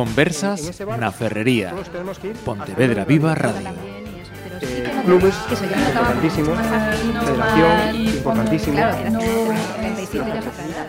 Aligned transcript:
Conversas 0.00 0.80
na 0.96 1.12
Ferrería. 1.12 1.76
Pontevedra 2.40 3.04
Viva 3.04 3.36
Radio. 3.36 3.68
Eh, 3.68 5.02
clubes, 5.04 5.36
importantísimo. 5.52 6.56
Federación, 7.20 7.96
importantísimo. 8.16 8.78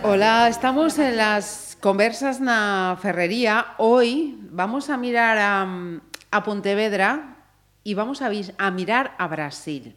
Hola, 0.02 0.48
estamos 0.48 0.96
en 0.96 1.18
las 1.20 1.76
conversas 1.76 2.40
na 2.40 2.96
Ferrería. 3.04 3.76
Hoy 3.76 4.40
vamos 4.48 4.88
a 4.88 4.96
mirar 4.96 5.36
a, 5.36 5.68
a 6.30 6.38
Pontevedra 6.42 7.36
y 7.84 7.92
vamos 7.92 8.22
a 8.22 8.70
mirar 8.70 9.12
a 9.18 9.28
Brasil, 9.28 9.92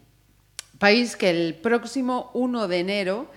país 0.76 1.16
que 1.16 1.30
el 1.30 1.54
próximo 1.54 2.30
1 2.34 2.68
de 2.68 2.78
enero 2.80 3.30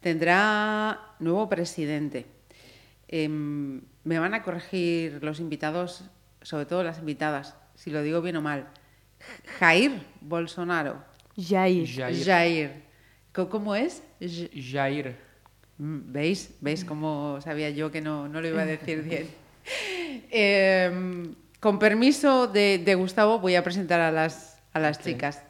tendrá 0.00 1.12
nuevo 1.20 1.50
presidente. 1.52 2.24
Em, 3.08 3.80
me 4.08 4.18
van 4.18 4.32
a 4.32 4.42
corregir 4.42 5.18
los 5.22 5.38
invitados, 5.38 6.04
sobre 6.40 6.64
todo 6.64 6.82
las 6.82 6.98
invitadas, 6.98 7.54
si 7.74 7.90
lo 7.90 8.02
digo 8.02 8.22
bien 8.22 8.36
o 8.36 8.40
mal. 8.42 8.66
Jair 9.58 10.00
Bolsonaro. 10.22 10.96
Jair. 11.36 11.86
Jair. 12.24 12.82
¿Cómo 13.32 13.76
es? 13.76 14.02
J- 14.20 14.48
Jair. 14.72 15.16
Mm, 15.76 15.98
¿Veis? 16.10 16.54
¿Veis 16.60 16.84
cómo 16.84 17.38
sabía 17.42 17.68
yo 17.70 17.90
que 17.92 18.00
no, 18.00 18.28
no 18.28 18.40
lo 18.40 18.48
iba 18.48 18.62
a 18.62 18.66
decir 18.66 19.02
bien? 19.02 19.28
Eh, 20.30 21.30
con 21.60 21.78
permiso 21.78 22.46
de, 22.46 22.78
de 22.78 22.94
Gustavo, 22.94 23.38
voy 23.38 23.54
a 23.54 23.62
presentar 23.62 24.00
a 24.00 24.10
las, 24.10 24.58
a 24.72 24.80
las 24.80 24.98
chicas. 25.02 25.42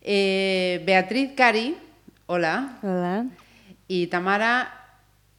Eh, 0.00 0.82
Beatriz 0.84 1.30
Cari, 1.36 1.76
hola. 2.26 2.78
Hola. 2.82 3.26
Y 3.86 4.08
Tamara 4.08 4.81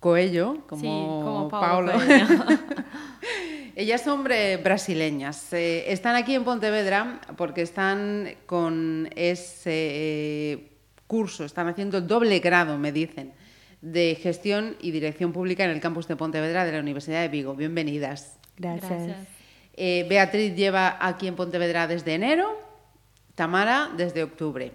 Coello, 0.03 0.57
como, 0.67 0.81
Sí, 0.81 0.87
como 0.87 1.49
Coelho. 1.49 1.93
Ellas 3.75 4.01
son 4.01 4.23
bre- 4.25 4.61
brasileñas. 4.61 5.51
Eh, 5.53 5.85
están 5.91 6.15
aquí 6.15 6.35
en 6.35 6.43
Pontevedra 6.43 7.21
porque 7.37 7.61
están 7.61 8.35
con 8.45 9.09
ese 9.15 9.71
eh, 9.71 10.71
curso, 11.07 11.45
están 11.45 11.67
haciendo 11.69 12.01
doble 12.01 12.39
grado, 12.39 12.77
me 12.77 12.91
dicen, 12.91 13.31
de 13.81 14.15
gestión 14.21 14.75
y 14.81 14.91
dirección 14.91 15.31
pública 15.31 15.63
en 15.63 15.71
el 15.71 15.79
campus 15.79 16.07
de 16.07 16.15
Pontevedra 16.17 16.65
de 16.65 16.73
la 16.73 16.79
Universidad 16.81 17.21
de 17.21 17.29
Vigo. 17.29 17.55
Bienvenidas. 17.55 18.37
Gracias. 18.57 18.89
Gracias. 18.91 19.17
Eh, 19.75 20.05
Beatriz 20.09 20.53
lleva 20.55 20.97
aquí 20.99 21.27
en 21.27 21.35
Pontevedra 21.35 21.87
desde 21.87 22.13
enero, 22.13 22.59
Tamara 23.35 23.89
desde 23.97 24.21
octubre. 24.21 24.71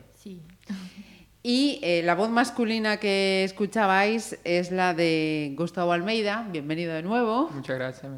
Y 1.50 1.78
eh, 1.80 2.02
la 2.04 2.14
voz 2.14 2.28
masculina 2.28 2.98
que 2.98 3.42
escuchabais 3.42 4.38
es 4.44 4.70
la 4.70 4.92
de 4.92 5.55
Gustavo 5.56 5.92
Almeida. 5.92 6.46
Bienvenido 6.52 6.92
de 6.92 7.02
nuevo. 7.02 7.48
Muchas 7.55 7.78
gracias. 7.78 8.12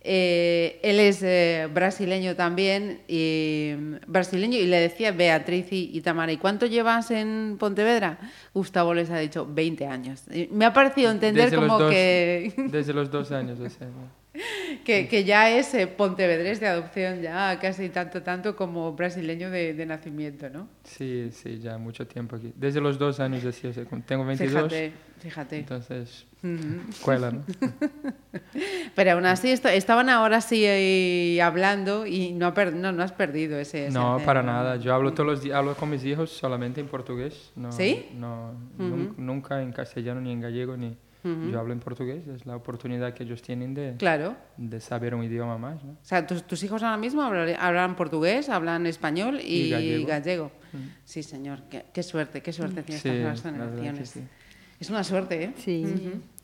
Eh, 0.00 0.80
él 0.82 0.98
es 0.98 1.22
eh, 1.22 1.68
brasileño 1.70 2.34
también, 2.34 3.02
y, 3.06 3.74
mm, 3.76 3.94
brasileño, 4.06 4.56
y 4.56 4.64
le 4.64 4.80
decía 4.80 5.12
Beatriz 5.12 5.70
y, 5.70 5.90
y 5.92 6.00
Tamara, 6.00 6.32
¿y 6.32 6.38
cuánto 6.38 6.64
llevas 6.64 7.10
en 7.10 7.58
Pontevedra? 7.60 8.18
Gustavo 8.54 8.94
les 8.94 9.10
ha 9.10 9.18
dicho 9.18 9.46
20 9.46 9.86
años. 9.86 10.22
Y 10.32 10.48
me 10.50 10.64
ha 10.64 10.72
parecido 10.72 11.10
entender 11.10 11.50
Desde 11.50 11.56
como 11.56 11.78
dos- 11.78 11.90
que, 11.92 12.54
Desde 12.56 12.94
los 12.94 13.10
dos 13.10 13.32
años, 13.32 13.60
o 13.60 13.68
sea. 13.68 13.88
Que, 14.84 15.08
que 15.08 15.24
ya 15.24 15.50
es 15.50 15.74
eh, 15.74 15.86
pontevedrés 15.86 16.58
de 16.60 16.66
adopción, 16.66 17.20
ya 17.20 17.58
casi 17.60 17.88
tanto, 17.90 18.22
tanto 18.22 18.56
como 18.56 18.92
brasileño 18.94 19.50
de, 19.50 19.74
de 19.74 19.86
nacimiento, 19.86 20.48
¿no? 20.48 20.68
Sí, 20.84 21.28
sí, 21.32 21.58
ya 21.60 21.76
mucho 21.78 22.06
tiempo 22.06 22.36
aquí. 22.36 22.52
Desde 22.56 22.80
los 22.80 22.98
dos 22.98 23.20
años, 23.20 23.44
así, 23.44 23.66
o 23.66 23.72
sea, 23.72 23.84
tengo 24.06 24.24
22, 24.24 24.72
Fíjate, 24.72 24.92
fíjate. 25.20 25.58
entonces, 25.58 26.26
Ujú. 26.42 26.90
escuela, 26.90 27.30
¿no? 27.30 27.44
Pero 28.94 29.12
aún 29.12 29.26
así 29.26 29.50
esto- 29.50 29.68
estaban 29.68 30.08
ahora 30.08 30.40
sí 30.40 30.62
eh, 30.64 31.40
hablando 31.42 32.06
y 32.06 32.32
no, 32.32 32.52
no, 32.52 32.92
no 32.92 33.02
has 33.02 33.12
perdido 33.12 33.58
ese... 33.58 33.86
ese 33.86 33.94
No, 33.98 34.14
acento. 34.14 34.26
para 34.26 34.42
nada. 34.42 34.76
Yo 34.76 34.94
hablo 34.94 35.12
todos 35.12 35.26
los 35.28 35.42
días, 35.42 35.56
hablo 35.56 35.74
con 35.76 35.90
mis 35.90 36.04
hijos 36.04 36.30
solamente 36.30 36.80
en 36.80 36.88
portugués. 36.88 37.52
No, 37.56 37.70
¿Sí? 37.72 38.06
No, 38.14 38.52
nun- 38.78 39.14
nunca 39.18 39.62
en 39.62 39.72
castellano 39.72 40.20
ni 40.20 40.32
en 40.32 40.40
gallego, 40.40 40.76
ni... 40.76 40.96
Yo 41.24 41.60
hablo 41.60 41.72
en 41.72 41.78
portugués, 41.78 42.26
es 42.26 42.46
la 42.46 42.56
oportunidad 42.56 43.14
que 43.14 43.22
ellos 43.22 43.42
tienen 43.42 43.74
de, 43.74 43.94
Claro. 43.96 44.34
de 44.56 44.80
saber 44.80 45.14
un 45.14 45.22
idioma 45.22 45.56
más, 45.56 45.84
¿no? 45.84 45.92
O 45.92 45.96
sea, 46.04 46.26
tus, 46.26 46.42
tus 46.44 46.62
hijos 46.64 46.82
ahora 46.82 46.96
mismo 46.96 47.22
hablan, 47.22 47.54
hablan 47.60 47.94
portugués, 47.94 48.48
hablan 48.48 48.86
español 48.86 49.38
y, 49.40 49.66
Y 49.66 49.70
gallego. 49.70 50.06
gallego. 50.08 50.52
Sí, 51.04 51.22
señor. 51.22 51.62
Qué, 51.70 51.84
qué 51.92 52.02
suerte, 52.02 52.42
qué 52.42 52.52
suerte 52.52 52.82
tienen 52.82 53.00
Sí, 53.02 53.08
estas 53.08 53.22
nuevas 53.22 53.42
generaciones. 53.42 54.08
sí. 54.10 54.20
Es 54.80 54.90
una 54.90 55.04
suerte, 55.04 55.44
¿eh? 55.44 55.52
Sí. 55.58 55.84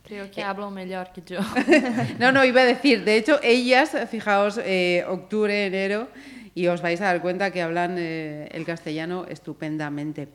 Creo 0.04 0.30
que 0.30 0.42
hablo 0.44 0.70
mejor 0.70 1.08
que 1.12 1.22
yo. 1.26 1.40
No, 2.20 2.30
no, 2.30 2.44
iba 2.44 2.60
a 2.60 2.64
decir, 2.64 3.04
de 3.04 3.16
hecho, 3.16 3.40
ellas, 3.42 3.96
fijaos, 4.08 4.60
eh, 4.64 5.04
octubre, 5.08 5.66
enero, 5.66 6.06
y 6.54 6.68
os 6.68 6.80
vais 6.82 7.00
a 7.00 7.06
dar 7.06 7.20
cuenta 7.20 7.50
que 7.50 7.62
hablan 7.62 7.96
eh, 7.98 8.48
el 8.52 8.64
castellano 8.64 9.26
estupendamente. 9.28 10.28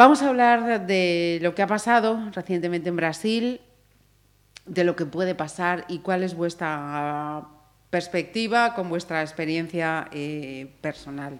Vamos 0.00 0.22
a 0.22 0.30
hablar 0.30 0.86
de 0.86 1.38
lo 1.42 1.54
que 1.54 1.60
ha 1.60 1.66
pasado 1.66 2.30
recientemente 2.32 2.88
en 2.88 2.96
Brasil, 2.96 3.60
de 4.64 4.82
lo 4.82 4.96
que 4.96 5.04
puede 5.04 5.34
pasar 5.34 5.84
y 5.88 5.98
cuál 5.98 6.22
es 6.22 6.34
vuestra 6.34 7.46
perspectiva 7.90 8.72
con 8.72 8.88
vuestra 8.88 9.20
experiencia 9.20 10.08
eh, 10.10 10.72
personal. 10.80 11.38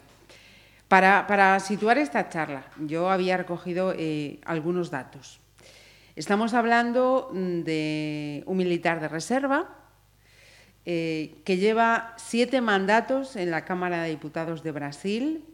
Para, 0.88 1.58
situar 1.60 1.96
esta 1.96 2.28
charla, 2.28 2.66
yo 2.80 3.08
había 3.08 3.38
recogido 3.38 3.94
eh, 3.96 4.40
algunos 4.44 4.90
datos. 4.90 5.40
Estamos 6.14 6.52
hablando 6.52 7.30
mm, 7.32 7.60
de 7.62 8.42
un 8.44 8.58
militar 8.58 9.00
de 9.00 9.08
reserva 9.08 9.70
eh, 10.84 11.40
que 11.46 11.56
lleva 11.56 12.12
siete 12.18 12.60
mandatos 12.60 13.36
en 13.36 13.50
la 13.50 13.64
Cámara 13.64 14.02
de 14.02 14.10
Diputados 14.10 14.62
de 14.62 14.72
Brasil, 14.72 15.46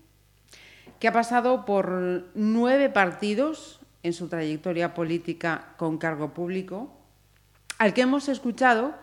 que 0.99 1.09
ha 1.09 1.13
pasado 1.13 1.65
por 1.65 2.31
nueve 2.35 2.89
partidos 2.89 3.81
en 4.03 4.13
su 4.13 4.29
trayectoria 4.29 4.95
política 4.95 5.75
con 5.77 5.99
cargo 5.99 6.33
público, 6.33 6.97
al 7.79 7.93
que 7.93 8.03
hemos 8.03 8.29
escuchado 8.29 8.95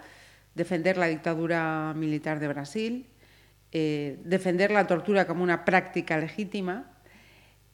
defender 0.55 0.97
la 0.97 1.07
dictadura 1.07 1.93
militar 1.95 2.39
de 2.39 2.47
Brasil, 2.47 3.07
eh, 3.71 4.19
defender 4.23 4.71
la 4.71 4.87
tortura 4.87 5.27
como 5.27 5.43
una 5.43 5.65
práctica 5.65 6.17
legítima, 6.17 6.91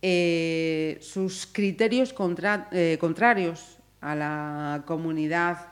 eh, 0.02 0.98
sus 1.02 1.46
criterios 1.46 2.16
eh, 2.72 2.98
contrarios 3.00 3.78
a 4.02 4.16
la 4.16 4.84
comunidad 4.86 5.68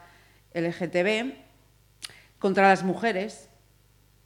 LGTB, 0.54 1.34
contra 2.40 2.70
las 2.70 2.84
mujeres, 2.84 3.47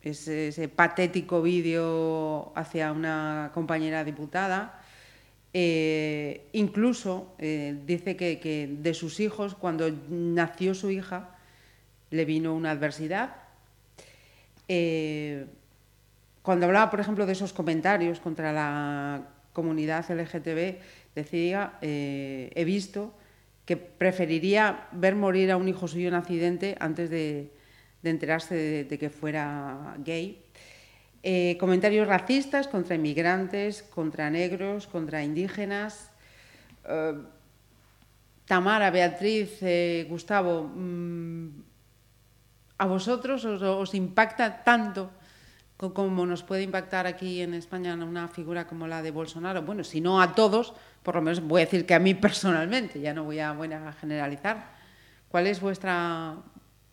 ese, 0.03 0.67
patético 0.67 1.41
vídeo 1.41 2.51
hacia 2.55 2.91
una 2.91 3.51
compañera 3.53 4.03
diputada, 4.03 4.79
eh, 5.53 6.47
incluso 6.53 7.35
eh, 7.37 7.77
dice 7.85 8.15
que, 8.15 8.39
que 8.39 8.69
de 8.71 8.93
sus 8.93 9.19
hijos, 9.19 9.55
cuando 9.55 9.89
nació 10.09 10.73
su 10.73 10.89
hija, 10.89 11.35
le 12.09 12.25
vino 12.25 12.55
una 12.55 12.71
adversidad. 12.71 13.35
Eh, 14.67 15.45
cuando 16.41 16.65
hablaba, 16.65 16.89
por 16.89 16.99
ejemplo, 16.99 17.25
de 17.25 17.33
esos 17.33 17.53
comentarios 17.53 18.19
contra 18.19 18.51
la 18.51 19.27
comunidad 19.53 20.09
LGTB, 20.09 20.79
decía, 21.13 21.73
he 21.81 22.63
visto 22.65 23.13
que 23.65 23.77
preferiría 23.77 24.87
ver 24.91 25.15
morir 25.15 25.51
a 25.51 25.57
un 25.57 25.67
hijo 25.67 25.87
suyo 25.87 26.07
en 26.07 26.15
accidente 26.15 26.75
antes 26.79 27.09
de, 27.09 27.51
de 28.01 28.09
enterarse 28.09 28.85
de, 28.85 28.97
que 28.97 29.09
fuera 29.09 29.95
gay. 29.99 30.43
Eh, 31.23 31.57
comentarios 31.59 32.07
racistas 32.07 32.67
contra 32.67 32.95
inmigrantes, 32.95 33.83
contra 33.83 34.29
negros, 34.29 34.87
contra 34.87 35.23
indígenas. 35.23 36.09
Eh, 36.85 37.13
Tamara, 38.45 38.89
Beatriz, 38.91 39.59
eh, 39.61 40.05
Gustavo, 40.09 40.63
mm, 40.75 41.47
¿a 42.79 42.85
vosotros 42.85 43.45
os, 43.45 43.93
impacta 43.93 44.63
tanto 44.63 45.11
co- 45.77 45.93
como 45.93 46.25
nos 46.25 46.43
puede 46.43 46.63
impactar 46.63 47.05
aquí 47.07 47.41
en 47.41 47.53
España 47.53 47.93
una 47.95 48.27
figura 48.27 48.65
como 48.67 48.87
la 48.87 49.01
de 49.01 49.11
Bolsonaro? 49.11 49.61
Bueno, 49.61 49.83
si 49.83 50.01
no 50.01 50.21
a 50.21 50.33
todos, 50.35 50.73
por 51.03 51.15
lo 51.15 51.21
menos 51.21 51.39
voy 51.41 51.61
a 51.61 51.65
decir 51.65 51.85
que 51.85 51.93
a 51.93 51.99
mí 51.99 52.13
personalmente, 52.15 52.99
ya 52.99 53.13
no 53.13 53.23
voy 53.23 53.39
a, 53.39 53.53
voy 53.53 53.71
a 53.71 53.93
generalizar. 53.93 54.73
¿Cuál 55.29 55.47
es 55.47 55.61
vuestra, 55.61 56.35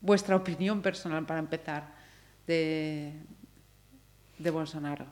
vuestra 0.01 0.37
opinión 0.37 0.81
personal 0.83 1.25
para 1.27 1.41
empezar 1.41 1.89
de, 2.47 3.13
de 4.39 4.51
Bolsonaro? 4.51 5.07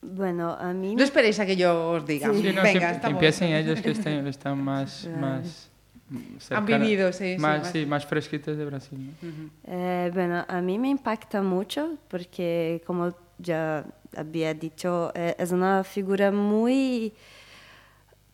Bueno, 0.00 0.50
a 0.58 0.72
mí 0.72 0.96
No 0.96 1.04
esperéis 1.04 1.38
a 1.38 1.46
que 1.46 1.56
yo 1.56 1.90
os 1.90 2.04
diga. 2.06 2.26
Sí, 2.32 2.52
no, 2.52 2.62
Venga, 2.62 2.90
estamos- 2.90 3.14
empiecen 3.14 3.52
ellos 3.54 3.80
que 3.80 3.92
están, 3.92 4.26
están 4.26 4.58
más, 4.70 5.06
más 5.20 5.70
Han 6.10 6.40
cercanas- 6.40 6.80
vivido, 6.80 7.12
sí, 7.12 7.34
sí, 7.36 7.40
más, 7.40 7.60
más- 7.62 7.70
sí, 7.72 7.86
más 7.86 8.04
fresquitas 8.06 8.56
de 8.56 8.64
Brasil. 8.64 8.98
¿no? 9.22 9.50
Eh, 9.64 10.10
bueno, 10.12 10.44
a 10.48 10.60
mí 10.60 10.78
me 10.78 10.88
impacta 10.88 11.40
mucho 11.40 11.96
porque, 12.08 12.82
como 12.84 13.14
ya 13.38 13.84
había 14.16 14.52
dicho, 14.54 15.12
eh, 15.14 15.36
es 15.38 15.52
una 15.52 15.84
figura 15.84 16.32
muy, 16.32 17.12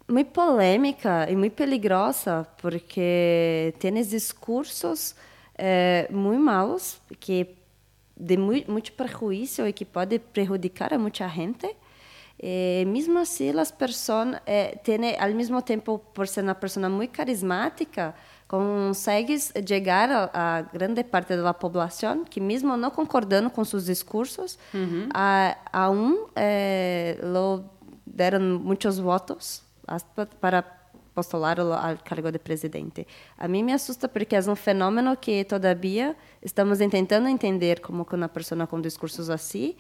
muy 0.09 0.25
polémica 0.25 1.31
y 1.31 1.37
muy 1.37 1.51
peligrosa 1.51 2.49
porque 2.61 3.75
tienes 3.79 4.11
discursos 4.11 5.15
eh, 5.57 6.07
muy 6.11 6.39
malos, 6.39 7.01
que 7.21 7.57
de 8.17 8.37
muy, 8.39 8.65
mucho 8.67 8.93
prejuicio 8.97 9.67
y 9.67 9.73
que 9.73 9.85
puede 9.85 10.19
perjudicar 10.19 10.95
a 10.95 10.99
mucha 10.99 11.29
gente. 11.29 11.77
Eh, 12.41 12.85
mesmo 12.87 13.19
assim, 13.19 13.51
as 13.59 13.73
pessoas 13.73 14.41
eh, 14.47 14.79
têm, 14.85 15.17
ao 15.19 15.35
mesmo 15.35 15.61
tempo, 15.61 15.99
por 16.15 16.29
ser 16.29 16.43
uma 16.43 16.55
pessoa 16.55 16.89
muito 16.89 17.11
carismática, 17.11 18.15
consegue 18.47 19.37
chegar 19.67 20.09
a, 20.11 20.31
a 20.33 20.63
grande 20.63 21.03
parte 21.03 21.37
da 21.37 21.53
população 21.53 22.25
que, 22.25 22.41
mesmo 22.41 22.77
não 22.77 22.91
concordando 22.91 23.51
com 23.51 23.65
seus 23.65 23.87
discursos, 23.87 24.57
uhum. 24.73 25.09
a, 25.13 25.57
aún 25.73 26.29
eh, 26.37 27.19
lo 27.23 27.65
deram 28.07 28.61
muitos 28.61 29.01
votos 29.01 29.68
para 30.41 30.63
postular 31.15 31.59
ao 31.59 31.97
cargo 32.05 32.31
de 32.31 32.39
presidente. 32.39 33.07
A 33.37 33.49
mim 33.49 33.65
me 33.65 33.73
assusta 33.73 34.09
porque 34.09 34.37
é 34.37 34.41
um 34.41 34.55
fenômeno 34.55 35.17
que 35.17 35.45
todavia 35.45 36.15
estamos 36.41 36.79
tentando 36.79 37.29
entender 37.29 37.81
como 37.81 38.05
que 38.05 38.15
uma 38.15 38.29
pessoa 38.29 38.67
com 38.69 38.81
discursos 38.81 39.29
assim 39.29 39.75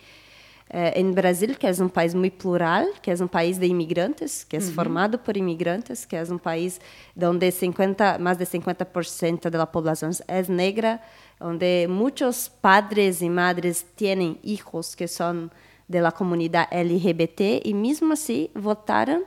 eh, 0.70 1.00
em 1.00 1.12
Brasil, 1.12 1.54
que 1.56 1.66
é 1.66 1.72
um 1.80 1.88
país 1.88 2.12
muito 2.12 2.36
plural, 2.36 2.84
que 3.00 3.10
é 3.10 3.14
um 3.14 3.28
país 3.28 3.56
de 3.56 3.66
imigrantes, 3.66 4.44
que 4.44 4.56
é 4.56 4.58
uhum. 4.58 4.72
formado 4.72 5.18
por 5.18 5.36
imigrantes, 5.36 6.04
que 6.04 6.16
é 6.16 6.22
um 6.24 6.38
país 6.38 6.80
onde 7.16 7.50
50, 7.50 8.18
mais 8.18 8.36
de 8.36 8.44
50% 8.44 9.48
da 9.48 9.66
população 9.66 10.10
é 10.26 10.42
negra, 10.50 11.00
onde 11.40 11.86
muitos 11.86 12.48
padres 12.48 13.22
e 13.22 13.30
madres 13.30 13.86
têm 13.96 14.38
filhos 14.42 14.94
que 14.94 15.06
são 15.06 15.50
da 15.88 16.12
comunidade 16.12 16.68
LGBT 16.70 17.62
e 17.64 17.72
mesmo 17.72 18.12
assim 18.12 18.50
votaram 18.54 19.24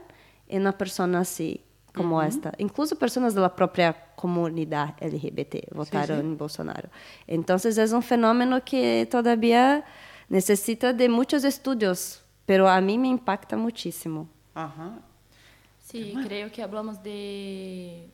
em 0.52 0.60
uma 0.60 0.72
pessoa 0.72 1.18
assim 1.18 1.56
como 1.94 2.14
uhum. 2.14 2.22
esta. 2.22 2.52
Incluso 2.58 2.96
pessoas 2.96 3.34
da 3.34 3.48
própria 3.48 3.92
comunidade 3.92 4.94
LGBT 5.00 5.64
votaram 5.72 6.16
sim, 6.16 6.22
sim. 6.22 6.28
em 6.28 6.34
Bolsonaro. 6.34 6.88
Então, 7.26 7.56
é 7.56 7.96
um 7.96 8.02
fenômeno 8.02 8.60
que 8.60 9.06
todavia 9.10 9.82
necesita 10.28 10.92
de 10.92 11.08
muchos 11.08 11.44
estudios, 11.44 12.22
pero 12.46 12.66
a 12.66 12.80
mí 12.80 12.96
me 12.98 13.08
impacta 13.08 13.56
muchísimo. 13.56 14.28
Ajá. 14.54 14.98
Sí, 15.78 16.14
creo 16.24 16.50
que 16.50 16.62
hablamos 16.62 16.96
de 16.98 18.08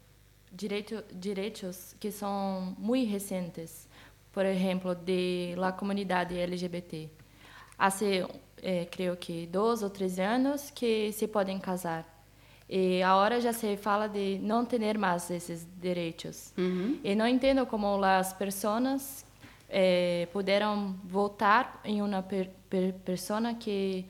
direito, 0.50 1.05
direitos 1.12 1.94
que 2.00 2.11
são 2.11 2.75
muito 2.79 3.11
recentes. 3.11 3.87
Por 4.32 4.44
exemplo, 4.44 4.94
de 4.94 5.55
la 5.56 5.73
comunidade 5.73 6.38
LGBT. 6.38 7.11
Há, 7.79 7.88
eh, 8.62 8.87
creio 8.91 9.17
que, 9.17 9.46
dois 9.46 9.82
ou 9.82 9.91
três 9.91 10.19
anos 10.19 10.70
que 10.70 11.12
se 11.12 11.29
podem 11.29 11.58
casar. 11.58 12.18
E 12.69 13.03
agora 13.03 13.41
já 13.41 13.53
se 13.53 13.76
fala 13.76 14.09
de 14.09 14.38
não 14.43 14.65
ter 14.65 14.99
mais 14.99 15.31
esses 15.31 15.67
direitos. 15.81 16.53
Uhum. 16.59 16.99
E 17.03 17.15
não 17.15 17.26
entendo 17.26 17.65
como 17.65 18.03
as 18.05 18.32
pessoas 18.35 19.25
eh, 19.70 20.29
puderam 20.32 20.94
votar 21.05 21.81
em 21.82 22.03
uma 22.03 22.23
per, 22.23 22.50
per, 22.69 22.93
persona 23.05 23.55
que 23.55 24.05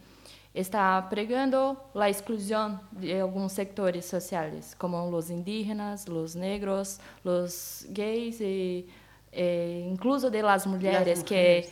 está 0.52 1.00
pregando 1.02 1.76
a 1.94 2.10
exclusão 2.10 2.80
de 2.90 3.20
alguns 3.20 3.52
setores 3.52 4.06
sociais, 4.06 4.74
como 4.74 5.08
os 5.08 5.30
indígenas, 5.30 6.04
os 6.08 6.34
negros, 6.34 6.98
os 7.24 7.86
gays 7.90 8.40
e 8.40 8.88
eh, 9.32 9.86
incluso 9.88 10.30
de 10.30 10.42
las 10.42 10.66
mulheres, 10.66 11.22
que 11.22 11.64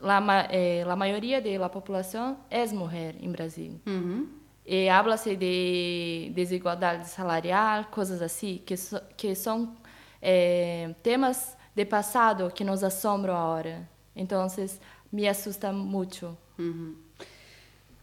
a 0.00 0.46
eh, 0.50 0.84
maioria 0.96 1.40
da 1.40 1.68
população 1.68 2.36
é 2.48 2.64
mulher 2.66 3.16
em 3.20 3.30
Brasil. 3.30 3.80
Uhum. 3.86 4.41
E 4.64 4.88
habla-se 4.88 5.36
de 5.36 6.30
desigualdade 6.34 7.08
salarial, 7.08 7.86
coisas 7.86 8.22
assim, 8.22 8.62
que, 8.64 8.76
so, 8.76 9.00
que 9.16 9.34
são 9.34 9.76
eh, 10.20 10.94
temas 11.02 11.56
de 11.74 11.84
passado 11.84 12.50
que 12.54 12.64
nos 12.64 12.84
asombram 12.84 13.34
ahora. 13.34 13.88
Entonces, 14.14 14.80
me 15.10 15.28
asusta 15.28 15.72
mucho. 15.72 16.36
Uh 16.58 16.62
-huh. 16.62 16.94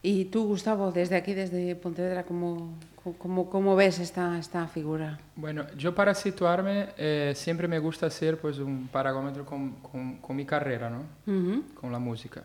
Y 0.02 0.26
tú, 0.26 0.46
Gustavo, 0.48 0.92
desde 0.92 1.16
aquí, 1.16 1.34
desde 1.34 1.76
Pontevedra, 1.76 2.24
¿cómo, 2.24 2.78
cómo, 3.18 3.50
cómo 3.50 3.76
ves 3.76 4.00
esta, 4.00 4.38
esta 4.38 4.66
figura? 4.68 5.20
Bueno, 5.36 5.66
yo 5.78 5.94
para 5.94 6.14
situarme 6.14 6.90
eh, 6.98 7.34
siempre 7.36 7.68
me 7.68 7.80
gusta 7.80 8.06
hacer 8.06 8.40
pues, 8.40 8.60
un 8.60 8.88
paragómetro 8.88 9.46
con, 9.46 9.72
con, 9.82 10.18
con 10.18 10.36
mi 10.36 10.46
carrera, 10.46 10.90
¿no? 10.90 11.00
Uh 11.28 11.32
-huh. 11.32 11.74
con 11.74 11.92
la 11.92 12.00
música. 12.00 12.44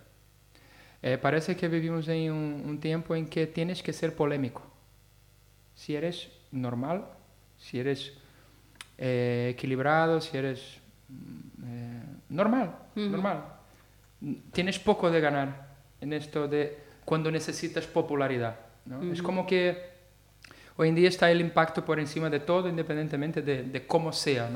Eh, 1.06 1.19
parece 1.19 1.55
que 1.55 1.69
vivimos 1.69 2.09
en 2.09 2.33
un, 2.33 2.62
un 2.65 2.81
tiempo 2.81 3.15
en 3.15 3.27
que 3.27 3.47
tienes 3.47 3.83
que 3.83 3.93
ser 3.93 4.17
polémico. 4.17 4.62
Si 5.75 5.95
eres 5.95 6.31
normal, 6.51 7.05
si 7.59 7.79
eres 7.79 8.15
eh, 8.97 9.49
equilibrado, 9.51 10.19
si 10.23 10.35
eres 10.35 10.79
eh, 11.62 12.03
normal, 12.31 12.75
normal. 12.95 13.45
Tienes 14.51 14.79
poco 14.79 15.11
de 15.11 15.21
ganar 15.21 15.77
en 16.01 16.15
esto 16.15 16.49
de 16.49 16.79
cuando 17.05 17.31
necesitas 17.31 17.87
popularidad. 17.87 18.57
Es 19.12 19.21
como 19.21 19.47
que 19.47 19.77
hoy 20.79 20.89
en 20.89 20.95
día 20.95 21.11
está 21.11 21.31
el 21.31 21.43
impacto 21.43 21.85
por 21.85 22.00
encima 22.00 22.31
de 22.31 22.41
todo, 22.41 22.67
independientemente 22.67 23.43
de, 23.43 23.87
cómo 23.87 24.11
sea. 24.11 24.49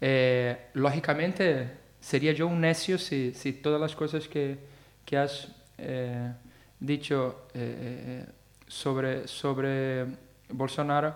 Eh, 0.00 0.66
lógicamente, 0.74 1.70
sería 2.00 2.32
yo 2.32 2.48
un 2.48 2.60
necio 2.60 2.98
si, 2.98 3.34
si 3.34 3.52
todas 3.52 3.80
las 3.80 3.94
cosas 3.94 4.26
que, 4.26 4.71
que 5.04 5.16
has 5.16 5.48
eh, 5.78 6.32
dicho 6.78 7.46
sobre, 8.66 9.28
sobre 9.28 10.06
Bolsonaro, 10.48 11.14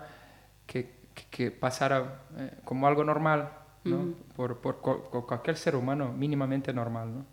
que, 0.65 0.95
que 1.29 1.51
pasara 1.51 2.21
como 2.63 2.87
algo 2.87 3.03
normal, 3.03 3.51
por, 4.35 4.57
por, 4.59 4.77
cualquier 5.25 5.57
ser 5.57 5.75
humano 5.75 6.11
mínimamente 6.11 6.73
normal. 6.73 7.13
¿no? 7.13 7.25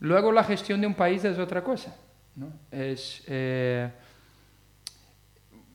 Luego 0.00 0.32
la 0.32 0.44
gestión 0.44 0.80
de 0.80 0.86
un 0.86 0.94
país 0.94 1.24
es 1.24 1.38
otra 1.38 1.62
cosa. 1.62 1.94
¿no? 2.34 2.52
Es, 2.70 3.22
eh, 3.26 3.90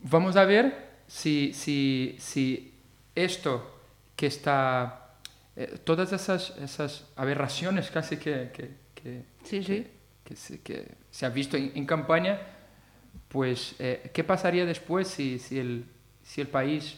vamos 0.04 0.36
a 0.36 0.46
ver 0.46 0.92
si, 1.08 1.54
si, 1.54 2.16
si 2.20 2.74
esto 3.16 3.80
que 4.16 4.28
está, 4.28 5.16
eh, 5.56 5.80
todas 5.84 6.14
esas, 6.14 6.56
esas 6.58 7.08
aberraciones 7.16 7.90
casi 7.90 8.18
que, 8.18 8.52
que, 8.54 8.81
que, 9.02 9.24
sí, 9.44 9.64
sí. 9.64 9.88
que 10.24 10.36
se, 10.36 10.60
se, 11.10 11.26
ha 11.26 11.30
visto 11.30 11.58
en, 11.58 11.72
en 11.76 11.86
campaña, 11.86 12.40
pues, 13.28 13.76
eh, 13.80 14.12
¿qué 14.14 14.24
pasaría 14.24 14.66
después 14.66 15.08
si, 15.08 15.40
si, 15.40 15.60
el, 15.60 15.86
si 16.24 16.42
el 16.42 16.48
país 16.48 16.98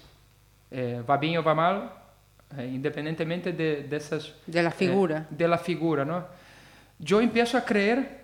va 0.71 1.17
bien 1.17 1.37
o 1.37 1.43
va 1.43 1.53
mal? 1.53 2.03
Eh, 2.57 2.69
independientemente 2.71 3.51
de, 3.51 3.83
de, 3.83 3.97
esas... 3.97 4.33
De 4.45 4.61
la 4.61 4.69
figura. 4.69 5.27
Eh, 5.31 5.35
de 5.35 5.47
la 5.47 5.57
figura, 5.57 6.05
¿no? 6.05 6.25
Yo 6.99 7.19
empiezo 7.19 7.57
a 7.57 7.65
creer 7.65 8.21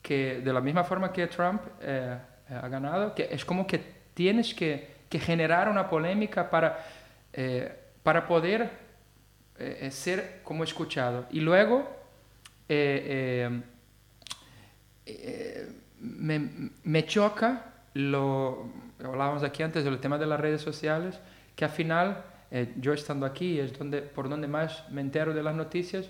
que 0.00 0.40
de 0.40 0.52
la 0.52 0.62
misma 0.62 0.82
forma 0.82 1.12
que 1.12 1.26
Trump 1.26 1.60
eh, 1.82 2.16
ha 2.48 2.68
ganado, 2.68 3.14
que 3.14 3.28
es 3.30 3.44
como 3.44 3.66
que 3.66 3.78
tienes 4.14 4.54
que, 4.54 4.88
que 5.10 5.18
generar 5.18 5.68
una 5.68 5.90
polémica 5.90 6.48
para, 6.48 6.84
para 8.02 8.26
poder 8.26 8.70
ser 9.90 10.40
como 10.42 10.64
escuchado. 10.64 11.26
Y 11.30 11.40
luego 11.40 11.86
me, 16.00 16.70
me, 16.84 17.04
choca, 17.06 17.72
lo 17.94 18.68
hablábamos 19.04 19.42
aquí 19.42 19.62
antes 19.62 19.84
del 19.84 19.98
tema 19.98 20.18
de 20.18 20.26
las 20.26 20.40
redes 20.40 20.60
sociales, 20.60 21.18
que 21.56 21.64
al 21.64 21.70
final 21.70 22.24
eh, 22.50 22.72
yo 22.76 22.92
estando 22.92 23.26
aquí 23.26 23.60
es 23.60 23.78
donde, 23.78 24.02
por 24.02 24.28
donde 24.28 24.48
más 24.48 24.84
me 24.90 25.00
entero 25.00 25.32
de 25.34 25.42
las 25.42 25.54
noticias. 25.54 26.08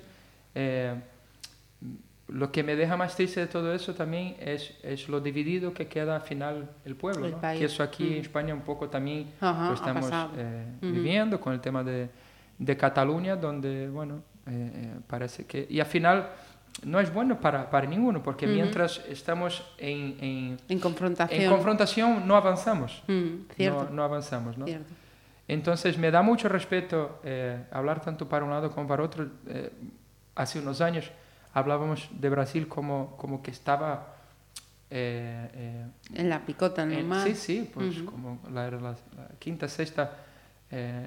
Eh, 0.55 0.95
lo 2.29 2.53
que 2.53 2.63
me 2.63 2.77
deja 2.77 2.97
más 2.97 3.17
triste 3.17 3.41
de 3.41 3.47
todo 3.49 3.75
eso 3.75 3.95
también 3.95 4.37
es, 4.39 4.77
es 4.83 5.09
lo 5.09 5.21
dividido 5.21 5.75
que 5.75 5.89
queda 5.89 6.15
al 6.15 6.23
final 6.23 6.71
el 6.85 6.95
pueblo, 6.95 7.29
¿no? 7.29 7.41
que 7.41 7.65
eso 7.65 7.83
aquí 7.83 8.07
en 8.07 8.19
mm. 8.19 8.23
España 8.23 8.55
un 8.55 8.61
poco 8.61 8.89
también 8.89 9.33
lo 9.41 9.75
estamos 9.75 10.09
eh, 10.37 10.65
viviendo 10.81 11.41
con 11.41 11.53
el 11.53 11.61
tema 11.61 11.83
de, 11.83 12.09
de 12.57 12.77
Cataluña, 12.77 13.35
donde, 13.35 13.89
bueno, 13.89 14.23
parece 15.09 15.45
que... 15.45 15.67
Y 15.69 15.81
al 15.81 15.87
final 15.87 16.31
no 16.85 17.01
es 17.01 17.13
bueno 17.13 17.41
para, 17.41 17.71
para 17.71 17.87
ninguno, 17.87 18.23
porque 18.23 18.47
mientras 18.47 19.03
estamos 19.09 19.63
en, 19.79 20.17
en, 20.21 20.61
en, 20.69 20.79
confrontación. 20.79 21.43
en 21.43 21.51
confrontación 21.51 22.27
no 22.27 22.37
avanzamos. 22.37 23.03
Mm, 23.07 23.65
no, 23.65 23.91
no, 23.91 24.03
avanzamos, 24.03 24.57
¿no? 24.57 24.67
Cierto. 24.67 24.93
Entonces 25.47 25.99
me 25.99 26.11
da 26.11 26.23
mucho 26.23 26.49
respeto 26.49 27.21
eh, 27.25 27.65
hablar 27.73 28.01
tanto 28.01 28.29
para 28.29 28.45
un 28.45 28.51
lado 28.51 28.71
como 28.71 28.87
para 28.87 29.03
otro. 29.03 29.29
Eh, 29.49 29.71
hace 30.37 30.61
unos 30.61 30.81
años 30.81 31.11
hablábamos 31.53 32.09
de 32.13 32.29
Brasil 32.29 32.69
como, 32.69 33.17
como 33.17 33.43
que 33.43 33.51
estaba... 33.51 34.15
Eh, 34.93 35.85
en 36.15 36.29
la 36.29 36.45
picota 36.45 36.85
normal. 36.85 37.27
sí, 37.27 37.35
sí, 37.35 37.71
pues 37.73 38.03
como 38.03 38.41
la, 38.53 38.71
la, 38.71 38.97
quinta, 39.39 39.69
sexta 39.69 40.19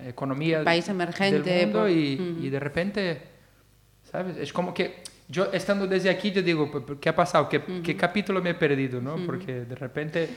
economía 0.05 0.63
país 0.63 0.87
emergente 0.89 1.49
del 1.49 1.67
mundo 1.67 1.89
y, 1.89 2.37
y, 2.41 2.49
de 2.49 2.59
repente, 2.59 3.21
¿sabes? 4.09 4.35
Es 4.37 4.51
como 4.51 4.73
que 4.73 5.03
yo 5.27 5.51
estando 5.51 5.87
desde 5.87 6.09
aquí 6.09 6.31
yo 6.31 6.41
digo, 6.41 6.69
¿qué 6.99 7.09
ha 7.09 7.15
pasado? 7.15 7.49
¿Qué, 7.49 7.61
¿qué 7.83 7.95
capítulo 7.95 8.41
me 8.41 8.51
he 8.51 8.55
perdido? 8.55 9.01
¿no? 9.01 9.17
Porque 9.25 9.65
de 9.65 9.75
repente 9.75 10.29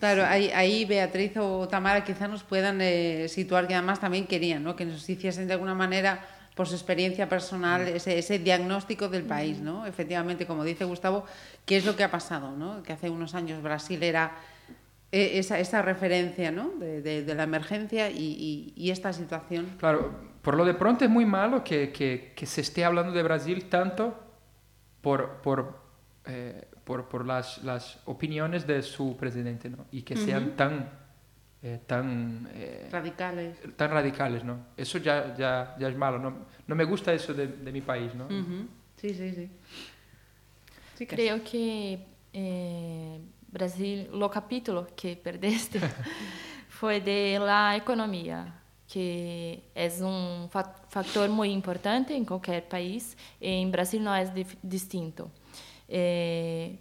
Claro, 0.00 0.24
ahí, 0.24 0.50
ahí, 0.54 0.86
Beatriz 0.86 1.36
o 1.36 1.68
Tamara 1.68 2.02
quizá 2.02 2.26
nos 2.26 2.42
puedan 2.42 2.80
eh, 2.80 3.28
situar 3.28 3.68
que 3.68 3.74
además 3.74 4.00
también 4.00 4.26
querían, 4.26 4.64
¿no? 4.64 4.74
Que 4.74 4.86
nos 4.86 5.06
hiciesen 5.06 5.46
de 5.46 5.52
alguna 5.52 5.74
manera 5.74 6.26
por 6.56 6.66
su 6.66 6.74
experiencia 6.74 7.28
personal, 7.28 7.86
ese, 7.86 8.18
ese, 8.18 8.38
diagnóstico 8.38 9.10
del 9.10 9.24
país, 9.24 9.60
¿no? 9.60 9.86
Efectivamente, 9.86 10.46
como 10.46 10.64
dice 10.64 10.86
Gustavo, 10.86 11.26
¿qué 11.66 11.76
es 11.76 11.84
lo 11.84 11.96
que 11.96 12.04
ha 12.04 12.10
pasado, 12.10 12.56
¿no? 12.56 12.82
Que 12.82 12.94
hace 12.94 13.10
unos 13.10 13.34
años 13.34 13.62
Brasil 13.62 14.02
era 14.02 14.32
eh, 15.12 15.32
esa, 15.34 15.58
esa 15.58 15.82
referencia, 15.82 16.50
¿no? 16.50 16.70
De, 16.78 17.02
de, 17.02 17.22
de 17.22 17.34
la 17.34 17.42
emergencia 17.42 18.08
y, 18.08 18.16
y, 18.16 18.72
y, 18.76 18.90
esta 18.92 19.12
situación. 19.12 19.76
Claro, 19.78 20.12
por 20.42 20.56
lo 20.56 20.64
de 20.64 20.74
pronto 20.74 21.04
es 21.04 21.10
muy 21.10 21.26
malo 21.26 21.62
que, 21.62 21.92
que, 21.92 22.32
que 22.34 22.46
se 22.46 22.62
esté 22.62 22.84
hablando 22.84 23.12
de 23.12 23.22
Brasil 23.22 23.68
tanto 23.68 24.18
por, 25.00 25.40
por, 25.42 25.80
eh, 26.26 26.68
por, 26.84 27.08
por 27.08 27.26
las, 27.26 27.62
las, 27.62 28.00
opiniones 28.06 28.66
de 28.66 28.82
su 28.82 29.16
presidente, 29.16 29.68
¿no? 29.70 29.86
Y 29.92 30.02
que 30.02 30.16
sean 30.16 30.44
uh 30.44 30.46
-huh. 30.46 30.56
tan 30.56 31.00
eh, 31.62 31.78
tan 31.86 32.48
eh, 32.54 32.88
radicales. 32.90 33.58
tan 33.76 33.90
radicales 33.90 34.42
no 34.44 34.68
eso 34.78 34.96
ya, 34.96 35.34
ya, 35.36 35.76
ya 35.78 35.88
es 35.88 35.96
malo 35.96 36.18
no, 36.18 36.46
no 36.66 36.74
me 36.74 36.84
gusta 36.84 37.12
eso 37.12 37.34
de, 37.34 37.48
de 37.48 37.70
mi 37.70 37.82
país 37.82 38.14
no 38.14 38.24
uh 38.24 38.30
-huh. 38.30 38.66
sí 38.96 39.12
sí. 39.12 39.30
Sí, 39.34 39.50
sí 40.96 41.06
creo 41.06 41.44
que 41.44 42.06
eh, 42.32 43.20
Brasil 43.48 44.08
lo 44.12 44.30
capítulo 44.30 44.86
que 44.96 45.16
perdeste 45.16 45.80
foi 46.68 47.00
de 47.00 47.38
la 47.38 47.76
economia 47.76 48.59
que 48.90 49.62
é 49.74 49.88
um 50.02 50.48
fator 50.88 51.28
muito 51.28 51.54
importante 51.56 52.12
em 52.12 52.24
qualquer 52.24 52.62
país 52.62 53.16
em 53.40 53.70
Brasil 53.70 54.00
não 54.00 54.12
é 54.12 54.24
distinto 54.62 55.30
eh, 55.88 56.72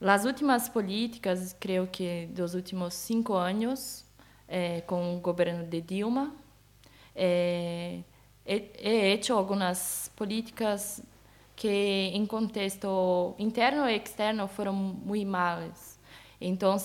as 0.00 0.24
últimas 0.24 0.68
políticas 0.68 1.56
creio 1.58 1.86
que 1.86 2.26
dos 2.26 2.54
últimos 2.54 2.92
cinco 2.94 3.32
anos 3.34 4.04
é, 4.48 4.80
com 4.82 5.16
o 5.16 5.20
governo 5.20 5.64
de 5.66 5.80
Dilma. 5.80 6.34
É, 7.14 8.00
he 8.44 9.12
hecho 9.14 9.32
algumas 9.32 10.10
políticas 10.14 11.02
que 11.54 11.68
em 11.68 12.26
contexto 12.26 13.34
interno 13.38 13.88
e 13.88 13.96
externo 13.96 14.46
foram 14.46 14.72
muito 14.74 15.26
malas. 15.26 15.98
Então, 16.40 16.76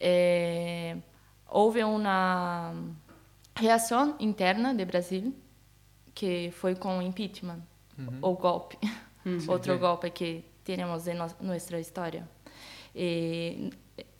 é, 0.00 0.96
houve 1.48 1.84
uma 1.84 2.74
reação 3.54 4.16
interna 4.18 4.74
do 4.74 4.84
Brasil 4.86 5.34
que 6.14 6.50
foi 6.52 6.74
com 6.74 6.98
o 6.98 7.02
impeachment, 7.02 7.60
uhum. 7.98 8.18
o 8.20 8.34
golpe, 8.34 8.78
uhum. 9.24 9.38
outro 9.48 9.78
golpe 9.78 10.10
que 10.10 10.44
temos 10.64 11.08
em 11.08 11.14
nossa 11.14 11.78
história. 11.78 12.28
E 12.94 13.70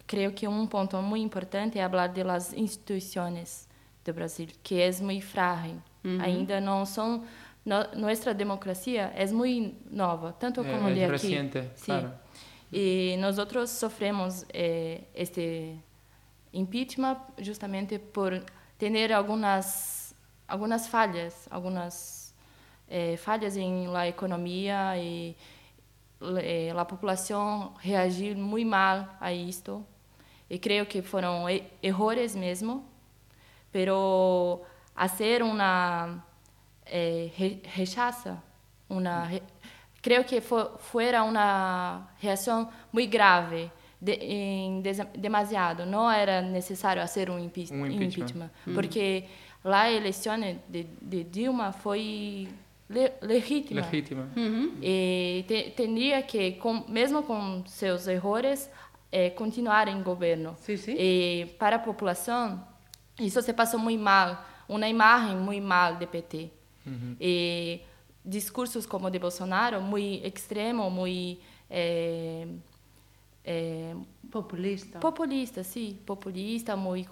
creio 0.07 0.33
que 0.33 0.49
um 0.49 0.67
ponto 0.67 0.97
muito 1.03 1.25
importante 1.25 1.79
é 1.79 1.89
falar 1.89 2.09
das 2.09 2.53
instituições 2.53 3.69
do 4.05 4.12
Brasil, 4.12 4.49
que 4.62 4.81
é 4.81 4.91
muito 5.01 5.27
frágil. 5.27 5.83
Uhum. 6.05 6.21
Ainda 6.21 6.61
não 6.61 6.85
são 6.85 7.25
no, 7.65 7.77
nossa 7.97 8.35
democracia 8.35 9.12
é 9.15 9.27
muito 9.27 9.77
nova, 9.95 10.33
tanto 10.33 10.62
é, 10.62 10.65
como 10.65 10.89
é 10.89 10.95
de 10.95 11.05
aqui. 11.05 11.12
Recente, 11.12 11.62
Sim. 11.77 11.85
Claro. 11.85 12.12
E 12.73 13.17
nós 13.21 13.39
outros 13.39 13.71
sofremos 13.71 14.47
eh, 14.53 15.03
este 15.15 15.77
impeachment 16.55 17.19
justamente 17.39 17.99
por 17.99 18.43
ter 18.91 19.12
algumas 19.12 20.15
algumas 20.49 20.89
falhas, 20.89 21.47
algumas 21.51 22.35
eh, 22.89 23.17
falhas 23.17 23.57
em 23.57 23.87
la 23.87 24.09
economia 24.09 24.99
e 24.99 25.37
eh, 26.43 26.71
a 26.77 26.85
população 26.85 27.75
reagir 27.79 28.37
mal 28.37 29.09
a 29.21 29.33
isto. 29.33 29.87
E 30.51 30.59
creio 30.59 30.85
que 30.85 31.01
foram 31.01 31.47
erros 31.83 32.35
mesmo, 32.35 32.85
pero 33.71 34.62
hacer 34.95 35.43
una 35.43 36.23
eh, 36.85 37.31
rechaza, 37.75 38.43
una 38.91 39.25
re, 39.25 39.43
creio 40.03 40.25
que 40.25 40.43
fuera 40.43 41.23
uma 41.23 42.09
reação 42.19 42.69
muito 42.93 43.11
grave, 43.11 43.71
de, 44.02 44.12
em 44.14 44.80
des, 44.80 44.99
demasiado. 45.16 45.87
Não 45.87 46.11
era 46.11 46.42
necessário 46.42 47.00
fazer 47.00 47.30
um, 47.30 47.38
impi 47.38 47.68
um 47.71 47.87
impeachment, 47.87 48.06
impeachment 48.06 48.50
hum. 48.66 48.75
porque 48.75 49.25
a 49.64 49.90
eleição 49.92 50.35
de, 50.68 50.85
de 51.00 51.23
Dilma 51.23 51.71
foi 51.71 52.49
le, 52.90 53.12
legítima. 53.23 53.80
Legítima. 53.82 54.28
Uhum. 54.37 54.76
E 54.82 55.44
te, 55.47 55.71
teria 55.71 56.21
que, 56.23 56.52
com, 56.52 56.85
mesmo 56.88 57.23
com 57.23 57.62
seus 57.66 58.09
erros, 58.09 58.68
é, 59.12 59.30
continuar 59.30 59.87
em 59.87 60.02
governo. 60.02 60.56
Sim, 60.59 60.76
sim. 60.76 60.97
E 60.99 61.47
para 61.56 61.76
a 61.76 61.78
população, 61.78 62.61
isso 63.21 63.40
se 63.40 63.52
passou 63.52 63.78
muito 63.78 64.02
mal, 64.02 64.44
uma 64.68 64.88
imagem 64.88 65.37
muito 65.37 65.64
mal 65.64 65.94
do 65.94 66.09
PT. 66.09 66.50
Uhum. 66.85 67.16
E 67.21 67.82
discursos 68.25 68.85
como 68.85 69.06
o 69.06 69.11
de 69.11 69.21
Bolsonaro, 69.21 69.80
muito 69.80 70.26
extremo, 70.26 70.90
muito 70.90 71.40
é, 71.71 72.47
é, 73.44 73.94
populista. 74.30 74.99
Populista, 74.99 75.64
sim, 75.64 75.99
populista, 76.06 76.76
muito 76.76 77.11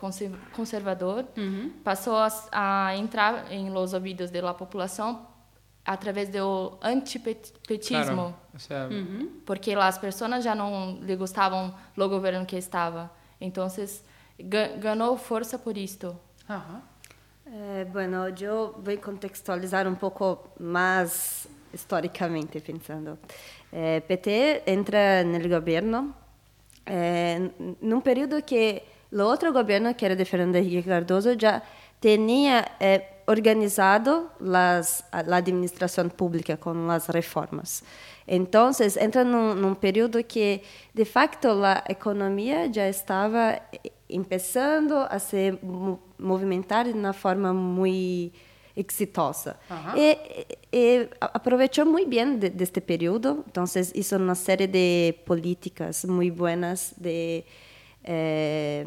conservador. 0.52 1.26
Uhum. 1.37 1.72
Passou 1.82 2.16
a, 2.16 2.28
a, 2.52 2.96
entrar 2.96 3.52
em 3.52 3.70
los 3.70 3.92
ouvidos 3.92 4.30
da 4.30 4.54
população 4.54 5.26
através 5.84 6.28
do 6.28 6.78
antipetismo. 6.82 8.34
Claro. 8.66 8.94
Uhum. 8.94 9.40
Porque 9.44 9.72
as 9.72 9.99
pessoas 9.99 10.44
já 10.44 10.54
não 10.54 10.99
lhe 11.02 11.16
gostavam 11.16 11.75
do 11.96 12.08
governo 12.08 12.46
que 12.46 12.56
estava. 12.56 13.10
Então, 13.40 13.66
ganhou 14.78 15.16
força 15.16 15.58
por 15.58 15.76
isto. 15.76 16.16
Uhum. 16.49 16.80
Eh, 17.52 17.84
bueno, 17.87 18.28
eu 18.40 18.75
vou 18.78 18.96
contextualizar 18.99 19.88
um 19.88 19.96
pouco 19.96 20.50
mais 20.60 21.49
historicamente 21.72 22.60
pensando. 22.60 23.18
Eh, 23.72 24.00
PT 24.00 24.62
entra 24.66 25.25
no 25.25 25.49
governo 25.49 26.14
eh, 26.90 27.50
num 27.80 28.00
período 28.00 28.42
que 28.42 28.82
o 29.12 29.23
outro 29.23 29.52
governo, 29.52 29.94
que 29.94 30.04
era 30.04 30.16
de 30.16 30.25
Fernando 30.25 30.56
Henrique 30.56 30.88
Cardoso, 30.88 31.37
já 31.38 31.62
tinha 32.00 32.66
eh, 32.80 33.04
organizado 33.28 34.28
las, 34.40 35.04
a 35.12 35.20
administração 35.37 36.09
pública 36.09 36.56
com 36.56 36.90
as 36.90 37.06
reformas. 37.06 37.85
Então, 38.26 38.70
entra 39.00 39.23
num, 39.23 39.54
num 39.54 39.75
período 39.75 40.23
que, 40.25 40.62
de 40.92 41.04
facto, 41.04 41.49
a 41.64 41.85
economia 41.88 42.73
já 42.73 42.88
estava 42.88 43.61
começando 44.09 44.94
a 45.09 45.18
se 45.18 45.56
movimentar 46.18 46.87
de 46.87 46.92
uma 46.92 47.12
forma 47.12 47.52
muito 47.52 48.50
exitosa. 48.77 49.57
Uhum. 49.71 49.97
E, 49.97 50.47
e, 50.73 51.09
aproveitou 51.21 51.87
muito 51.87 52.09
bem 52.09 52.39
de, 52.39 52.50
deste 52.50 52.81
período. 52.81 53.45
Então, 53.49 53.65
hizo 53.95 54.17
uma 54.17 54.35
série 54.35 54.67
de 54.67 55.15
políticas 55.25 56.05
muito 56.05 56.37
boas 56.37 56.95
de 56.97 57.45
eh, 58.05 58.85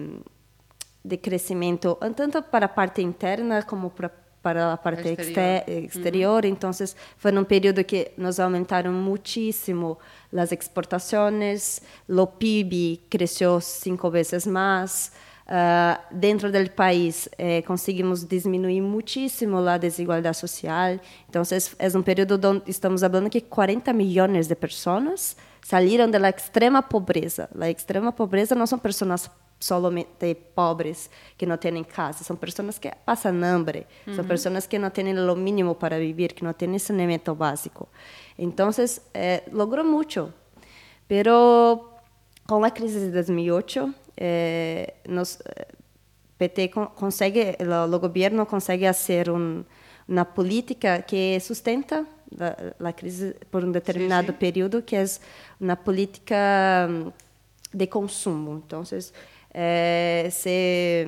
de 1.05 1.17
crescimento, 1.17 1.97
tanto 2.15 2.41
para 2.43 2.65
a 2.65 2.69
parte 2.69 3.01
interna 3.01 3.63
como 3.63 3.89
para 3.89 4.09
para 4.43 4.73
a 4.73 4.77
parte 4.77 5.07
exterior. 5.07 5.85
exterior. 5.85 6.43
Uhum. 6.43 6.51
Então, 6.51 6.71
foi 7.15 7.31
num 7.31 7.45
período 7.45 7.81
que 7.81 8.11
nos 8.17 8.41
aumentaram 8.41 8.91
muitíssimo 8.91 9.97
as 10.35 10.51
exportações, 10.51 11.79
o 12.09 12.27
PIB 12.27 13.01
cresceu 13.09 13.61
cinco 13.61 14.11
vezes 14.11 14.45
mais. 14.45 15.13
Uh, 15.43 15.99
dentro 16.09 16.49
do 16.49 16.69
país, 16.71 17.27
eh, 17.37 17.61
conseguimos 17.63 18.23
diminuir 18.23 18.79
muitíssimo 18.79 19.57
a 19.57 19.77
desigualdade 19.77 20.37
social. 20.37 20.97
Então, 21.29 21.41
é 21.79 21.97
um 21.97 22.01
período 22.01 22.39
onde 22.47 22.71
estamos 22.71 23.01
falando 23.01 23.29
que 23.29 23.41
40 23.41 23.91
milhões 23.91 24.47
de 24.47 24.55
pessoas 24.55 25.35
saíram 25.61 26.09
da 26.09 26.29
extrema 26.29 26.81
pobreza. 26.81 27.49
A 27.59 27.69
extrema 27.69 28.13
pobreza 28.13 28.55
não 28.55 28.65
são 28.65 28.79
pessoas 28.79 29.29
solamente 29.59 30.35
pobres 30.55 31.09
que 31.37 31.45
não 31.45 31.57
têm 31.57 31.83
casa, 31.83 32.23
são 32.23 32.35
pessoas 32.35 32.77
que 32.77 32.91
passam 33.05 33.43
hambre, 33.43 33.85
uhum. 34.07 34.15
são 34.15 34.25
pessoas 34.25 34.67
que 34.67 34.77
não 34.77 34.89
têm 34.89 35.17
o 35.17 35.35
mínimo 35.35 35.75
para 35.75 35.97
viver, 35.99 36.33
que 36.33 36.43
não 36.43 36.53
têm 36.53 36.77
saneamento 36.79 37.33
básico. 37.35 37.87
Então, 38.37 38.69
eh, 39.13 39.43
logrou 39.51 39.85
muito, 39.85 40.33
pero 41.07 41.89
com 42.47 42.63
a 42.63 42.71
crise 42.71 42.99
de 42.99 43.11
2008, 43.11 43.93
eh, 44.17 44.93
nos, 45.07 45.39
PT 46.37 46.69
consegue, 46.95 47.57
o, 47.59 47.99
governo 47.99 48.45
consegue 48.45 48.85
fazer 48.87 49.29
um, 49.29 49.63
uma 50.07 50.25
política 50.25 51.01
que 51.01 51.39
sustenta 51.39 52.05
a, 52.39 52.89
a 52.89 52.93
crise 52.93 53.35
por 53.49 53.63
um 53.63 53.71
determinado 53.71 54.27
sim, 54.27 54.33
sim. 54.33 54.39
período, 54.39 54.81
que 54.81 54.95
é 54.95 55.05
uma 55.59 55.75
política 55.75 56.35
de 57.73 57.87
consumo. 57.87 58.63
Então, 58.65 58.83
eh, 59.53 60.27
se, 60.31 61.05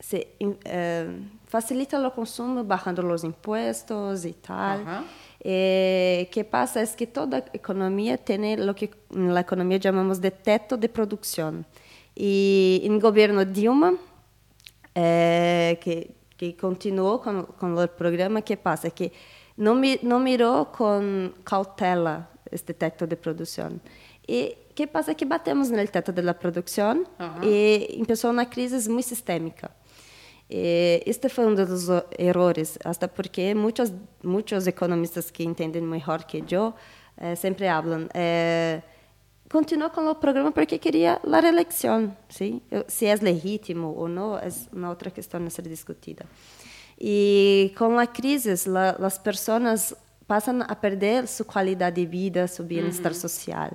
se 0.00 0.28
eh, 0.64 1.08
facilita 1.46 1.98
o 2.06 2.10
consumo 2.10 2.64
bajando 2.64 3.06
os 3.12 3.24
impostos 3.24 4.24
e 4.24 4.34
tal. 4.34 4.78
Uhum. 4.78 5.04
Eh, 5.48 6.26
que 6.32 6.42
passa 6.42 6.80
é 6.80 6.86
que 6.86 7.06
toda 7.06 7.44
economia 7.54 8.18
tem 8.18 8.56
o 8.68 8.74
que 8.74 8.90
na 9.14 9.40
economia 9.40 9.78
chamamos 9.80 10.18
de 10.18 10.30
teto 10.30 10.76
de 10.76 10.88
produção. 10.88 11.64
E 12.16 12.84
no 12.90 12.98
governo 12.98 13.44
Dilma, 13.44 13.96
eh, 14.94 15.78
que 15.80 16.16
que 16.36 16.52
continuou 16.52 17.18
com, 17.18 17.44
com 17.44 17.74
o 17.74 17.88
programa, 17.88 18.42
que 18.42 18.56
passa 18.56 18.90
que 18.90 19.12
não, 19.56 19.80
não 20.02 20.20
mirou 20.20 20.66
com 20.66 21.30
cautela 21.44 22.28
este 22.52 22.74
teto 22.74 23.06
de 23.06 23.16
produção. 23.16 23.80
E 24.28 24.56
que 24.74 24.86
passa 24.86 25.14
que 25.14 25.24
batemos 25.24 25.70
no 25.70 25.86
teto 25.86 26.12
da 26.12 26.34
produção 26.34 27.06
uhum. 27.18 27.42
e 27.42 28.02
começou 28.04 28.30
uma 28.30 28.44
crise 28.44 28.88
muito 28.90 29.06
sistêmica. 29.06 29.70
E 30.48 31.02
este 31.06 31.28
foi 31.28 31.46
um 31.46 31.54
dos 31.54 31.88
erros, 32.18 32.78
até 32.84 33.08
porque 33.08 33.54
muitos 33.54 33.92
muitos 34.22 34.66
economistas 34.66 35.30
que 35.30 35.42
entendem 35.42 35.82
melhor 35.82 36.22
que 36.24 36.44
eu 36.50 36.72
eh, 37.16 37.34
sempre 37.34 37.66
falam 37.66 38.06
eh, 38.14 38.82
com 39.48 40.08
o 40.08 40.14
programa 40.14 40.52
porque 40.52 40.78
queria 40.78 41.20
a 41.24 41.40
reeleição, 41.40 42.16
sim? 42.28 42.60
Se 42.86 43.06
é 43.06 43.14
legítimo 43.16 43.94
ou 43.96 44.08
não 44.08 44.36
é 44.38 44.48
uma 44.72 44.90
outra 44.90 45.10
questão 45.10 45.44
a 45.44 45.50
ser 45.50 45.62
discutida. 45.62 46.26
E 46.98 47.72
com 47.76 47.98
a 47.98 48.06
crise, 48.06 48.68
la, 48.68 48.90
as 49.00 49.18
pessoas 49.18 49.94
passam 50.26 50.60
a 50.62 50.74
perder 50.74 51.26
sua 51.28 51.44
qualidade 51.44 51.96
de 51.96 52.06
vida, 52.06 52.46
seu 52.46 52.64
bem-estar 52.64 53.12
uhum. 53.12 53.18
social, 53.18 53.70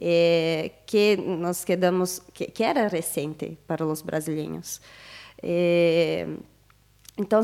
eh, 0.00 0.70
que 0.86 1.16
nós 1.16 1.64
quedamos 1.64 2.20
que, 2.32 2.46
que, 2.46 2.62
era 2.62 2.86
recente 2.86 3.58
para 3.66 3.84
os 3.84 4.02
brasileiros. 4.02 4.80
Eh, 5.42 6.26
então, 7.16 7.40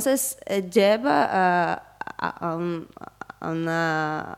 leva 0.75 1.11
a, 1.11 1.83
a, 2.17 2.49
a, 2.49 2.57
um, 2.57 2.87
a 3.41 3.51
uma 3.51 4.37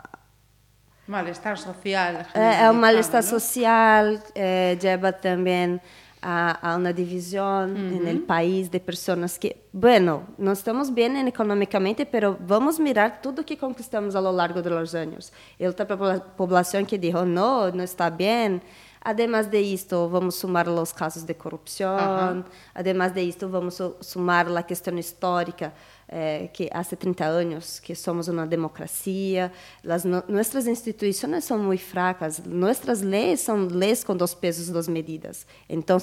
Malestar 1.06 1.56
social. 1.56 2.14
É, 2.34 2.64
é 2.64 2.70
um 2.70 2.75
malestar 2.75 3.22
social, 3.22 4.18
é, 4.34 4.76
leva 4.82 5.12
também 5.12 5.80
a, 6.20 6.72
a 6.72 6.76
uma 6.76 6.92
divisão 6.92 7.68
no 7.68 8.20
país 8.22 8.68
de 8.68 8.80
pessoas 8.80 9.38
que, 9.38 9.54
bueno, 9.72 10.26
não 10.36 10.52
estamos 10.52 10.90
bem 10.90 11.28
economicamente, 11.28 12.08
mas 12.12 12.36
vamos 12.40 12.80
mirar 12.80 13.20
tudo 13.22 13.44
que 13.44 13.56
conquistamos 13.56 14.16
ao 14.16 14.32
longo 14.32 14.60
dos 14.60 14.94
anos. 14.96 15.32
E 15.60 15.66
outra 15.66 15.86
população 15.86 16.84
que 16.84 16.98
dijo, 16.98 17.25
não, 17.25 17.70
não 17.70 17.84
está 17.84 18.10
bem. 18.10 18.60
Además 19.08 19.48
de 19.48 19.60
isto, 19.60 20.08
vamos 20.08 20.34
sumar 20.34 20.68
os 20.68 20.92
casos 20.92 21.22
de 21.22 21.32
corrupção. 21.32 21.94
Uh 21.94 22.42
-huh. 22.42 22.44
Además 22.75 23.12
de 23.14 23.22
isto, 23.22 23.48
vamos 23.48 23.80
sumar 24.00 24.48
a 24.48 24.64
questão 24.64 24.98
histórica 24.98 25.72
eh, 26.08 26.48
que 26.52 26.68
há 26.72 26.82
30 26.82 27.25
anos 27.25 27.78
que 27.78 27.94
somos 27.94 28.26
uma 28.26 28.44
democracia, 28.48 29.52
as 29.88 30.04
no, 30.04 30.25
nossas 30.26 30.66
instituições 30.66 31.44
são 31.44 31.56
muito 31.56 31.84
fracas, 31.84 32.42
nossas 32.44 33.00
leis 33.00 33.38
são 33.42 33.68
leis 33.68 34.02
com 34.02 34.16
dois 34.16 34.34
pesos, 34.34 34.70
duas 34.70 34.88
medidas. 34.88 35.46
Então, 35.68 35.98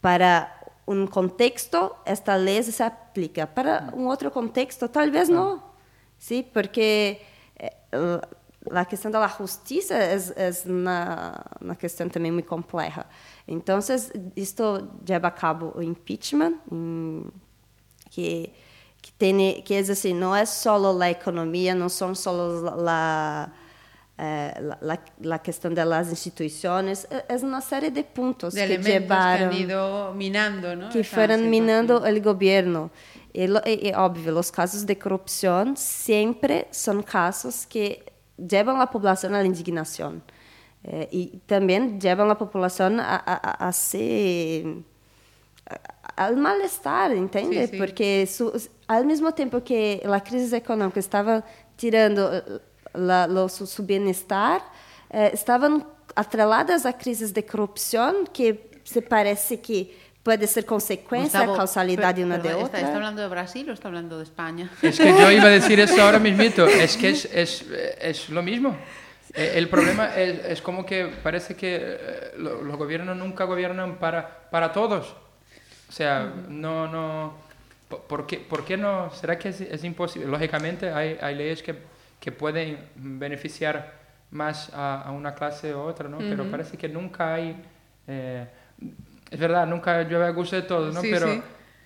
para 0.00 0.48
um 0.86 1.04
contexto, 1.04 1.96
esta 2.04 2.36
lei 2.36 2.62
se 2.62 2.80
aplica. 2.80 3.44
Para 3.44 3.92
um 3.92 4.06
outro 4.06 4.30
contexto, 4.30 4.88
talvez 4.88 5.28
não. 5.28 5.60
Sim, 6.16 6.44
porque 6.44 7.20
eh, 7.58 7.74
a 8.70 8.84
questão 8.84 9.10
da 9.10 9.26
justiça 9.28 9.94
é, 9.94 10.16
é 10.36 10.50
uma, 10.66 11.34
uma 11.60 11.74
questão 11.76 12.08
também 12.08 12.30
muito 12.30 12.48
complexa. 12.48 13.06
Então, 13.46 13.78
isto 14.34 14.88
leva 15.08 15.28
a 15.28 15.30
cabo 15.30 15.72
o 15.76 15.82
impeachment, 15.82 16.54
que 18.10 18.52
que 19.06 19.12
tem 19.12 19.62
que 19.62 19.72
é 19.72 19.78
assim 19.78 20.12
não 20.12 20.34
é 20.34 20.44
só 20.44 20.76
a 21.00 21.10
economia 21.10 21.76
não 21.76 21.88
são 21.88 22.12
só 22.12 22.32
a 22.88 23.48
eh, 24.18 24.60
la 25.22 25.38
questão 25.38 25.72
das 25.72 26.10
instituições 26.10 27.06
é, 27.08 27.24
é 27.28 27.36
uma 27.36 27.60
série 27.60 27.90
de 27.90 28.02
pontos 28.02 28.54
de 28.54 28.66
que 28.66 28.76
levaram 28.78 29.50
que 29.50 29.66
minando 30.16 30.74
¿no? 30.74 30.88
que 30.88 31.04
foram 31.04 31.38
minando 31.38 31.98
o 31.98 32.20
governo 32.20 32.90
e, 33.32 33.44
e 33.44 33.92
óbvio 33.94 34.36
os 34.36 34.50
casos 34.50 34.82
de 34.82 34.96
corrupção 34.96 35.76
sempre 35.76 36.66
são 36.72 37.00
casos 37.00 37.64
que 37.64 38.00
levam 38.38 38.80
a 38.80 38.86
população 38.86 39.34
à 39.34 39.44
indignação 39.44 40.22
eh, 40.84 41.08
e 41.12 41.42
também 41.46 41.98
levam 42.02 42.30
a 42.30 42.34
população 42.34 42.98
a, 42.98 43.22
a, 43.26 43.68
a 43.68 43.72
se 43.72 44.84
ao 46.16 46.34
mal-estar, 46.36 47.12
entende? 47.12 47.66
Sim, 47.66 47.66
sim. 47.66 47.78
Porque 47.78 48.26
su, 48.26 48.52
ao 48.88 49.04
mesmo 49.04 49.32
tempo 49.32 49.60
que 49.60 50.00
a 50.04 50.20
crise 50.20 50.56
econômica 50.56 50.98
estava 50.98 51.44
tirando 51.76 52.20
la, 52.94 53.26
lo, 53.26 53.48
su, 53.48 53.66
su 53.66 53.82
bem-estar, 53.82 54.62
eh, 55.10 55.32
estavam 55.34 55.86
atreladas 56.14 56.86
a 56.86 56.92
crises 56.92 57.32
de 57.32 57.42
corrupção 57.42 58.24
que 58.24 58.58
se 58.84 59.02
parece 59.02 59.56
que 59.58 59.94
pode 60.26 60.48
ser 60.48 60.66
consecuencia, 60.66 61.38
Gustavo, 61.38 61.56
causalidad 61.56 62.12
de 62.12 62.24
una 62.24 62.38
de 62.38 62.52
otra. 62.52 62.80
¿Está 62.80 62.96
hablando 62.96 63.22
de 63.22 63.28
Brasil 63.28 63.70
o 63.70 63.72
está 63.72 63.86
hablando 63.86 64.18
de 64.18 64.24
España? 64.24 64.68
Es 64.82 64.98
que 64.98 65.06
yo 65.06 65.30
iba 65.30 65.44
a 65.44 65.50
decir 65.50 65.78
eso 65.78 66.02
ahora 66.02 66.18
mismito, 66.28 66.66
es 66.66 66.96
que 66.96 67.10
es, 67.10 67.26
es, 67.26 67.64
es 68.00 68.28
lo 68.30 68.42
mismo. 68.42 68.76
Eh, 69.32 69.52
el 69.54 69.68
problema 69.68 70.16
es, 70.16 70.44
es, 70.44 70.62
como 70.62 70.84
que 70.84 71.12
parece 71.22 71.54
que 71.54 71.78
eh, 71.80 72.32
los 72.38 72.76
gobiernos 72.76 73.16
nunca 73.16 73.44
gobiernan 73.44 73.98
para, 73.98 74.50
para 74.50 74.72
todos. 74.72 75.14
O 75.88 75.92
sea, 75.92 76.32
no, 76.48 76.88
no, 76.88 77.34
¿por 78.08 78.26
qué, 78.26 78.38
¿por 78.38 78.64
qué 78.64 78.76
no? 78.76 79.12
¿Será 79.12 79.38
que 79.38 79.50
es, 79.50 79.60
es 79.60 79.84
imposible? 79.84 80.26
Lógicamente 80.26 80.90
hay, 80.90 81.18
hay 81.20 81.36
leyes 81.36 81.62
que, 81.62 81.76
que, 82.18 82.32
pueden 82.32 82.80
beneficiar 82.96 83.92
más 84.32 84.72
a, 84.74 85.02
a, 85.02 85.12
una 85.12 85.36
clase 85.36 85.72
u 85.72 85.78
otra, 85.78 86.08
¿no? 86.08 86.16
Uh 86.16 86.22
-huh. 86.22 86.30
Pero 86.30 86.50
parece 86.50 86.76
que 86.76 86.88
nunca 86.88 87.34
hay... 87.34 87.54
Eh, 88.08 88.44
es 89.30 89.38
verdad, 89.38 89.66
nunca 89.66 90.02
llueve 90.02 90.26
a 90.26 90.30
gusto 90.30 90.56
de 90.56 90.62
todos, 90.62 90.94
¿no? 90.94 91.00
Sí, 91.00 91.08
pero, 91.10 91.32
sí. 91.32 91.42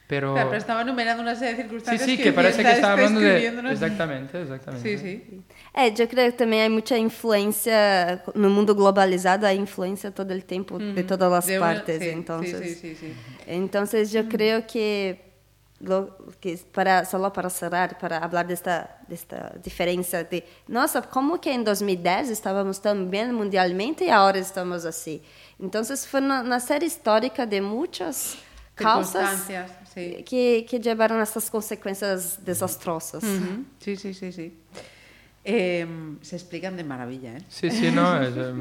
Pero... 0.07 0.33
Claro, 0.33 0.49
pero 0.49 0.59
estaba 0.59 0.83
enumerando 0.83 1.23
una 1.23 1.37
serie 1.37 1.55
de 1.55 1.63
circunstancias 1.63 2.05
sí, 2.05 2.17
sí, 2.17 2.17
que, 2.17 2.25
que 2.25 2.33
parece 2.33 2.63
que 2.63 2.73
está 2.73 2.93
hablando 2.93 3.21
de... 3.21 3.53
¿no? 3.53 3.71
Exatamente, 3.71 4.43
exatamente. 4.43 4.99
Sí, 4.99 4.99
sí. 4.99 5.43
É, 5.73 5.89
eu 5.89 6.09
creio 6.09 6.33
que 6.33 6.39
também 6.39 6.65
há 6.65 6.69
muita 6.69 6.99
influência 6.99 8.21
no 8.35 8.51
mundo 8.51 8.75
globalizado, 8.75 9.47
há 9.47 9.55
influência 9.55 10.11
todo 10.11 10.33
o 10.33 10.43
tempo 10.43 10.75
uh 10.75 10.79
-huh. 10.79 10.95
de 10.95 11.05
todas 11.05 11.33
as 11.33 11.47
de 11.47 11.59
partes, 11.61 12.03
então. 12.03 12.43
Sí, 12.43 12.75
sí, 12.75 12.97
sí. 12.97 13.17
Então, 13.47 13.85
eu 14.13 14.25
creio 14.29 14.63
que 14.65 15.17
que 16.41 16.59
para 16.73 17.05
só 17.07 17.31
para 17.31 17.49
cerrar 17.49 17.95
para 17.95 18.21
falar 18.21 18.45
desta 18.45 18.91
desta 19.09 19.59
diferença 19.63 20.23
de 20.23 20.45
nossa 20.69 21.01
como 21.01 21.39
que 21.39 21.51
em 21.51 21.63
2010 21.63 22.29
estávamos 22.29 22.79
tão 22.79 23.07
bem 23.07 23.33
mundialmente 23.33 24.05
e 24.05 24.11
agora 24.11 24.39
estamos 24.39 24.85
assim 24.85 25.23
então 25.61 25.85
foi 25.85 26.21
uma, 26.21 26.43
uma 26.43 26.61
série 26.61 26.87
histórica 26.87 27.47
de 27.47 27.61
muitas 27.61 28.39
causas 28.75 29.47
sí. 29.93 30.23
que 30.25 30.63
que 30.63 30.79
levaram 30.79 31.17
a 31.17 31.23
essas 31.23 31.51
consequências 31.51 32.39
desastrosas 32.39 33.23
sí 33.79 33.97
sí 33.97 34.15
sí 34.15 34.33
sí 34.33 34.53
Eh, 35.43 35.87
se 36.21 36.37
explican 36.37 36.77
de 36.77 36.85
maravilla, 36.85 37.39
¿eh? 37.39 37.43
Sí, 37.49 37.71
sí, 37.71 37.91
no, 37.91 38.21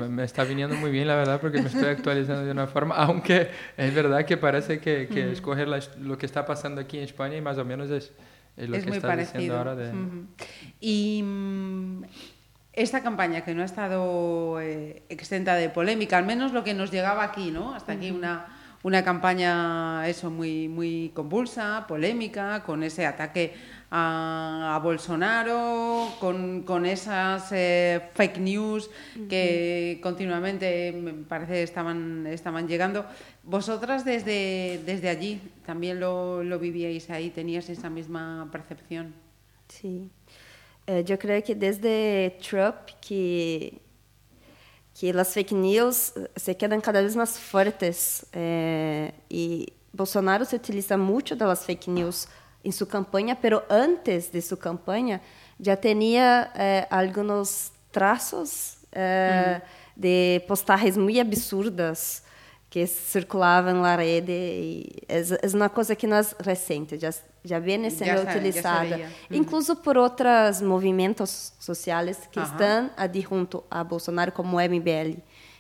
me 0.09 0.23
está 0.23 0.45
viniendo 0.45 0.77
muy 0.77 0.91
bien, 0.91 1.09
la 1.09 1.15
verdad, 1.15 1.41
porque 1.41 1.61
me 1.61 1.67
estoy 1.67 1.89
actualizando 1.89 2.45
de 2.45 2.51
una 2.51 2.67
forma, 2.67 2.95
aunque 3.05 3.49
es 3.75 3.93
verdad 3.93 4.23
que 4.25 4.37
parece 4.37 4.79
que, 4.79 5.09
que 5.09 5.25
uh 5.25 5.27
-huh. 5.27 5.33
escoger 5.33 5.67
la, 5.67 5.81
lo 5.99 6.17
que 6.17 6.25
está 6.25 6.45
pasando 6.45 6.79
aquí 6.79 6.97
en 6.97 7.03
España 7.03 7.35
y 7.35 7.41
más 7.41 7.57
o 7.57 7.65
menos 7.65 7.89
es, 7.89 8.13
es 8.55 8.69
lo 8.69 8.77
es 8.77 8.85
que 8.85 8.91
está 8.91 9.07
parecido. 9.09 9.33
diciendo 9.39 9.57
ahora. 9.57 9.75
De... 9.75 9.89
Uh 9.89 9.93
-huh. 9.93 10.25
Y 10.79 11.21
mm, 11.21 12.03
esta 12.81 13.03
campaña 13.03 13.43
que 13.43 13.53
no 13.53 13.61
ha 13.61 13.65
estado 13.65 14.59
eh, 14.61 15.03
exenta 15.09 15.55
de 15.55 15.69
polémica, 15.69 16.17
al 16.17 16.25
menos 16.25 16.53
lo 16.53 16.63
que 16.63 16.73
nos 16.73 16.91
llegaba 16.91 17.23
aquí, 17.23 17.51
¿no? 17.51 17.73
Hasta 17.75 17.93
aquí 17.93 18.11
una 18.11 18.55
una 18.81 19.03
campaña 19.03 20.07
eso 20.07 20.29
muy 20.29 20.69
muy 20.69 21.11
convulsa, 21.13 21.85
polémica, 21.87 22.63
con 22.63 22.81
ese 22.83 23.05
ataque 23.05 23.53
a, 23.91 24.75
a 24.75 24.79
Bolsonaro, 24.79 26.07
con, 26.19 26.63
con 26.63 26.85
esas 26.85 27.51
eh, 27.51 28.09
fake 28.13 28.37
news 28.39 28.89
que 29.27 29.95
uh 29.95 29.97
-huh. 29.97 30.01
continuamente 30.01 30.93
me 30.93 31.11
parece 31.11 31.63
estaban, 31.63 32.25
estaban 32.27 32.67
llegando. 32.67 33.05
Vosotras 33.43 34.05
desde, 34.05 34.79
desde 34.85 35.09
allí 35.09 35.41
también 35.65 35.99
lo, 35.99 36.43
lo 36.43 36.57
vivíais 36.59 37.09
ahí, 37.09 37.31
tenías 37.31 37.69
esa 37.69 37.89
misma 37.89 38.47
percepción. 38.51 39.13
Sí, 39.67 40.09
eh, 40.89 41.03
yo 41.07 41.17
creo 41.17 41.39
que 41.43 41.53
desde 41.53 42.31
Trump 42.41 42.75
que 42.99 43.79
que 44.95 45.11
as 45.17 45.33
fake 45.33 45.53
news 45.53 46.13
se 46.35 46.53
quedam 46.53 46.81
cada 46.81 47.01
vez 47.01 47.15
mais 47.15 47.37
fortes 47.37 48.25
eh, 48.33 49.13
e 49.29 49.71
Bolsonaro 49.93 50.43
se 50.45 50.55
utiliza 50.55 50.97
muito 50.97 51.35
das 51.35 51.63
fake 51.63 51.89
news 51.89 52.27
em 52.65 52.71
sua 52.71 52.87
campanha, 52.87 53.35
pero 53.35 53.63
antes 53.69 54.29
de 54.29 54.41
sua 54.41 54.57
campanha 54.57 55.21
já 55.59 55.77
tinha 55.77 56.51
eh, 56.55 56.87
alguns 56.89 57.71
traços 57.91 58.77
eh, 58.91 59.61
de 59.95 60.41
postagens 60.47 60.97
muito 60.97 61.21
absurdas 61.21 62.23
que 62.69 62.85
circulavam 62.85 63.81
na 63.81 63.95
rede 63.95 64.31
e 64.31 64.85
é, 65.07 65.19
é 65.19 65.55
uma 65.55 65.69
coisa 65.69 65.95
que 65.95 66.05
nós 66.05 66.35
recente 66.39 66.97
já 66.97 67.11
já 67.43 67.57
vem 67.57 67.89
sendo 67.89 68.07
Já 68.07 68.21
utilizada, 68.21 68.85
já 68.89 68.97
sabia. 68.97 69.09
incluso 69.31 69.75
por 69.77 69.97
outros 69.97 70.61
movimentos 70.61 71.53
sociais 71.59 72.27
que 72.31 72.39
Aham. 72.39 72.51
estão 72.51 72.89
adjunto 72.97 73.63
a 73.71 73.81
Bolsonaro, 73.83 74.31
como 74.33 74.57
o 74.57 74.59
MBL, 74.59 75.17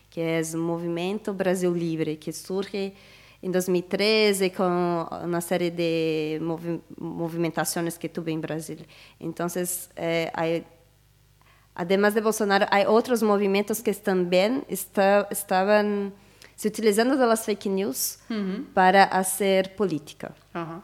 que 0.09 0.19
é 0.19 0.41
o 0.53 0.57
Movimento 0.57 1.33
Brasil 1.33 1.73
Livre, 1.73 2.17
que 2.17 2.33
surge 2.33 2.93
em 3.41 3.49
2013 3.49 4.49
com 4.49 5.07
uma 5.23 5.39
série 5.39 5.69
de 5.71 6.37
movi 6.41 6.81
movimentações 6.99 7.97
que 7.97 8.09
tive 8.09 8.31
em 8.33 8.39
Brasília. 8.39 8.85
Então, 9.17 9.47
eh, 9.95 10.29
hay, 10.33 10.65
además 11.73 12.13
de 12.13 12.19
Bolsonaro, 12.19 12.65
há 12.69 12.89
outros 12.91 13.23
movimentos 13.23 13.81
que 13.81 13.93
também 13.93 14.63
está, 14.67 15.25
estavam 15.31 16.11
se 16.59 16.67
utilizando 16.67 17.15
das 17.15 17.45
fake 17.45 17.69
news 17.69 18.19
uh 18.29 18.33
-huh. 18.33 18.65
para 18.73 19.07
fazer 19.07 19.77
política. 19.77 20.35
Uh 20.53 20.59
-huh. 20.59 20.81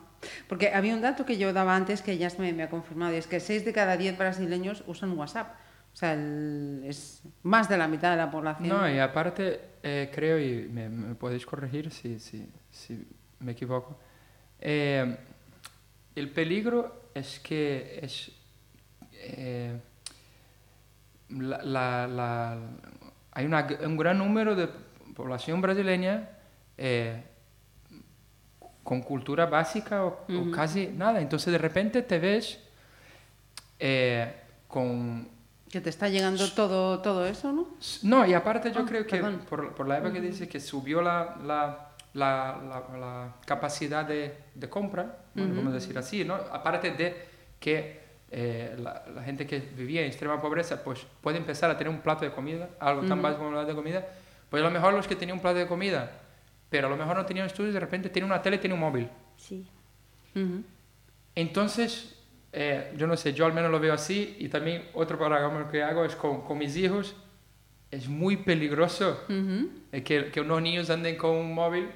Porque 0.47 0.73
había 0.73 0.95
un 0.95 1.01
dato 1.01 1.25
que 1.25 1.37
yo 1.37 1.51
daba 1.51 1.75
antes 1.75 2.01
que 2.01 2.17
ya 2.17 2.29
me, 2.39 2.53
me 2.53 2.63
ha 2.63 2.69
confirmado, 2.69 3.13
y 3.13 3.17
es 3.17 3.27
que 3.27 3.41
6 3.41 3.65
de 3.65 3.73
cada 3.73 3.97
10 3.97 4.17
brasileños 4.17 4.83
usan 4.87 5.17
WhatsApp. 5.17 5.53
O 5.93 5.97
sea, 5.97 6.13
el, 6.13 6.81
es 6.85 7.23
más 7.43 7.67
de 7.67 7.77
la 7.77 7.89
mitad 7.89 8.11
de 8.11 8.17
la 8.17 8.31
población. 8.31 8.69
No, 8.69 8.89
y 8.89 8.99
aparte, 8.99 9.59
eh, 9.83 10.09
creo, 10.15 10.39
y 10.39 10.65
me, 10.69 10.87
me, 10.87 11.15
podéis 11.15 11.45
corregir 11.45 11.91
si, 11.91 12.19
si, 12.19 12.49
si 12.71 13.05
me 13.39 13.51
equivoco, 13.51 13.99
eh, 14.59 15.17
el 16.15 16.29
peligro 16.29 17.09
es 17.13 17.39
que 17.41 17.99
es 18.01 18.31
eh, 19.11 19.77
la, 21.29 21.61
la, 21.63 22.07
la, 22.07 22.57
hay 23.33 23.45
una, 23.45 23.67
un 23.83 23.97
gran 23.97 24.17
número 24.17 24.55
de 24.55 24.84
población 25.15 25.61
brasileña 25.61 26.29
eh, 26.77 27.23
con 28.83 29.01
cultura 29.01 29.47
básica 29.47 30.05
o, 30.05 30.25
uh 30.27 30.31
-huh. 30.31 30.49
o, 30.49 30.51
casi 30.51 30.87
nada. 30.87 31.21
Entonces 31.21 31.51
de 31.51 31.57
repente 31.57 32.03
te 32.03 32.19
ves 32.19 32.59
eh, 33.79 34.31
con 34.67 35.27
que 35.71 35.81
te 35.81 35.89
está 35.89 36.07
llegando 36.07 36.49
todo, 36.53 36.99
todo 37.01 37.25
eso, 37.25 37.51
¿no? 37.51 37.67
No, 38.03 38.25
y 38.25 38.33
aparte 38.33 38.71
yo 38.71 38.83
oh, 38.83 38.85
creo 38.85 39.05
que 39.05 39.17
por, 39.49 39.73
por, 39.73 39.87
la 39.87 39.97
época 39.97 40.13
que 40.13 40.21
dice 40.21 40.47
que 40.47 40.61
subió 40.61 41.01
la, 41.01 41.35
la, 41.43 41.89
la, 42.13 42.61
la 42.97 43.35
capacidad 43.45 44.05
de, 44.05 44.37
de 44.53 44.69
compra, 44.69 45.17
uh 45.35 45.39
-huh. 45.39 45.55
vamos 45.55 45.71
a 45.71 45.75
decir 45.75 45.97
así, 45.97 46.23
¿no? 46.23 46.35
Aparte 46.35 46.91
de 46.91 47.25
que 47.59 47.99
eh, 48.31 48.75
la, 48.79 49.23
gente 49.25 49.45
que 49.45 49.59
vivía 49.59 50.01
en 50.01 50.07
extrema 50.07 50.39
pobreza 50.39 50.83
pues 50.83 51.05
puede 51.21 51.37
empezar 51.37 51.69
a 51.69 51.77
tener 51.77 51.91
un 51.91 52.01
plato 52.01 52.23
de 52.23 52.31
comida, 52.31 52.69
algo 52.79 53.01
tan 53.01 53.13
uh 53.13 53.15
-huh. 53.15 53.21
básico 53.21 53.37
como 53.39 53.49
un 53.49 53.55
plato 53.55 53.67
de 53.67 53.75
comida, 53.75 54.07
pues 54.55 54.63
a 54.63 54.67
lo 54.67 54.71
mejor 54.71 54.93
los 54.93 55.05
que 55.05 55.17
tenían 55.17 55.35
un 55.37 55.41
plato 55.41 55.59
de 55.59 55.67
comida, 55.67 56.09
pero 56.69 56.87
a 56.87 56.89
lo 56.89 56.95
mejor 56.95 57.17
no 57.17 57.25
tenían 57.25 57.45
estudios, 57.45 57.73
de 57.73 57.79
repente 57.81 58.07
tienen 58.07 58.31
una 58.31 58.41
tele 58.41 58.55
y 58.55 58.59
tienen 58.59 58.75
un 58.75 58.87
móvil. 58.87 59.09
Sí. 59.35 59.67
Uh 60.33 60.39
-huh. 60.39 60.63
Entonces, 61.35 62.15
eh, 62.53 62.93
yo 62.95 63.05
no 63.05 63.17
sé, 63.17 63.33
yo 63.33 63.45
al 63.45 63.51
menos 63.51 63.69
lo 63.69 63.81
veo 63.81 63.93
así 63.93 64.37
y 64.39 64.47
también 64.47 64.85
otro 64.93 65.17
programa 65.17 65.69
que 65.69 65.83
hago 65.83 66.05
es 66.05 66.15
con, 66.15 66.43
con 66.43 66.57
mis 66.57 66.77
hijos. 66.77 67.17
Es 67.91 68.07
muy 68.07 68.37
peligroso 68.37 69.25
uh 69.27 69.33
-huh. 69.33 69.69
eh, 69.91 70.03
que, 70.03 70.31
que, 70.31 70.39
unos 70.39 70.61
niños 70.61 70.89
anden 70.89 71.17
con 71.17 71.31
un 71.31 71.53
móvil 71.53 71.89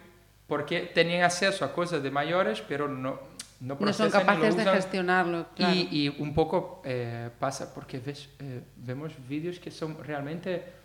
porque 0.45 0.91
tienen 0.93 1.23
acceso 1.23 1.63
a 1.63 1.71
cosas 1.71 2.03
de 2.03 2.11
mayores, 2.11 2.61
pero 2.67 2.89
no, 2.89 3.21
no, 3.61 3.77
no 3.79 3.93
son 3.93 4.11
capaces 4.11 4.57
de 4.57 4.65
gestionarlo. 4.65 5.47
Claro. 5.55 5.73
Y, 5.73 5.87
y, 5.91 6.09
un 6.09 6.33
poco 6.33 6.81
eh, 6.83 7.29
pasa 7.39 7.73
porque 7.73 7.99
ves, 7.99 8.27
eh, 8.39 8.61
vemos 8.75 9.13
vídeos 9.29 9.61
que 9.61 9.71
son 9.71 9.97
realmente 10.03 10.78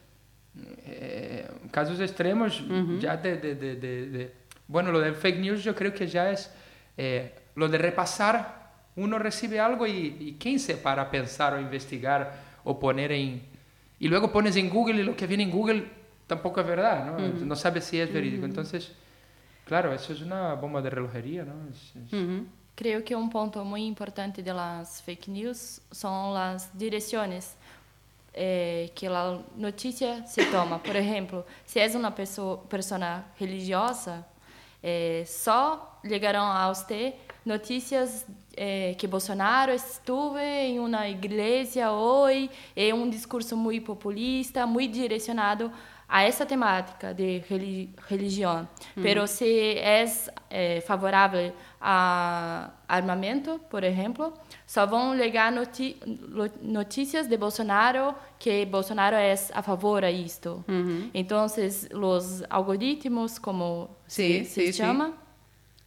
eh, 0.87 1.49
casos 1.71 1.99
extremos 2.01 2.61
uh 2.61 2.65
-huh. 2.65 3.01
ya 3.01 3.17
de, 3.17 3.37
de, 3.39 3.55
de, 3.55 3.77
de, 3.77 4.33
Bueno, 4.69 4.93
lo 4.93 5.01
del 5.01 5.15
fake 5.15 5.41
news 5.41 5.65
yo 5.65 5.75
creo 5.75 5.93
que 5.93 6.07
ya 6.07 6.31
es 6.31 6.51
eh, 6.97 7.35
lo 7.57 7.69
de 7.69 7.79
repasar 7.79 8.65
uno 8.97 9.19
recibe 9.19 9.59
algo 9.59 9.87
y, 9.87 10.17
y, 10.21 10.37
¿quién 10.39 10.61
se 10.61 10.77
para 10.77 11.03
a 11.03 11.11
pensar 11.11 11.55
o 11.55 11.61
investigar 11.61 12.33
o 12.63 12.79
poner 12.79 13.11
en... 13.13 13.43
Y 13.99 14.09
luego 14.09 14.31
pones 14.31 14.55
en 14.57 14.71
Google 14.71 15.01
y 15.01 15.03
lo 15.03 15.17
que 15.17 15.27
viene 15.27 15.43
en 15.43 15.51
Google 15.51 15.85
tampoco 16.27 16.61
es 16.61 16.67
verdad, 16.67 17.07
¿no? 17.07 17.13
Uh 17.17 17.31
-huh. 17.31 17.41
No 17.45 17.57
sabes 17.57 17.85
si 17.85 17.99
es 17.99 18.13
verídico. 18.13 18.43
Uh 18.43 18.47
-huh. 18.47 18.51
Entonces, 18.51 18.93
claro, 19.67 19.93
eso 19.93 20.13
es 20.13 20.21
una 20.21 20.55
bomba 20.55 20.81
de 20.81 20.91
relojería, 20.91 21.45
¿no? 21.45 21.55
Es, 21.71 21.97
es... 21.97 22.43
Creo 22.77 23.05
que 23.05 23.15
un 23.15 23.31
punto 23.31 23.65
muy 23.65 23.85
importante 23.85 24.43
de 24.43 24.53
las 24.53 25.01
fake 25.03 25.29
news 25.29 25.81
son 25.91 26.35
las 26.35 26.77
direcciones 26.77 27.57
eh, 28.35 28.91
que 28.95 29.09
la 29.09 29.41
noticia 29.57 30.27
se 30.27 30.45
toma. 30.47 30.83
Por 30.83 30.97
ejemplo, 30.97 31.47
si 31.65 31.79
es 31.81 31.95
una 31.95 32.15
pessoa, 32.15 32.63
persona 32.69 33.27
religiosa, 33.39 34.27
eh, 34.83 35.25
só 35.27 35.99
llegarão 36.03 36.45
a 36.45 36.71
usted 36.71 37.15
notícias 37.45 38.27
é, 38.57 38.95
que 38.95 39.07
Bolsonaro 39.07 39.73
estuve 39.73 40.41
em 40.41 40.79
uma 40.79 41.09
igreja 41.09 41.93
hoje, 41.93 42.51
é 42.75 42.95
um 42.95 43.09
discurso 43.09 43.57
muito 43.57 43.85
populista, 43.85 44.67
muito 44.67 44.93
direcionado 44.93 45.71
a 46.09 46.23
essa 46.23 46.47
temática 46.47 47.13
de 47.13 47.43
religião. 48.09 48.69
Hum. 48.97 49.03
Pero 49.03 49.27
se 49.27 49.79
é, 49.79 50.05
é 50.51 50.81
favorável 50.81 51.53
a 51.87 52.71
armamento, 52.89 53.61
por 53.69 53.85
exemplo, 53.85 54.33
só 54.67 54.87
vão 54.87 55.15
ligar 55.15 55.53
notícias 56.63 57.27
de 57.27 57.37
Bolsonaro 57.37 58.15
que 58.39 58.65
Bolsonaro 58.65 59.15
é 59.15 59.35
a 59.53 59.63
favor 59.63 60.03
a 60.03 60.11
isto. 60.11 60.65
Uhum. 60.67 61.11
Então, 61.13 61.45
os 61.45 62.43
algoritmos, 62.49 63.39
como 63.39 63.91
se, 64.07 64.47
se 64.47 64.73
chama. 64.73 65.13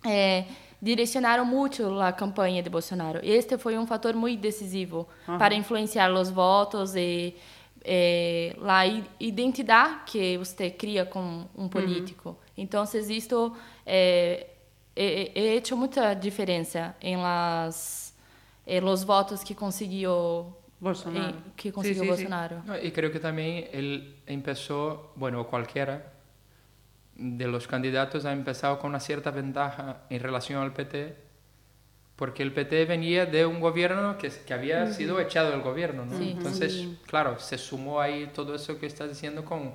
É, 0.05 0.45
direcionaram 0.79 1.43
muito 1.43 1.99
a 1.99 2.11
campanha 2.11 2.61
de 2.61 2.69
Bolsonaro. 2.69 3.19
Este 3.23 3.57
foi 3.57 3.75
um 3.75 3.87
fator 3.87 4.13
muito 4.13 4.39
decisivo 4.39 5.07
uhum. 5.27 5.39
para 5.39 5.55
influenciar 5.55 6.13
os 6.13 6.29
votos 6.29 6.95
e 6.95 7.35
eh, 7.83 8.55
a 8.63 8.85
identidade 9.19 10.01
que 10.05 10.37
você 10.37 10.69
cria 10.69 11.07
com 11.07 11.45
um 11.57 11.67
político. 11.67 12.29
Uhum. 12.29 12.35
Então, 12.55 12.83
isto 12.83 13.55
é, 13.83 14.45
é, 14.45 14.56
é 14.99 15.55
hecho 15.55 15.75
muita 15.77 16.13
diferença 16.15 16.95
em 17.01 17.17
las 17.17 18.13
eh, 18.65 18.79
los 18.81 19.03
votos 19.03 19.43
que 19.43 19.53
conseguiu 19.55 20.53
Bolsonaro. 20.79 21.35
que 21.55 21.71
conseguiu 21.71 22.03
sí, 22.03 22.05
sí, 22.05 22.07
Bolsonaro. 22.07 22.61
Sí. 22.61 22.67
No, 22.67 22.77
y 22.77 22.91
creo 22.91 23.11
que 23.11 23.19
también 23.19 23.67
él 23.71 24.17
empezó, 24.27 25.11
bueno, 25.15 25.45
cualquiera 25.47 26.13
de 27.15 27.47
los 27.47 27.65
candidatos 27.67 28.25
ha 28.25 28.31
empezado 28.31 28.77
con 28.77 28.89
una 28.91 28.99
cierta 28.99 29.31
ventaja 29.31 30.01
en 30.09 30.19
relación 30.19 30.61
al 30.61 30.73
PT, 30.73 31.15
porque 32.15 32.43
el 32.43 32.51
PT 32.53 32.85
venía 32.85 33.25
de 33.25 33.45
un 33.45 33.59
gobierno 33.59 34.17
que, 34.17 34.29
que 34.29 34.53
había 34.53 34.83
uh 34.83 34.87
-huh. 34.87 34.93
sido 34.93 35.19
echado 35.19 35.51
del 35.51 35.61
gobierno, 35.61 36.05
¿no? 36.05 36.17
Sí, 36.17 36.31
Entonces, 36.37 36.73
sí. 36.73 36.97
claro, 37.07 37.39
se 37.39 37.57
sumó 37.57 37.99
ahí 38.01 38.29
todo 38.33 38.53
eso 38.55 38.79
que 38.79 38.85
estás 38.85 39.09
diciendo 39.09 39.43
con, 39.45 39.73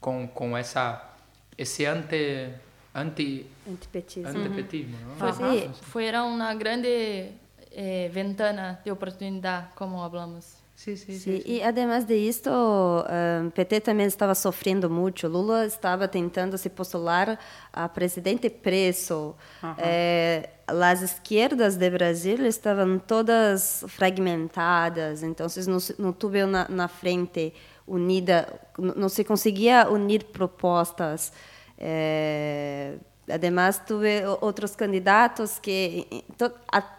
con, 0.00 0.28
con 0.28 0.56
esa, 0.56 1.10
ese 1.56 1.88
ante, 1.88 2.54
anti, 2.98 3.46
antipetismo, 3.66 4.28
antipetismo 4.28 4.96
¿no? 5.18 5.32
Fue, 5.32 5.60
sí, 5.60 5.70
fueron 5.92 6.32
una 6.32 6.54
grande 6.54 7.32
eh, 7.70 8.10
ventana 8.12 8.80
de 8.84 8.90
oportunidad, 8.90 9.74
como 9.74 10.04
hablamos. 10.04 10.58
Sí, 10.78 10.96
sí, 10.96 11.18
sí. 11.18 11.42
E, 11.44 11.64
además 11.64 12.06
de 12.06 12.16
isto, 12.16 12.50
o 12.52 13.50
PT 13.50 13.80
também 13.80 14.06
estava 14.06 14.32
sofrendo 14.32 14.88
muito. 14.88 15.26
Lula 15.26 15.66
estava 15.66 16.06
tentando 16.06 16.56
se 16.56 16.70
postular 16.70 17.36
a 17.72 17.88
presidente 17.88 18.48
preso. 18.48 19.34
Uhum. 19.60 19.74
Eh, 19.76 20.48
as 20.68 21.02
esquerdas 21.02 21.76
de 21.76 21.90
Brasil 21.90 22.46
estavam 22.46 22.96
todas 23.00 23.84
fragmentadas, 23.88 25.24
então 25.24 25.48
não, 25.66 25.78
não 25.98 26.12
tive 26.12 26.46
na, 26.46 26.68
na 26.68 26.86
frente 26.86 27.52
unida, 27.84 28.46
não 28.78 29.08
se 29.08 29.24
conseguia 29.24 29.88
unir 29.88 30.26
propostas. 30.26 31.32
Eh, 31.78 32.98
además, 33.30 33.84
tuve 33.86 34.26
otros 34.26 34.76
candidatos 34.76 35.60
que 35.60 36.24
to, 36.36 36.54
a, 36.72 36.98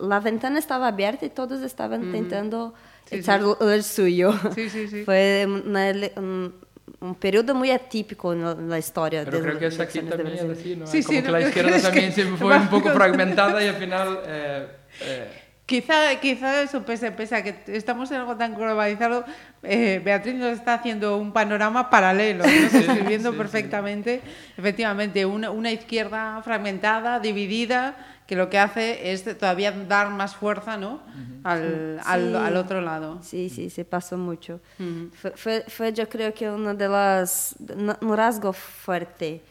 la 0.00 0.20
ventana 0.20 0.58
estaba 0.58 0.88
abierta 0.88 1.24
y 1.24 1.30
todos 1.30 1.62
estaban 1.62 2.02
uh 2.02 2.04
intentando 2.06 2.74
sí, 3.08 3.16
echar 3.16 3.42
sí. 3.42 3.48
el 3.60 3.84
suyo. 3.84 4.34
Sí, 4.54 4.68
Fue 5.04 5.46
una, 5.46 5.92
un, 6.16 6.54
un, 7.00 7.14
periodo 7.14 7.54
muy 7.54 7.70
atípico 7.70 8.32
en 8.32 8.68
la 8.68 8.78
historia. 8.78 9.24
Pero 9.24 9.38
de, 9.38 9.42
creo 9.44 9.58
que 9.58 9.66
es 9.66 9.80
aquí 9.80 10.00
también 10.00 10.50
así, 10.50 10.76
¿no? 10.76 10.84
Como 10.84 11.22
que 11.22 11.30
la 11.30 11.40
izquierda 11.40 11.80
también 11.80 12.12
se 12.12 12.24
fue 12.24 12.56
un 12.56 12.68
poco 12.68 12.90
fragmentada 12.90 13.64
y 13.64 13.68
al 13.68 13.76
final... 13.76 14.20
Eh, 14.26 14.66
eh, 15.00 15.45
Quizá, 15.66 16.14
quizá 16.20 16.62
eso 16.62 16.84
pese, 16.84 17.10
pese 17.10 17.34
a 17.34 17.42
que 17.42 17.56
estamos 17.66 18.08
en 18.12 18.18
algo 18.18 18.36
tan 18.36 18.54
globalizado, 18.54 19.24
eh, 19.64 20.00
Beatriz 20.04 20.36
nos 20.36 20.52
está 20.52 20.74
haciendo 20.74 21.18
un 21.18 21.32
panorama 21.32 21.90
paralelo, 21.90 22.44
¿no? 22.46 22.52
describiendo 22.72 23.32
sí, 23.32 23.36
perfectamente, 23.36 24.22
efectivamente, 24.56 25.26
una, 25.26 25.50
una 25.50 25.72
izquierda 25.72 26.40
fragmentada, 26.44 27.18
dividida, 27.18 27.96
que 28.28 28.36
lo 28.36 28.48
que 28.48 28.58
hace 28.60 29.10
es 29.12 29.24
todavía 29.38 29.72
dar 29.72 30.10
más 30.10 30.36
fuerza 30.36 30.76
¿no? 30.76 31.00
al, 31.42 31.98
Sí. 32.00 32.08
al, 32.10 32.36
al 32.36 32.56
otro 32.56 32.80
lado. 32.80 33.18
Sí, 33.22 33.48
sí, 33.48 33.68
se 33.70 33.84
pasó 33.84 34.16
mucho. 34.16 34.60
Ujú. 34.78 35.10
Fue, 35.14 35.30
fue, 35.36 35.64
fue, 35.68 35.92
yo 35.92 36.08
creo 36.08 36.32
que 36.32 36.48
uno 36.48 36.74
de 36.74 36.88
las, 36.88 37.56
un 38.00 38.16
rasgo 38.16 38.52
fuerte, 38.52 39.42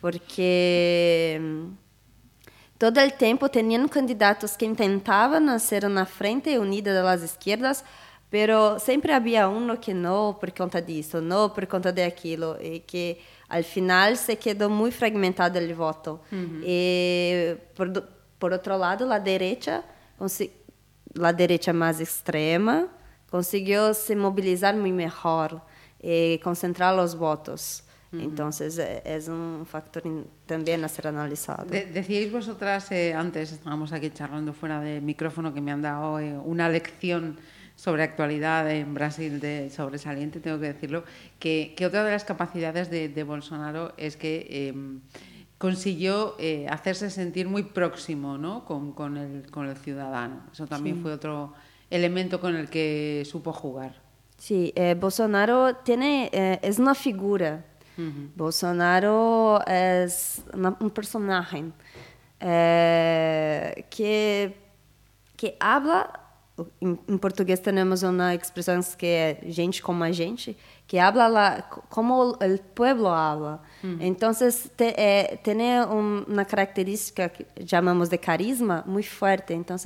porque 0.00 1.40
todo 2.78 3.00
el 3.00 3.12
tiempo 3.14 3.48
tenían 3.48 3.88
candidatos 3.88 4.56
que 4.56 4.64
intentaban 4.64 5.48
hacer 5.48 5.84
una 5.84 6.06
frente 6.06 6.58
unida 6.58 6.92
de 6.94 7.02
las 7.02 7.22
izquierdas, 7.22 7.84
pero 8.30 8.78
sempre 8.78 9.12
havia 9.12 9.48
uno 9.48 9.78
que 9.80 9.92
não 9.94 10.34
por 10.34 10.50
conta 10.52 10.80
disso, 10.80 11.20
não 11.20 11.48
por 11.50 11.66
conta 11.66 11.90
de 11.90 12.02
aquilo, 12.04 12.56
e 12.60 12.80
que 12.86 13.18
al 13.48 13.64
final 13.64 14.16
se 14.16 14.36
quedó 14.36 14.68
muy 14.68 14.90
fragmentado 14.92 15.58
el 15.58 15.74
voto. 15.74 16.20
Y 16.62 17.54
por, 17.74 18.04
por 18.38 18.52
otro 18.52 18.76
lado, 18.78 19.06
la 19.06 19.18
derecha, 19.18 19.82
consi- 20.18 20.50
la 21.14 21.32
derecha 21.32 21.72
más 21.72 22.00
extrema, 22.00 22.86
consiguió 23.30 23.94
se 23.94 24.14
movilizar 24.14 24.76
muy 24.76 24.92
mejor 24.92 25.62
y 26.00 26.38
concentrar 26.38 26.94
los 26.94 27.16
votos. 27.16 27.82
Entonces, 28.12 28.78
eh, 28.78 29.02
es 29.04 29.28
un 29.28 29.66
factor 29.66 30.02
también 30.46 30.82
a 30.84 30.88
ser 30.88 31.08
analizado. 31.08 31.64
De- 31.66 31.84
decíais 31.86 32.32
vosotras 32.32 32.90
eh, 32.90 33.12
antes, 33.12 33.52
estábamos 33.52 33.92
aquí 33.92 34.08
charlando 34.10 34.52
fuera 34.54 34.80
de 34.80 35.00
micrófono, 35.02 35.52
que 35.52 35.60
me 35.60 35.72
han 35.72 35.82
dado 35.82 36.18
eh, 36.18 36.36
una 36.38 36.68
lección 36.70 37.38
sobre 37.76 38.02
actualidad 38.02 38.70
en 38.70 38.94
Brasil 38.94 39.38
de 39.40 39.68
sobresaliente, 39.70 40.40
tengo 40.40 40.58
que 40.58 40.72
decirlo, 40.72 41.04
que, 41.38 41.74
que 41.76 41.86
otra 41.86 42.02
de 42.02 42.10
las 42.12 42.24
capacidades 42.24 42.90
de, 42.90 43.08
de 43.08 43.22
Bolsonaro 43.24 43.92
es 43.98 44.16
que 44.16 44.46
eh, 44.50 44.74
consiguió 45.58 46.34
eh, 46.38 46.66
hacerse 46.68 47.10
sentir 47.10 47.48
muy 47.48 47.64
próximo 47.64 48.38
¿no? 48.38 48.64
con, 48.64 48.92
con 48.92 49.16
el, 49.16 49.50
con 49.50 49.66
el 49.68 49.76
ciudadano. 49.76 50.42
Eso 50.52 50.66
también 50.66 51.02
fue 51.02 51.12
otro 51.12 51.52
elemento 51.90 52.40
con 52.40 52.54
el 52.56 52.68
que 52.68 53.22
supo 53.26 53.52
jugar. 53.52 54.00
Sí, 54.36 54.72
eh, 54.76 54.94
Bolsonaro 54.98 55.76
tiene, 55.76 56.30
eh, 56.32 56.58
es 56.62 56.78
una 56.78 56.94
figura. 56.94 57.64
Bolsonaro 58.36 59.60
es 59.66 60.40
una- 60.54 60.76
un 60.80 60.90
personaje 60.90 61.64
eh, 62.40 63.84
que, 63.90 64.54
que 65.36 65.56
habla, 65.58 66.08
em, 66.80 66.98
em 67.08 67.18
português 67.18 67.60
temos 67.60 68.02
uma 68.02 68.34
expressão 68.34 68.80
que 68.96 69.06
é 69.06 69.38
gente 69.46 69.80
como 69.82 70.02
a 70.04 70.10
gente, 70.12 70.56
que 70.86 70.98
habla 70.98 71.28
la, 71.28 71.62
como 71.90 72.32
o 72.32 72.58
pueblo 72.74 73.08
habla. 73.08 73.60
Então, 74.00 74.32
te, 74.34 74.94
eh, 74.96 75.36
tem 75.42 75.56
um, 75.82 76.24
uma 76.26 76.44
característica 76.44 77.28
que 77.28 77.44
chamamos 77.66 78.08
de 78.08 78.18
carisma 78.18 78.82
muito 78.86 79.08
forte. 79.10 79.52
Então, 79.54 79.76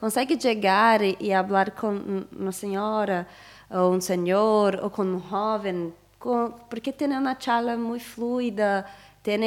consegue 0.00 0.38
chegar 0.40 1.00
e, 1.02 1.16
e 1.20 1.30
falar 1.32 1.70
com 1.70 2.24
uma 2.32 2.52
senhora, 2.52 3.26
ou 3.70 3.94
um 3.94 4.00
senhor, 4.00 4.80
ou 4.82 4.90
com 4.90 5.02
um 5.04 5.20
jovem, 5.30 5.92
com, 6.18 6.50
porque 6.68 6.92
tem 6.92 7.08
uma 7.08 7.36
charla 7.38 7.76
muito 7.76 8.04
fluida, 8.04 8.84
tem 9.22 9.40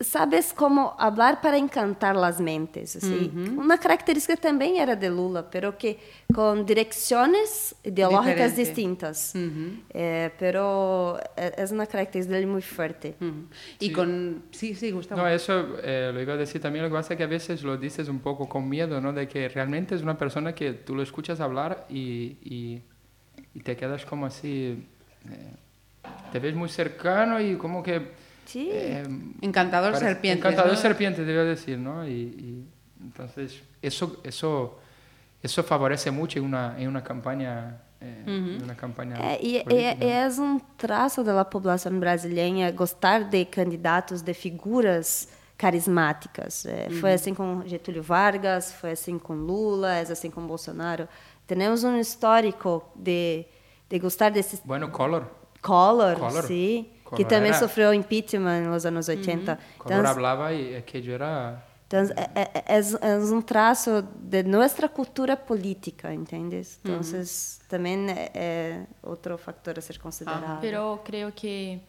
sabes 0.00 0.52
como 0.52 0.90
falar 0.96 1.40
para 1.40 1.58
encantar 1.58 2.16
as 2.16 2.40
mentes. 2.40 2.96
Assim. 2.96 3.30
Uma 3.56 3.76
característica 3.78 4.36
também 4.36 4.80
era 4.80 4.96
de 4.96 5.08
Lula, 5.08 5.42
pero 5.42 5.72
que 5.72 5.98
com 6.34 6.64
direções 6.64 7.74
ideológicas 7.84 8.52
Diferente. 8.52 8.56
distintas. 8.56 9.34
Eh, 9.90 10.30
pero 10.38 11.18
é 11.36 11.62
é 11.62 11.64
uma 11.72 11.86
característica 11.86 12.34
dele 12.34 12.46
muito 12.46 12.66
forte. 12.66 13.14
Ujú. 13.20 13.46
Y 13.80 13.92
con... 13.92 14.42
Sí, 14.52 14.74
sí, 14.74 14.90
Gustavo. 14.90 15.20
No, 15.20 15.28
eso 15.28 15.52
eh, 15.82 16.10
lo 16.12 16.20
iba 16.20 16.34
a 16.34 16.36
decir 16.36 16.60
también. 16.60 16.84
Lo 16.84 16.90
que 16.90 16.96
pasa 16.96 17.14
es 17.14 17.18
que 17.18 17.24
a 17.24 17.28
veces 17.28 17.62
lo 17.62 17.76
dices 17.76 18.08
un 18.08 18.20
poco 18.20 18.48
con 18.48 18.68
miedo, 18.68 19.00
¿no? 19.00 19.12
De 19.12 19.26
que 19.28 19.48
realmente 19.48 19.94
es 19.94 20.02
una 20.02 20.16
persona 20.16 20.54
que 20.54 20.72
tú 20.72 20.94
lo 20.94 21.02
escuchas 21.02 21.40
hablar 21.40 21.86
y, 21.88 22.36
y, 22.42 22.82
y 23.54 23.60
te 23.60 23.76
quedas 23.76 24.04
como 24.04 24.26
así. 24.26 24.86
Eh, 25.30 25.52
te 26.32 26.38
ves 26.38 26.54
muy 26.54 26.68
cercano 26.68 27.40
y 27.40 27.56
como 27.56 27.82
que. 27.82 28.12
Sí. 28.46 28.70
eh, 28.72 29.04
Encantador 29.42 29.92
parece- 29.92 30.06
serpiente. 30.12 30.38
Encantador 30.38 30.72
¿no? 30.72 30.78
serpiente, 30.78 31.24
debo 31.24 31.44
decir, 31.44 31.78
¿no? 31.78 32.06
Y, 32.06 32.10
y 32.12 32.64
entonces, 33.02 33.60
eso, 33.82 34.20
eso, 34.24 34.78
eso 35.42 35.62
favorece 35.62 36.10
mucho 36.10 36.38
en 36.38 36.44
una, 36.46 36.74
en 36.78 36.88
una 36.88 37.02
campaña. 37.02 37.82
eh, 38.00 38.22
en 38.26 38.62
una 38.62 38.76
campaña 38.76 39.16
É, 39.18 39.34
e, 39.42 39.64
política. 39.64 40.04
e, 40.04 40.08
é 40.08 40.28
um 40.40 40.60
traço 40.76 41.24
da 41.24 41.44
população 41.44 41.98
brasileira 41.98 42.70
gostar 42.70 43.24
de 43.24 43.44
candidatos, 43.44 44.22
de 44.22 44.32
figuras 44.32 45.28
carismáticas. 45.58 46.64
É, 46.64 46.88
Foi 47.00 47.12
assim 47.12 47.34
com 47.34 47.62
Getúlio 47.66 48.02
Vargas, 48.02 48.72
foi 48.72 48.92
assim 48.92 49.18
com 49.18 49.34
Lula, 49.34 49.94
é 49.96 50.00
assim 50.02 50.30
com 50.30 50.46
Bolsonaro. 50.46 51.08
Temos 51.46 51.82
um 51.84 51.98
histórico 51.98 52.82
de, 52.94 53.44
de 53.88 53.98
gostar 53.98 54.30
desses 54.32 54.60
Bueno, 54.64 54.90
Collor. 54.90 55.26
Collor, 55.62 56.18
Collor. 56.18 56.44
sim, 56.44 56.88
que 57.16 57.24
também 57.24 57.50
era- 57.50 57.58
sofreu 57.58 57.92
impeachment 57.92 58.64
nos 58.66 58.84
anos 58.84 59.08
80. 59.08 59.58
Collor 59.78 60.06
hablaba 60.06 60.52
y 60.52 60.76
aquello 60.76 61.12
era. 61.14 61.62
Então, 61.86 62.00
é, 62.14 62.30
é, 62.34 62.76
é, 62.76 63.12
é 63.12 63.16
um 63.18 63.40
traço 63.40 64.02
de 64.20 64.42
nossa 64.42 64.86
cultura 64.90 65.36
política, 65.38 66.12
entendes? 66.12 66.78
Então, 66.84 67.00
também 67.66 68.10
é, 68.10 68.30
é 68.34 68.86
outro 69.02 69.38
fator 69.38 69.78
a 69.78 69.80
ser 69.80 69.98
considerado. 69.98 70.60
Pero 70.60 71.00
creo 71.02 71.32
que 71.32 71.80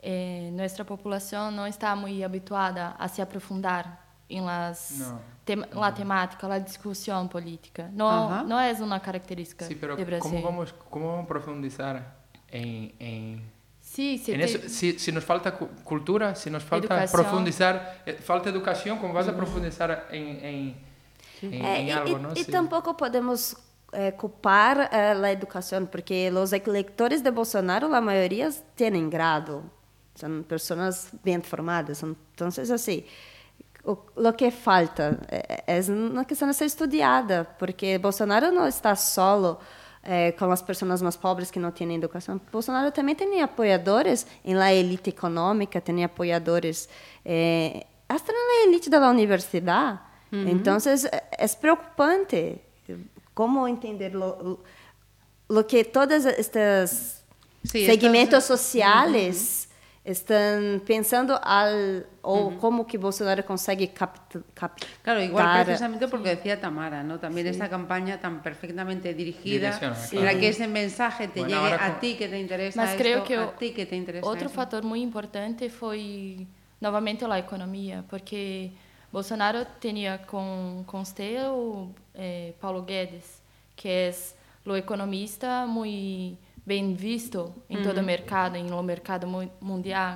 eh, 0.00 0.50
nuestra 0.52 0.84
población 0.84 1.56
no 1.56 1.66
está 1.66 1.96
muy 1.96 2.22
habituada 2.22 2.94
a 3.00 3.08
se 3.08 3.20
aprofundar 3.20 3.98
en 4.28 4.44
las 4.46 4.90
No. 4.98 5.20
tem- 5.46 5.66
la 5.74 5.92
temática, 5.94 6.46
la 6.48 6.60
discusión 6.60 7.28
política. 7.28 7.88
No, 7.92 8.10
Ajá. 8.10 8.42
no 8.42 8.60
es 8.60 8.80
una 8.80 9.00
característica 9.00 9.66
Sí, 9.66 9.74
pero 9.74 9.96
de 9.96 10.04
Brasil. 10.04 10.22
¿cómo 10.30 10.42
vamos, 10.42 10.74
¿cómo 10.90 11.08
vamos 11.08 11.24
a 11.24 11.28
profundizar 11.28 12.16
en, 12.48 12.92
en, 12.98 13.58
Sí, 13.80 14.18
se 14.18 14.34
en 14.34 14.40
te- 14.40 14.44
eso? 14.44 14.68
Si, 14.68 14.98
si 14.98 15.10
nos 15.12 15.24
falta 15.24 15.52
cu- 15.56 15.68
cultura, 15.82 16.34
si 16.34 16.50
nos 16.50 16.62
falta 16.62 16.94
Educación. 16.94 17.22
profundizar, 17.22 18.02
eh, 18.04 18.14
falta 18.14 18.50
educación, 18.50 18.98
¿cómo 18.98 19.14
vas 19.14 19.28
a 19.28 19.34
profundizar 19.34 20.08
en, 20.10 20.26
en, 20.44 20.88
en- 21.40 21.52
É, 21.64 21.80
en 21.80 21.88
e, 21.88 21.92
algo? 21.92 22.16
e- 22.18 22.20
¿no? 22.20 22.32
e 22.34 22.44
Sí. 22.44 22.50
tampouco 22.52 22.96
podemos 22.96 23.56
eh, 23.94 24.12
culpar 24.12 24.90
eh, 24.92 25.16
a 25.24 25.32
educação, 25.32 25.86
porque 25.86 26.30
os 26.30 26.52
eleitores 26.52 27.22
de 27.22 27.30
Bolsonaro, 27.30 27.86
a 27.94 28.00
maioria, 28.02 28.50
têm 28.76 29.08
grado, 29.08 29.62
são 30.14 30.42
pessoas 30.42 31.10
bem 31.24 31.40
formadas. 31.40 32.02
Então, 32.02 32.48
assim, 32.48 33.04
o, 33.90 33.96
o 34.28 34.32
que 34.32 34.50
falta 34.50 35.18
é, 35.28 35.78
é 35.78 35.80
uma 35.90 36.24
questão 36.24 36.48
a 36.48 36.52
ser 36.52 36.66
estudada, 36.66 37.46
porque 37.58 37.98
Bolsonaro 37.98 38.52
não 38.52 38.66
está 38.66 38.94
solo 38.94 39.58
eh, 40.02 40.32
com 40.32 40.50
as 40.50 40.62
pessoas 40.62 41.00
mais 41.00 41.16
pobres 41.16 41.50
que 41.50 41.58
não 41.58 41.70
têm 41.70 41.94
educação. 41.94 42.40
Bolsonaro 42.52 42.90
também 42.92 43.14
tem 43.14 43.42
apoiadores 43.42 44.26
em 44.44 44.54
la 44.54 44.72
elite 44.72 45.10
econômica, 45.10 45.80
tem 45.80 46.04
apoiadores 46.04 46.88
eh, 47.24 47.86
hasta 48.08 48.32
na 48.32 48.68
elite 48.68 48.90
da 48.90 49.08
universidade. 49.10 50.00
Então, 50.30 50.76
é, 50.76 51.44
é 51.44 51.48
preocupante 51.48 52.60
como 53.34 53.66
entender 53.66 54.12
lo 54.14 55.64
que 55.66 55.84
todos 55.84 56.26
estes 56.26 57.18
Sí, 57.64 57.86
segmentos 57.86 58.44
sociais 58.44 59.67
estão 60.10 60.80
pensando 60.86 61.38
al 61.42 62.06
ou 62.22 62.52
como 62.56 62.86
que 62.86 62.96
Bolsonaro 62.96 63.44
consegue 63.44 63.88
captar. 63.88 64.42
Claro, 65.02 65.22
igual 65.22 65.64
precisamente 65.64 66.08
porque 66.08 66.30
decía 66.36 66.58
Tamara, 66.60 67.02
¿no? 67.02 67.18
También 67.18 67.46
esta 67.46 67.68
campaña 67.68 68.18
tan 68.18 68.40
perfectamente 68.42 69.12
dirigida 69.12 69.78
para 69.78 69.94
claro. 69.96 70.38
que 70.40 70.48
ese 70.48 70.66
mensaje 70.66 71.28
te 71.28 71.40
Bueno, 71.40 71.62
llegue 71.62 71.74
a 71.74 71.78
con- 71.92 72.00
ti 72.00 72.16
que 72.16 72.28
te 72.28 72.38
interesa 72.40 72.80
Mas 72.80 72.90
esto, 72.90 73.02
creo 73.02 73.24
que 73.24 73.36
a 73.36 73.56
ti 73.56 73.72
que 73.72 73.84
te 73.84 73.96
interesa 73.96 74.26
Outro 74.26 74.46
eso. 74.48 74.54
fator 74.54 74.82
muito 74.82 75.04
importante 75.04 75.68
foi 75.68 76.46
novamente 76.80 77.24
a 77.24 77.38
economia, 77.38 78.04
porque 78.08 78.72
Bolsonaro 79.12 79.66
tinha 79.80 80.18
com 80.26 80.84
com 80.86 81.00
usted 81.02 81.44
o 81.48 81.90
eh, 82.14 82.54
Paulo 82.60 82.82
Guedes, 82.82 83.42
que 83.76 83.88
é 83.88 84.14
o 84.64 84.76
economista 84.76 85.66
muito 85.66 86.38
bem 86.72 86.94
visto 86.94 87.40
em 87.68 87.82
todo 87.82 87.98
o 87.98 88.02
mercado, 88.14 88.56
em 88.56 88.66
lo 88.68 88.82
mercado 88.82 89.26
mu- 89.26 89.50
mundial. 89.60 90.12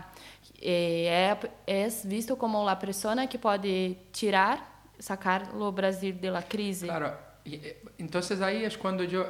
É, 0.60 1.36
é 1.66 1.88
visto 2.04 2.36
como 2.36 2.68
a 2.68 2.76
pessoa 2.76 3.26
que 3.26 3.38
pode 3.38 3.96
tirar, 4.12 4.56
sacar 4.98 5.40
o 5.56 5.72
Brasil 5.72 6.12
da 6.20 6.42
crise. 6.42 6.86
Claro, 6.86 7.10
eh, 7.46 7.82
entonces 7.98 8.40
ahí 8.40 8.64
es 8.64 8.76
cuando 8.76 9.02
yo, 9.02 9.26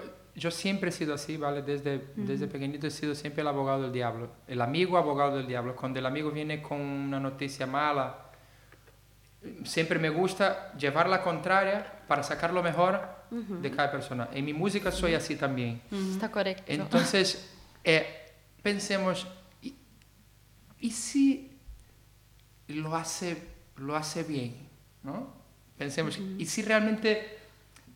siempre 0.51 0.89
he 0.91 0.93
sido 0.93 1.15
así, 1.15 1.37
¿vale? 1.37 1.63
Desde, 1.63 1.93
desde 2.17 2.47
pequeñito 2.49 2.87
he 2.87 2.91
sido 2.91 3.15
siempre 3.15 3.41
el 3.43 3.49
abogado 3.49 3.83
del 3.83 3.93
diablo, 3.93 4.29
el 4.49 4.61
amigo 4.61 4.99
abogado 4.99 5.37
del 5.37 5.47
diablo. 5.47 5.75
Cuando 5.77 5.99
el 6.01 6.07
amigo 6.07 6.31
viene 6.31 6.61
con 6.61 6.81
una 6.81 7.21
noticia 7.21 7.67
mala, 7.67 8.32
siempre 9.65 9.99
me 9.99 10.09
gusta 10.11 10.73
llevar 10.77 11.09
la 11.09 11.23
contraria 11.23 12.01
para 12.07 12.23
sacar 12.23 12.53
lo 12.53 12.63
mejor 12.63 13.01
de 13.31 13.71
cada 13.71 13.91
persona. 13.91 14.29
En 14.33 14.45
mi 14.45 14.53
música 14.53 14.91
soy 14.93 15.15
así 15.15 15.37
también. 15.37 15.81
Está 16.13 16.31
correto. 16.31 16.63
Entonces, 16.67 17.49
eh, 17.83 18.31
pensemos, 18.63 19.27
¿y, 19.63 19.75
y 20.81 20.91
si 20.91 21.57
lo 22.69 22.95
hace, 22.95 23.43
lo 23.77 23.97
hace 23.97 24.23
bien? 24.23 24.55
¿no? 25.03 25.33
Pensemos, 25.79 26.19
¿y 26.39 26.45
si 26.47 26.63
realmente, 26.63 27.39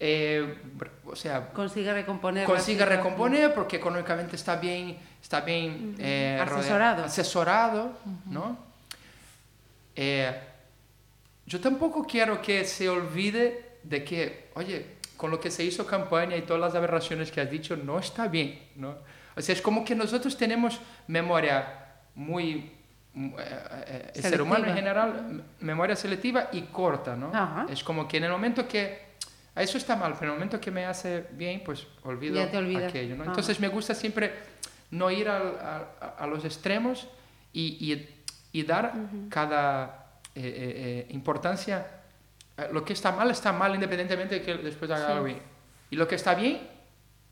eh, 0.01 0.59
o 1.05 1.15
sea, 1.15 1.51
Consigue 1.53 1.93
recomponer. 1.93 2.47
consigue 2.47 2.85
recomponer 2.87 3.55
porque 3.55 3.77
económicamente 3.77 4.35
está 4.37 4.57
bien, 4.57 4.97
está 5.23 5.43
bien 5.43 5.95
eh, 5.99 6.41
Asesorado. 6.43 7.05
asesorado, 7.05 7.93
¿no? 8.25 8.59
Eh, 11.47 11.51
yo 11.51 11.61
tampoco 11.61 12.07
quiero 12.07 12.43
que 12.43 12.65
se 12.65 12.89
olvide 12.89 13.79
de 13.83 14.05
que, 14.05 14.51
oye, 14.55 14.97
con 15.17 15.31
lo 15.31 15.41
que 15.41 15.51
se 15.51 15.65
hizo 15.65 15.87
campaña 15.87 16.37
y 16.37 16.43
todas 16.43 16.61
las 16.61 16.75
aberraciones 16.75 17.31
que 17.31 17.41
has 17.41 17.51
dicho, 17.51 17.77
no 17.77 17.99
está 17.99 18.29
bien, 18.29 18.61
¿no? 18.77 18.97
O 19.37 19.41
sea, 19.41 19.55
es 19.55 19.63
como 19.63 19.85
que 19.85 19.95
nosotros 19.95 20.37
tenemos 20.37 20.81
memoria 21.07 21.95
muy 22.15 22.73
eh, 23.15 24.13
el 24.15 24.23
ser 24.23 24.43
humano 24.43 24.67
en 24.67 24.75
general, 24.75 25.45
memoria 25.61 25.97
selectiva 25.97 26.49
y 26.53 26.63
corta, 26.63 27.17
¿no? 27.17 27.33
Es 27.69 27.83
como 27.83 28.07
que 28.09 28.19
en 28.19 28.25
el 28.25 28.31
momento 28.31 28.67
que 28.67 29.07
eso 29.55 29.79
está 29.79 29.97
mal, 29.97 30.15
pero 30.19 30.33
en 30.33 30.33
el 30.33 30.39
momento 30.39 30.61
que 30.61 30.71
me 30.71 30.85
hace 30.85 31.27
bien, 31.33 31.63
pues 31.65 31.87
olvido 32.03 32.43
aquello, 32.43 33.17
¿no? 33.17 33.25
Entonces 33.25 33.59
me 33.61 33.69
gusta 33.69 33.95
siempre 33.95 34.33
no 34.91 35.11
ir 35.11 35.29
a, 35.29 36.17
a, 36.19 36.27
los 36.27 36.45
extremos 36.45 37.09
y, 37.53 37.93
y, 37.93 38.25
y 38.53 38.63
dar 38.65 38.93
cada 39.31 40.06
eh, 40.37 41.07
eh, 41.07 41.07
importancia. 41.11 42.03
Lo 42.73 42.85
que 42.85 42.93
está 42.93 43.13
mal 43.13 43.31
está 43.31 43.53
mal 43.53 43.75
independientemente 43.75 44.37
de 44.37 44.43
que 44.43 44.55
después 44.57 44.91
haga 44.91 45.09
algo 45.09 45.25
bien. 45.25 45.43
Y 45.91 45.97
lo 45.97 46.07
que 46.07 46.15
está 46.15 46.35
bien, 46.35 46.61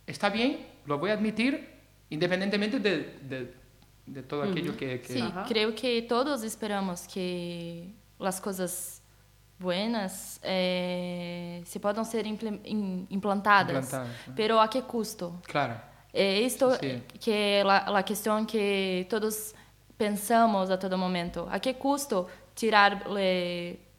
está 0.06 0.28
bien, 0.28 0.66
lo 0.86 0.98
voy 0.98 1.10
a 1.10 1.14
admitir 1.14 1.72
independientemente 2.10 2.78
de, 2.78 3.18
de 3.22 3.64
de 4.06 4.22
todo 4.22 4.42
aquello 4.42 4.76
que... 4.76 5.00
que... 5.00 5.12
Sí, 5.14 5.24
creo 5.48 5.74
que 5.74 6.02
todos 6.02 6.42
esperamos 6.42 7.06
que 7.06 7.94
las 8.18 8.40
cosas 8.40 9.02
buenas 9.58 10.40
eh, 10.42 11.62
se 11.64 11.80
puedan 11.80 12.04
ser 12.04 12.26
implantadas, 12.26 13.10
implantadas 13.10 14.08
pero 14.34 14.60
a 14.60 14.68
qué 14.68 14.82
costo? 14.82 15.40
Claro. 15.46 15.94
É 16.16 16.40
isto 16.42 16.70
sí. 16.76 17.02
que 17.18 17.32
é 17.32 17.62
a 17.62 18.02
questão 18.04 18.46
que 18.46 19.04
todos 19.10 19.52
pensamos 19.98 20.70
a 20.70 20.76
todo 20.76 20.96
momento. 20.96 21.48
A 21.50 21.58
que 21.58 21.74
custo 21.74 22.28
tirar 22.54 23.04
o 23.06 23.14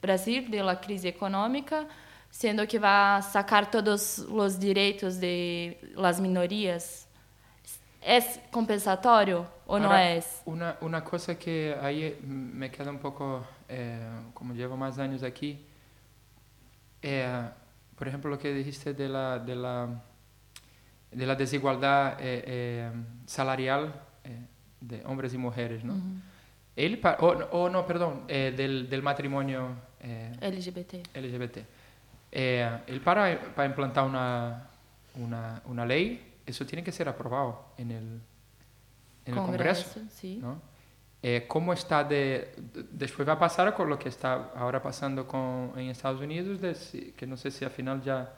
Brasil 0.00 0.48
da 0.50 0.76
crise 0.76 1.08
econômica, 1.08 1.86
sendo 2.30 2.66
que 2.66 2.78
vai 2.78 3.22
sacar 3.22 3.70
todos 3.70 4.18
os 4.18 4.56
direitos 4.58 5.16
de 5.16 5.76
las 5.94 6.20
minorias? 6.20 7.06
¿Es 8.00 8.38
compensatorio 8.52 9.46
o 9.66 9.78
no 9.78 9.92
es? 9.96 10.42
Una, 10.44 10.76
una 10.80 11.02
cosa 11.02 11.34
que 11.36 11.76
ahí 11.82 12.16
me 12.22 12.70
queda 12.70 12.90
un 12.90 12.98
poco, 12.98 13.44
eh, 13.68 13.98
como 14.32 14.54
llevo 14.54 14.76
más 14.76 14.98
años 14.98 15.24
aquí, 15.24 15.66
eh, 17.02 17.48
por 17.96 18.06
ejemplo, 18.06 18.30
lo 18.30 18.38
que 18.38 18.52
dijiste 18.54 18.94
de 18.94 19.08
la, 19.08 19.38
de 19.38 19.56
la, 19.56 19.88
de 21.10 21.26
la 21.26 21.34
desigualdad 21.34 22.18
eh, 22.20 22.44
eh 22.46 22.92
salarial 23.26 23.92
eh, 24.22 24.46
de 24.80 25.04
hombres 25.04 25.34
y 25.34 25.38
mujeres, 25.38 25.82
¿no? 25.82 25.94
Uh 25.94 25.96
-huh. 25.96 26.35
Él, 26.76 27.00
o, 27.20 27.26
o, 27.26 27.70
no, 27.70 27.86
perdón, 27.86 28.24
eh, 28.28 28.52
del, 28.54 28.88
del, 28.88 29.02
matrimonio 29.02 29.70
LGBT. 30.40 31.16
LGBT. 31.16 31.58
él 32.30 33.00
para, 33.02 33.40
para 33.54 33.66
implantar 33.66 34.04
una, 34.04 34.68
una, 35.14 35.62
una 35.64 35.86
ley 35.86 36.34
eso 36.46 36.64
tiene 36.64 36.84
que 36.84 36.92
ser 36.92 37.08
aprobado 37.08 37.72
en 37.76 37.90
el, 37.90 38.20
en 39.24 39.34
Congreso, 39.34 39.88
el 39.88 39.94
Congreso 39.94 40.00
sí. 40.10 40.38
¿no? 40.40 40.60
Eh, 41.22 41.44
¿Cómo 41.48 41.72
está 41.72 42.04
de, 42.04 42.54
después 42.92 43.28
va 43.28 43.32
a 43.32 43.38
pasar 43.38 43.74
con 43.74 43.88
lo 43.88 43.98
que 43.98 44.08
está 44.08 44.52
ahora 44.54 44.80
pasando 44.80 45.26
con, 45.26 45.72
en 45.76 45.90
Estados 45.90 46.20
Unidos, 46.20 46.60
de 46.60 47.14
que 47.16 47.26
no 47.26 47.36
sé 47.36 47.50
si 47.50 47.64
al 47.64 47.72
final 47.72 48.00
ya, 48.02 48.32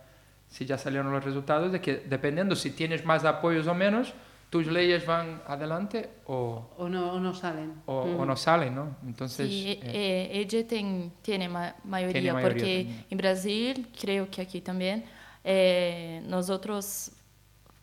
si 0.48 0.64
ya 0.64 0.78
salieron 0.78 1.12
los 1.12 1.22
resultados, 1.22 1.70
de 1.70 1.82
que 1.82 1.96
dependiendo 1.96 2.56
si 2.56 2.70
tienes 2.70 3.04
más 3.04 3.26
apoyos 3.26 3.66
o 3.66 3.74
menos, 3.74 4.14
tus 4.50 4.66
leyes 4.66 5.04
van 5.04 5.42
adelante 5.46 6.08
o, 6.26 6.70
o, 6.78 6.88
no, 6.88 7.12
o 7.12 7.20
no 7.20 7.34
salen. 7.34 7.82
O, 7.86 8.06
mm. 8.06 8.20
o, 8.20 8.24
no 8.24 8.36
salen, 8.36 8.74
¿no? 8.74 8.96
Entonces, 9.06 9.48
sí, 9.48 9.68
eh, 9.68 9.80
eh, 9.82 10.30
ella 10.32 10.66
ten, 10.66 11.12
tiene, 11.22 11.48
ma 11.48 11.74
mayoría, 11.84 12.12
tiene 12.12 12.32
mayoría, 12.32 12.50
porque 12.50 12.84
también. 12.84 13.06
en 13.10 13.18
Brasil, 13.18 13.88
creo 14.00 14.30
que 14.30 14.42
aquí 14.42 14.60
también, 14.60 15.04
eh, 15.44 16.22
nosotros 16.26 17.12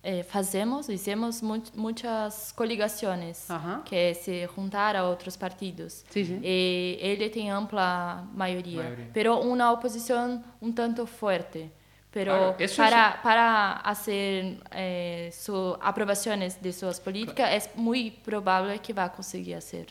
eh, 0.05 0.23
fazemos, 0.23 0.85
fizemos 0.85 1.41
muitas 1.41 2.51
coligações, 2.51 3.47
que 3.85 3.95
é 3.95 4.13
se 4.13 4.47
juntar 4.47 4.95
a 4.95 5.03
outros 5.03 5.35
partidos. 5.35 6.03
Sim, 6.11 6.25
sim. 6.25 6.39
E 6.43 6.99
ele 7.01 7.27
tem 7.29 7.49
ampla 7.49 8.23
maioria, 8.33 8.83
maioria. 8.83 9.09
pero 9.11 9.39
uma 9.39 9.71
oposição 9.71 10.43
um 10.61 10.71
tanto 10.71 11.07
forte. 11.07 11.71
Pero 12.15 12.55
claro, 12.55 12.55
para, 12.77 13.09
es... 13.09 13.21
para 13.21 13.81
fazer 13.83 14.63
eh, 14.71 15.29
su, 15.33 15.77
aprovações 15.81 16.61
de 16.61 16.71
suas 16.71 16.97
políticas, 16.97 17.49
claro. 17.49 17.53
é 17.53 17.69
muito 17.75 18.21
provável 18.21 18.79
que 18.79 18.93
vá 18.93 19.09
conseguir 19.09 19.55
fazer. 19.55 19.87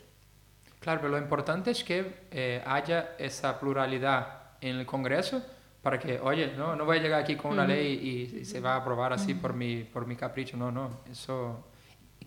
Claro, 0.81 1.01
pero 1.01 1.11
lo 1.11 1.19
importante 1.19 1.69
es 1.69 1.83
que 1.83 2.25
eh, 2.31 2.63
haya 2.65 3.11
esa 3.19 3.59
pluralidad 3.59 4.57
en 4.59 4.77
el 4.77 4.87
Congreso 4.87 5.39
para 5.83 5.99
que, 5.99 6.19
oye, 6.19 6.51
no, 6.57 6.75
no 6.75 6.83
voy 6.83 6.97
a 6.97 7.01
llegar 7.03 7.21
aquí 7.21 7.35
con 7.35 7.51
una 7.51 7.61
uh 7.61 7.65
-huh. 7.65 7.75
ley 7.75 7.93
y, 7.93 8.39
y, 8.39 8.45
se 8.45 8.59
va 8.59 8.73
a 8.73 8.77
aprobar 8.77 9.13
así 9.13 9.33
uh 9.33 9.37
-huh. 9.37 9.41
por, 9.41 9.53
mi, 9.53 9.83
por 9.83 10.07
mi 10.07 10.15
capricho. 10.15 10.57
No, 10.57 10.71
no, 10.71 11.01
eso 11.11 11.63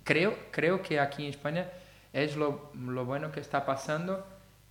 creo, 0.04 0.32
creo 0.52 0.80
que 0.80 1.00
aquí 1.00 1.24
en 1.24 1.30
España 1.30 1.66
es 2.12 2.36
lo, 2.36 2.70
lo 2.74 3.04
bueno 3.04 3.32
que 3.32 3.40
está 3.40 3.66
pasando, 3.66 4.24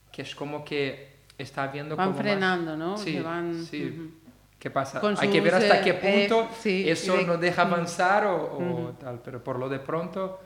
que 0.10 0.22
es 0.22 0.34
como 0.34 0.64
que 0.64 1.18
está 1.38 1.64
habiendo 1.64 1.98
van 1.98 2.14
como 2.14 2.20
frenando, 2.22 2.78
más, 2.78 2.80
¿no? 2.80 2.98
Sí, 2.98 3.20
van, 3.20 3.66
sí. 3.66 3.84
Uh 3.84 3.92
-huh. 3.92 4.27
¿Qué 4.60 4.72
pasa? 4.72 5.00
Con 5.00 5.16
Hay 5.20 5.30
que 5.30 5.42
ver 5.42 5.56
hasta 5.56 5.82
qué 5.82 5.94
punto 5.94 6.44
eh, 6.44 6.56
sí, 6.60 6.90
eso 6.90 7.18
de... 7.18 7.26
nos 7.26 7.40
deja 7.40 7.62
avanzar 7.62 8.26
o, 8.26 8.58
o 8.58 8.90
tal, 9.00 9.22
pero 9.24 9.44
por 9.44 9.60
lo 9.60 9.70
de 9.70 9.80
pronto 9.80 10.40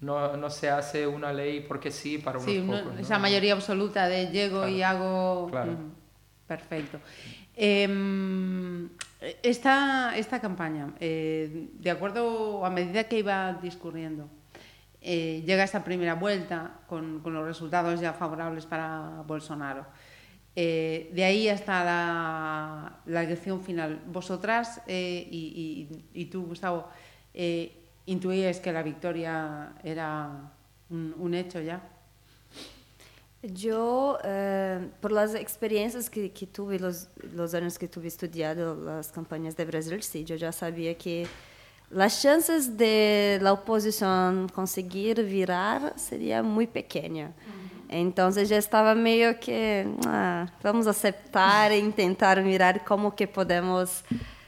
no, 0.00 0.36
no 0.36 0.48
se 0.48 0.70
hace 0.70 1.06
una 1.06 1.32
ley 1.32 1.60
porque 1.60 1.90
sí 1.90 2.18
para 2.18 2.38
unos 2.38 2.50
sí, 2.50 2.60
pocos. 2.60 2.94
¿no? 2.94 3.00
Esa 3.00 3.18
mayoría 3.18 3.52
absoluta 3.52 4.08
de 4.08 4.28
llego 4.28 4.58
claro. 4.60 4.72
y 4.72 4.82
hago... 4.82 5.48
Claro. 5.50 5.76
Perfecto. 6.46 6.98
Eh, 7.54 8.88
esta, 9.42 10.16
esta 10.16 10.40
campaña, 10.40 10.94
eh, 11.00 11.68
de 11.74 11.90
acuerdo 11.90 12.64
a 12.64 12.70
medida 12.70 13.04
que 13.04 13.18
iba 13.18 13.52
discurriendo, 13.60 14.30
eh, 15.00 15.42
llega 15.44 15.64
esta 15.64 15.84
primera 15.84 16.14
vuelta 16.14 16.80
con, 16.86 17.20
con, 17.20 17.34
los 17.34 17.44
resultados 17.44 18.00
ya 18.00 18.12
favorables 18.12 18.64
para 18.64 19.22
Bolsonaro. 19.26 19.86
Eh, 20.60 21.10
de 21.12 21.22
ahí 21.22 21.48
hasta 21.48 21.84
la, 21.84 23.00
la, 23.06 23.22
elección 23.22 23.62
final. 23.62 24.02
Vosotras 24.08 24.80
eh, 24.88 25.28
y, 25.30 25.88
y, 26.12 26.20
y, 26.20 26.24
tú, 26.24 26.46
Gustavo, 26.46 26.88
eh, 27.32 27.70
intuíais 28.06 28.58
que 28.58 28.72
la 28.72 28.82
victoria 28.82 29.72
era 29.84 30.50
un, 30.90 31.14
un 31.16 31.34
hecho 31.34 31.60
ya. 31.60 31.80
Yo, 33.40 34.18
eh, 34.24 34.88
por 35.00 35.12
las 35.12 35.36
experiencias 35.36 36.10
que, 36.10 36.32
que, 36.32 36.48
tuve, 36.48 36.80
los, 36.80 37.06
los 37.36 37.54
años 37.54 37.78
que 37.78 37.86
tuve 37.86 38.08
estudiado 38.08 38.74
las 38.74 39.12
campañas 39.12 39.56
de 39.56 39.64
Brasil, 39.64 40.02
sí, 40.02 40.24
yo 40.24 40.34
ya 40.34 40.50
sabía 40.50 40.98
que 40.98 41.28
las 41.90 42.20
chances 42.20 42.76
de 42.76 43.38
la 43.40 43.52
oposición 43.52 44.48
conseguir 44.48 45.22
virar 45.22 45.94
sería 45.96 46.42
muy 46.42 46.66
pequeña. 46.66 47.32
Entonces 47.88 48.48
ya 48.48 48.58
estaba 48.58 48.94
medio 48.94 49.40
que, 49.40 49.86
ah, 50.06 50.46
vamos 50.62 50.86
a 50.86 50.90
aceptar 50.90 51.72
e 51.72 51.78
intentar 51.78 52.42
mirar 52.42 52.84
cómo 52.84 53.14
que 53.14 53.26
podemos 53.26 54.04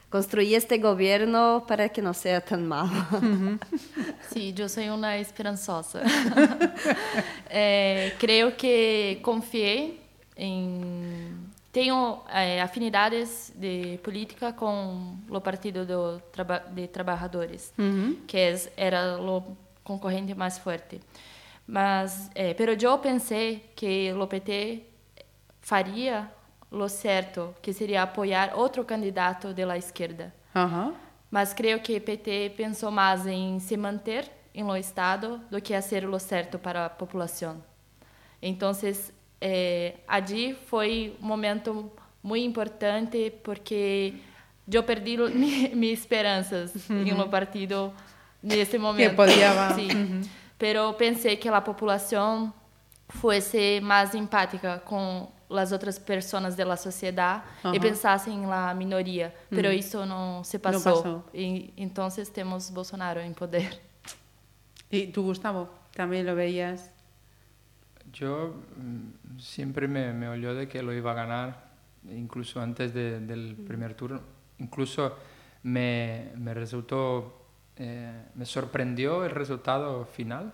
construir 0.09 0.55
este 0.55 0.77
gobierno 0.77 1.63
para 1.67 1.89
que 1.89 2.01
no 2.01 2.13
sea 2.13 2.41
tan 2.41 2.67
malo. 2.67 2.91
Sí, 4.31 4.53
yo 4.53 4.67
soy 4.67 4.89
una 4.89 5.17
esperanzosa. 5.17 6.01
eh, 7.49 8.13
creo 8.19 8.55
que 8.55 9.19
confié 9.23 9.99
en... 10.35 11.49
Tenho 11.71 12.25
eh, 12.33 12.59
afinidades 12.59 13.53
de 13.55 13.97
política 14.03 14.53
com 14.53 15.15
o 15.29 15.39
Partido 15.39 15.85
do 15.85 16.19
Traba 16.29 16.59
de 16.59 16.85
Trabalhadores, 16.89 17.71
que 18.27 18.49
es, 18.49 18.69
era 18.75 19.17
o 19.17 19.55
concorrente 19.81 20.35
mais 20.35 20.57
forte. 20.57 20.99
Mas, 21.67 22.29
eh, 22.35 22.53
pero 22.53 22.73
eu 22.73 22.97
pensei 22.97 23.71
que 23.75 24.11
o 24.13 24.27
PT 24.27 24.83
faria 25.61 26.29
lo 26.71 26.87
certo, 26.87 27.53
que 27.61 27.73
seria 27.73 28.03
apoiar 28.03 28.53
outro 28.55 28.83
candidato 28.85 29.53
da 29.53 29.77
esquerda. 29.77 30.33
Uhum. 30.55 30.93
Mas 31.29 31.53
creio 31.53 31.79
que 31.81 31.95
o 31.97 32.01
PT 32.01 32.53
pensou 32.57 32.91
mais 32.91 33.25
em 33.25 33.59
se 33.59 33.77
manter 33.77 34.29
em 34.53 34.63
lo 34.63 34.75
Estado 34.75 35.41
do 35.49 35.61
que 35.61 35.73
fazer 35.73 36.05
lo 36.05 36.19
certo 36.19 36.59
para 36.59 36.85
a 36.85 36.89
população. 36.89 37.63
Então, 38.41 38.71
eh, 39.39 39.95
ali 40.07 40.55
foi 40.67 41.15
um 41.21 41.25
momento 41.25 41.91
muito 42.23 42.45
importante 42.45 43.31
porque 43.43 44.13
eu 44.71 44.83
perdi 44.83 45.17
minhas 45.73 45.99
esperanças 45.99 46.73
uhum. 46.89 47.03
em 47.03 47.13
um 47.13 47.29
partido 47.29 47.93
nesse 48.41 48.77
momento. 48.77 49.11
Que 49.11 49.15
podia. 49.15 49.51
Sim. 49.75 49.91
Uhum. 49.91 50.21
Pero 50.61 50.93
pensei 50.93 51.37
que 51.37 51.49
a 51.49 51.59
população 51.59 52.53
fosse 53.09 53.81
mais 53.81 54.13
empática 54.13 54.79
com 54.85 55.27
as 55.49 55.71
outras 55.71 55.97
pessoas 55.97 56.55
da 56.55 56.77
sociedade 56.77 57.41
uh 57.63 57.71
-huh. 57.71 57.75
e 57.75 57.79
pensassem 57.79 58.37
na 58.45 58.71
minoria. 58.75 59.33
Mas 59.49 59.59
uh 59.59 59.65
-huh. 59.65 59.79
isso 59.79 60.05
não 60.05 60.43
se 60.43 60.59
passou. 60.59 61.23
E, 61.33 61.73
então 61.75 62.07
temos 62.31 62.69
Bolsonaro 62.69 63.19
em 63.19 63.33
poder. 63.33 63.81
E 64.91 65.07
tu, 65.07 65.23
Gustavo, 65.23 65.67
também 65.95 66.23
lo 66.23 66.35
veías? 66.35 66.91
Yo 68.13 68.53
mm, 68.77 69.39
siempre 69.39 69.87
me, 69.87 70.13
me 70.13 70.27
olió 70.27 70.53
de 70.53 70.67
que 70.67 70.81
lo 70.83 70.93
iba 70.93 71.11
a 71.11 71.15
ganar, 71.15 71.49
incluso 72.03 72.59
antes 72.59 72.93
de, 72.93 73.19
del 73.21 73.55
primer 73.55 73.93
turno. 73.95 74.21
Incluso 74.59 75.13
me, 75.63 76.33
me 76.35 76.53
resultó, 76.53 77.40
eh, 77.77 78.25
me 78.35 78.45
sorprendió 78.45 79.23
el 79.25 79.31
resultado 79.31 80.05
final. 80.05 80.53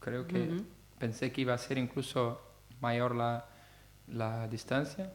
Creo 0.00 0.26
que 0.26 0.38
uh 0.38 0.56
-huh. 0.56 0.64
pensé 0.98 1.32
que 1.32 1.42
iba 1.42 1.54
a 1.54 1.58
ser 1.58 1.78
incluso 1.78 2.40
mayor 2.80 3.14
la, 3.14 3.46
la 4.08 4.48
distancia, 4.48 5.12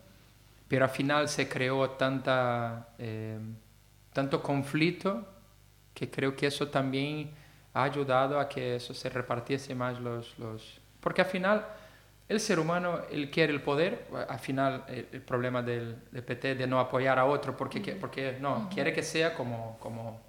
pero 0.68 0.86
al 0.86 0.92
final 0.92 1.28
se 1.28 1.48
creó 1.48 1.92
tanta, 1.92 2.90
eh, 2.98 3.40
tanto 4.14 4.42
conflicto 4.42 5.28
que 5.94 6.10
creo 6.10 6.36
que 6.36 6.48
eso 6.48 6.70
también 6.70 7.32
ha 7.74 7.84
ayudado 7.84 8.40
a 8.40 8.48
que 8.48 8.76
eso 8.76 8.94
se 8.94 9.10
repartiese 9.10 9.76
más 9.76 10.00
los... 10.00 10.38
los 10.40 10.80
porque 11.00 11.22
al 11.22 11.28
final 11.28 11.66
el 12.32 12.40
ser 12.40 12.60
humano, 12.60 13.02
él 13.12 13.30
quiere 13.30 13.52
el 13.52 13.62
poder, 13.62 14.08
al 14.30 14.40
final 14.40 14.86
el, 14.88 15.22
problema 15.22 15.62
del, 15.62 15.96
PT 15.96 16.56
de 16.56 16.66
no 16.66 16.80
apoyar 16.80 17.20
a 17.20 17.26
otro, 17.26 17.58
porque, 17.58 17.82
porque 18.00 18.38
no, 18.40 18.70
quiere 18.74 18.94
que 18.94 19.04
sea 19.04 19.34
como, 19.34 19.78
como, 19.80 20.22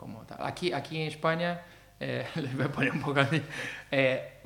como 0.00 0.22
tal. 0.22 0.38
Aquí, 0.40 0.72
aquí 0.72 0.98
en 0.98 1.08
España, 1.08 1.60
eh, 2.00 2.26
les 2.36 2.56
voy 2.56 2.64
a 2.64 2.72
poner 2.72 2.92
un 2.92 3.02
poco 3.02 3.20
así, 3.20 3.42
eh, 3.90 4.40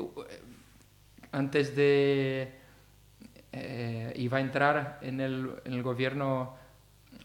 antes 1.30 1.76
de... 1.76 2.64
Eh, 3.56 4.12
iba 4.16 4.38
a 4.38 4.40
entrar 4.40 4.98
en 5.00 5.20
el, 5.20 5.48
en 5.64 5.74
el 5.74 5.82
gobierno 5.84 6.56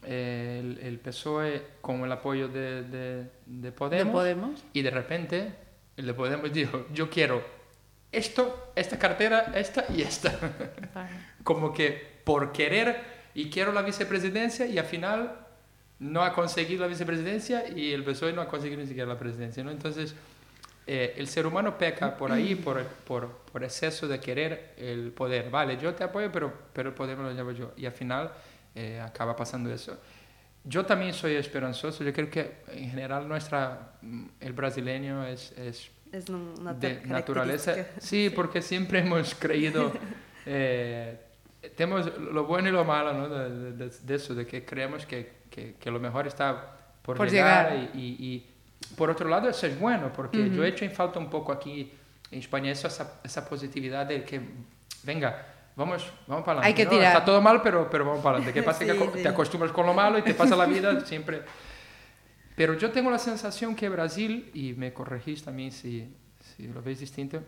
el, 0.04 0.78
el, 0.80 1.00
PSOE 1.00 1.60
con 1.80 2.04
el 2.04 2.12
apoyo 2.12 2.46
de, 2.46 2.84
de, 2.84 3.26
de, 3.46 3.72
Podemos, 3.72 4.06
de, 4.06 4.12
Podemos, 4.12 4.64
y 4.72 4.82
de 4.82 4.90
repente 4.90 5.54
el 5.96 6.06
de 6.06 6.14
Podemos 6.14 6.52
dijo, 6.52 6.86
yo 6.92 7.10
quiero 7.10 7.42
esto, 8.12 8.72
esta 8.76 8.96
cartera, 8.96 9.50
esta 9.56 9.86
y 9.88 10.02
esta. 10.02 10.32
Como 11.42 11.72
que 11.72 12.20
por 12.22 12.52
querer 12.52 13.00
y 13.34 13.50
quiero 13.50 13.72
la 13.72 13.82
vicepresidencia 13.82 14.66
y 14.66 14.78
al 14.78 14.86
final 14.86 15.39
no 16.00 16.22
ha 16.22 16.32
conseguido 16.32 16.80
la 16.82 16.88
vicepresidencia 16.88 17.68
y 17.68 17.92
el 17.92 18.02
PSOE 18.02 18.32
no 18.32 18.40
ha 18.40 18.48
conseguido 18.48 18.80
ni 18.80 18.86
siquiera 18.86 19.08
la 19.08 19.18
presidencia. 19.18 19.62
¿no? 19.62 19.70
Entonces, 19.70 20.14
eh, 20.86 21.14
el 21.18 21.28
ser 21.28 21.46
humano 21.46 21.76
peca 21.76 22.16
por 22.16 22.32
ahí, 22.32 22.54
por, 22.54 22.82
por, 22.84 23.28
por, 23.52 23.62
exceso 23.62 24.08
de 24.08 24.18
querer 24.18 24.74
el 24.78 25.12
poder. 25.12 25.50
Vale, 25.50 25.76
yo 25.76 25.94
te 25.94 26.02
apoyo, 26.02 26.32
pero, 26.32 26.52
pero 26.72 26.88
el 26.88 26.94
poder 26.94 27.16
me 27.18 27.24
lo 27.24 27.32
llevo 27.32 27.52
yo. 27.52 27.72
Y 27.76 27.84
al 27.84 27.92
final 27.92 28.32
eh, 28.74 28.98
acaba 29.00 29.36
pasando 29.36 29.72
eso. 29.72 29.98
Yo 30.64 30.84
también 30.84 31.12
soy 31.12 31.34
esperanzoso, 31.34 32.02
yo 32.02 32.12
creo 32.12 32.30
que 32.30 32.62
en 32.68 32.90
general 32.90 33.28
nuestra, 33.28 33.92
mm, 34.02 34.26
el 34.40 34.52
brasileño 34.52 35.26
es, 35.26 35.52
es, 35.52 35.90
es 36.12 36.28
una 36.28 36.74
de 36.74 37.02
naturaleza. 37.04 37.74
Sí, 37.98 38.30
porque 38.30 38.62
siempre 38.62 39.00
hemos 39.00 39.34
creído, 39.34 39.92
eh, 40.46 41.18
tenemos 41.76 42.18
lo 42.18 42.46
bueno 42.46 42.68
y 42.68 42.72
lo 42.72 42.84
malo 42.84 43.12
¿no? 43.14 43.28
de, 43.28 43.72
de, 43.72 43.90
de, 43.90 44.14
eso, 44.14 44.34
de 44.34 44.46
que 44.46 44.64
creemos 44.64 45.06
que, 45.06 45.39
que, 45.50 45.74
que 45.74 45.90
lo 45.90 46.00
mejor 46.00 46.26
está 46.26 46.78
por, 47.02 47.16
por 47.16 47.30
llegar, 47.30 47.72
llegar. 47.72 47.90
Y, 47.94 47.98
y, 47.98 48.26
y, 48.26 48.46
por 48.96 49.10
otro 49.10 49.28
lado 49.28 49.48
eso 49.48 49.66
es 49.66 49.78
bueno, 49.78 50.12
porque 50.12 50.38
uh 50.38 50.44
-huh. 50.44 50.54
yo 50.54 50.64
he 50.64 50.68
hecho 50.68 50.84
en 50.84 50.92
falta 50.92 51.18
un 51.18 51.28
poco 51.28 51.52
aquí 51.52 51.92
en 52.30 52.38
España 52.38 52.70
eso, 52.70 52.86
esa, 52.86 53.20
esa 53.24 53.48
positividad 53.48 54.06
de 54.06 54.24
que, 54.24 54.40
venga, 55.02 55.46
vamos, 55.76 56.10
vamos 56.26 56.44
para 56.44 56.60
adelante. 56.60 56.66
Hay 56.66 56.74
que 56.74 56.84
¿no? 56.84 56.90
tirar. 56.90 57.12
Está 57.12 57.24
todo 57.24 57.40
mal, 57.42 57.60
pero, 57.62 57.90
pero 57.90 58.04
vamos 58.04 58.22
para 58.22 58.36
adelante. 58.36 58.58
¿Qué 58.58 58.62
pasa? 58.66 58.80
Sí, 58.80 58.86
que 58.86 58.98
sí. 58.98 59.22
te 59.22 59.28
acostumbras 59.28 59.72
con 59.72 59.86
lo 59.86 59.94
malo 59.94 60.18
y 60.18 60.22
te 60.22 60.34
pasa 60.34 60.56
la 60.56 60.66
vida 60.66 61.04
siempre. 61.04 61.42
Pero 62.54 62.74
yo 62.74 62.90
tengo 62.90 63.10
la 63.10 63.18
sensación 63.18 63.74
que 63.74 63.88
Brasil, 63.88 64.50
y 64.54 64.74
me 64.74 64.92
corregís 64.92 65.42
también 65.42 65.72
si, 65.72 66.14
si 66.40 66.68
lo 66.68 66.82
veis 66.82 67.00
distinto, 67.00 67.42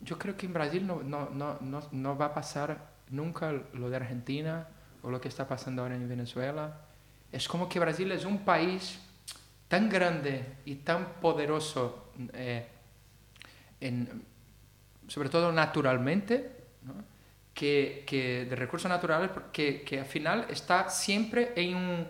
yo 0.00 0.16
creo 0.16 0.36
que 0.36 0.46
en 0.46 0.52
Brasil 0.52 0.86
no, 0.86 1.02
no, 1.02 1.28
no, 1.30 1.58
no, 1.60 1.82
no 1.90 2.16
va 2.16 2.26
a 2.26 2.34
pasar 2.34 2.92
nunca 3.10 3.52
lo 3.72 3.90
de 3.90 3.96
Argentina 3.96 4.68
o 5.02 5.10
lo 5.10 5.20
que 5.20 5.28
está 5.28 5.46
pasando 5.46 5.82
ahora 5.82 5.94
en 5.94 6.08
Venezuela. 6.08 6.80
Es 7.30 7.46
como 7.48 7.68
que 7.68 7.78
Brasil 7.78 8.10
es 8.12 8.24
un 8.24 8.38
país 8.44 8.98
tan 9.68 9.88
grande 9.88 10.44
y 10.64 10.76
tan 10.76 11.14
poderoso, 11.20 12.10
eh, 12.32 12.66
en, 13.80 14.24
sobre 15.06 15.28
todo 15.28 15.52
naturalmente, 15.52 16.56
¿no? 16.82 16.94
que, 17.52 18.04
que, 18.06 18.46
de 18.46 18.56
recursos 18.56 18.88
naturales, 18.88 19.30
que, 19.52 19.82
que 19.82 20.00
al 20.00 20.06
final 20.06 20.46
está 20.48 20.88
siempre 20.88 21.52
en 21.56 21.76
un... 21.76 22.08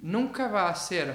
Nunca 0.00 0.48
va 0.48 0.68
a 0.68 0.74
ser 0.74 1.14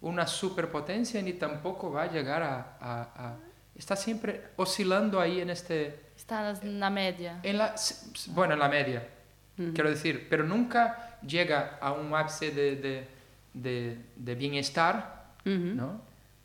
una 0.00 0.26
superpotencia 0.26 1.20
ni 1.22 1.34
tampoco 1.34 1.92
va 1.92 2.04
a 2.04 2.12
llegar 2.12 2.42
a... 2.42 2.76
a, 2.80 3.02
a 3.02 3.36
está 3.76 3.94
siempre 3.94 4.50
oscilando 4.56 5.20
ahí 5.20 5.40
en 5.40 5.50
este... 5.50 6.06
Está 6.16 6.50
en 6.50 6.80
la 6.80 6.88
media. 6.88 7.40
En 7.42 7.58
la, 7.58 7.74
bueno, 8.28 8.54
en 8.54 8.60
la 8.60 8.68
media, 8.68 9.06
uh 9.58 9.62
-huh. 9.62 9.72
quiero 9.74 9.90
decir, 9.90 10.26
pero 10.28 10.44
nunca 10.44 11.18
llega 11.26 11.78
a 11.80 11.92
un 11.92 12.14
ápice 12.14 12.50
de, 12.50 12.76
de, 12.76 13.04
de, 13.54 13.98
de 14.16 14.34
bienestar, 14.34 15.32
uh 15.44 15.48
-huh. 15.48 15.74
¿no? 15.74 16.00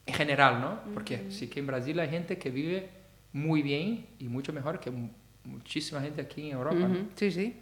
En 0.05 0.14
general, 0.16 0.59
¿no? 0.59 0.80
Porque 0.93 1.16
uh 1.16 1.20
-huh. 1.28 1.32
sí 1.32 1.47
que 1.47 1.59
en 1.59 1.68
Brasil 1.68 1.99
hay 1.99 2.09
gente 2.09 2.38
que 2.38 2.49
vive 2.49 2.89
muy 3.34 3.62
bien 3.62 4.07
y 4.20 4.28
mucho 4.28 4.51
mejor 4.51 4.80
que 4.80 4.91
muchísima 5.43 6.01
gente 6.01 6.22
aquí 6.22 6.47
en 6.47 6.57
Europa. 6.57 6.88
¿no? 6.88 7.07
Sí, 7.16 7.32
sí. 7.32 7.55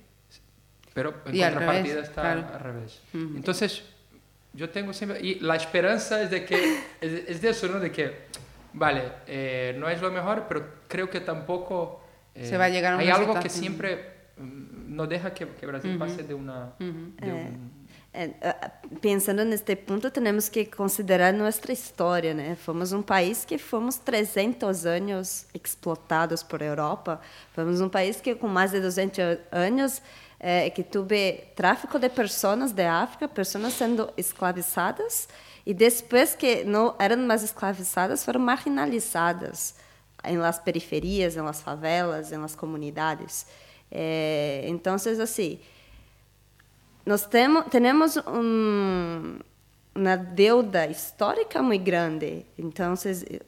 Pero 0.94 1.14
en 1.26 1.36
y 1.36 1.42
contrapartida 1.42 1.94
revés, 1.96 2.10
está 2.10 2.22
claro. 2.22 2.48
al 2.54 2.60
revés. 2.60 3.02
Entonces, 3.14 3.84
yo 4.54 4.70
tengo 4.70 4.94
siempre... 4.94 5.20
Y 5.22 5.40
la 5.40 5.56
esperanza 5.56 6.22
es 6.22 6.32
de 6.32 6.46
que... 6.46 6.56
es, 7.02 7.12
es 7.28 7.42
de 7.42 7.50
eso, 7.50 7.68
¿no? 7.68 7.80
De 7.80 7.92
que, 7.92 8.26
vale, 8.74 9.04
eh, 9.28 9.76
no 9.78 9.88
es 9.90 10.02
lo 10.02 10.12
mejor, 10.12 10.46
pero 10.48 10.66
creo 10.88 11.10
que 11.10 11.22
tampoco... 11.22 12.04
Eh, 12.34 12.46
Se 12.46 12.58
va 12.58 12.66
a 12.66 12.70
llegar 12.70 12.94
a 12.94 12.96
un 12.98 13.02
Hay 13.02 13.10
algo 13.10 13.40
que 13.40 13.50
siempre 13.50 14.20
no 14.90 15.08
deja 15.08 15.32
que, 15.32 15.46
que 15.46 15.66
Brasil 15.66 15.98
pase 15.98 16.24
de 16.24 16.34
una... 16.34 16.74
De 16.80 17.32
un, 17.32 17.80
É, 18.12 18.28
pensando 19.02 19.46
neste 19.46 19.76
ponto, 19.76 20.10
temos 20.10 20.50
que 20.50 20.66
considerar 20.66 21.32
nossa 21.32 21.72
história, 21.72 22.34
né? 22.34 22.56
Fomos 22.56 22.92
um 22.92 23.04
país 23.04 23.46
que 23.46 23.60
fomos 23.60 23.98
300 23.98 24.86
anos 24.88 25.46
explotados 25.54 26.42
por 26.42 26.64
Europa. 26.64 27.22
Fomos 27.54 27.80
um 27.82 27.88
país 27.88 28.20
que 28.20 28.34
com 28.34 28.48
mais 28.48 28.72
de 28.72 28.82
200 28.82 29.38
anos 29.52 30.02
é, 30.40 30.72
que 30.72 30.84
teve 30.84 31.52
tráfico 31.56 32.00
de 32.00 32.10
pessoas 32.10 32.72
de 32.72 32.84
África, 32.84 33.28
pessoas 33.28 33.74
sendo 33.74 34.12
escravizadas 34.18 35.28
e 35.64 35.74
depois 35.74 36.34
que 36.34 36.64
não 36.64 36.96
eram 36.98 37.18
mais 37.28 37.44
escravizadas, 37.44 38.26
foram 38.26 38.40
marginalizadas 38.40 39.76
em 40.24 40.38
las 40.38 40.58
periferias, 40.58 41.38
em 41.38 41.42
las 41.42 41.62
favelas, 41.62 42.32
em 42.32 42.38
las 42.38 42.56
comunidades. 42.56 43.46
É, 43.92 44.64
então, 44.68 44.96
assim, 44.96 45.60
nós 47.06 47.26
temos, 47.26 47.66
temos 47.66 48.18
um, 48.18 49.40
uma 49.96 50.16
deuda 50.16 50.86
histórica 50.88 51.62
muito 51.62 51.84
grande, 51.84 52.46
então 52.58 52.94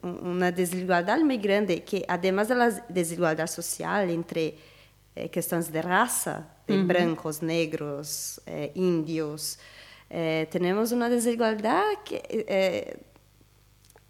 uma 0.02 0.50
desigualdade 0.50 1.22
muito 1.22 1.40
grande 1.40 1.80
que, 1.80 2.04
además 2.08 2.48
da 2.48 2.68
desigualdade 2.90 3.50
social 3.50 4.08
entre 4.08 4.58
eh, 5.14 5.28
questões 5.28 5.68
de 5.68 5.80
raça, 5.80 6.46
de 6.66 6.74
uhum. 6.74 6.86
brancos, 6.86 7.40
negros, 7.40 8.40
eh, 8.46 8.70
índios, 8.74 9.58
eh, 10.10 10.46
temos 10.50 10.90
uma 10.90 11.08
desigualdade 11.08 11.98
que, 12.04 12.20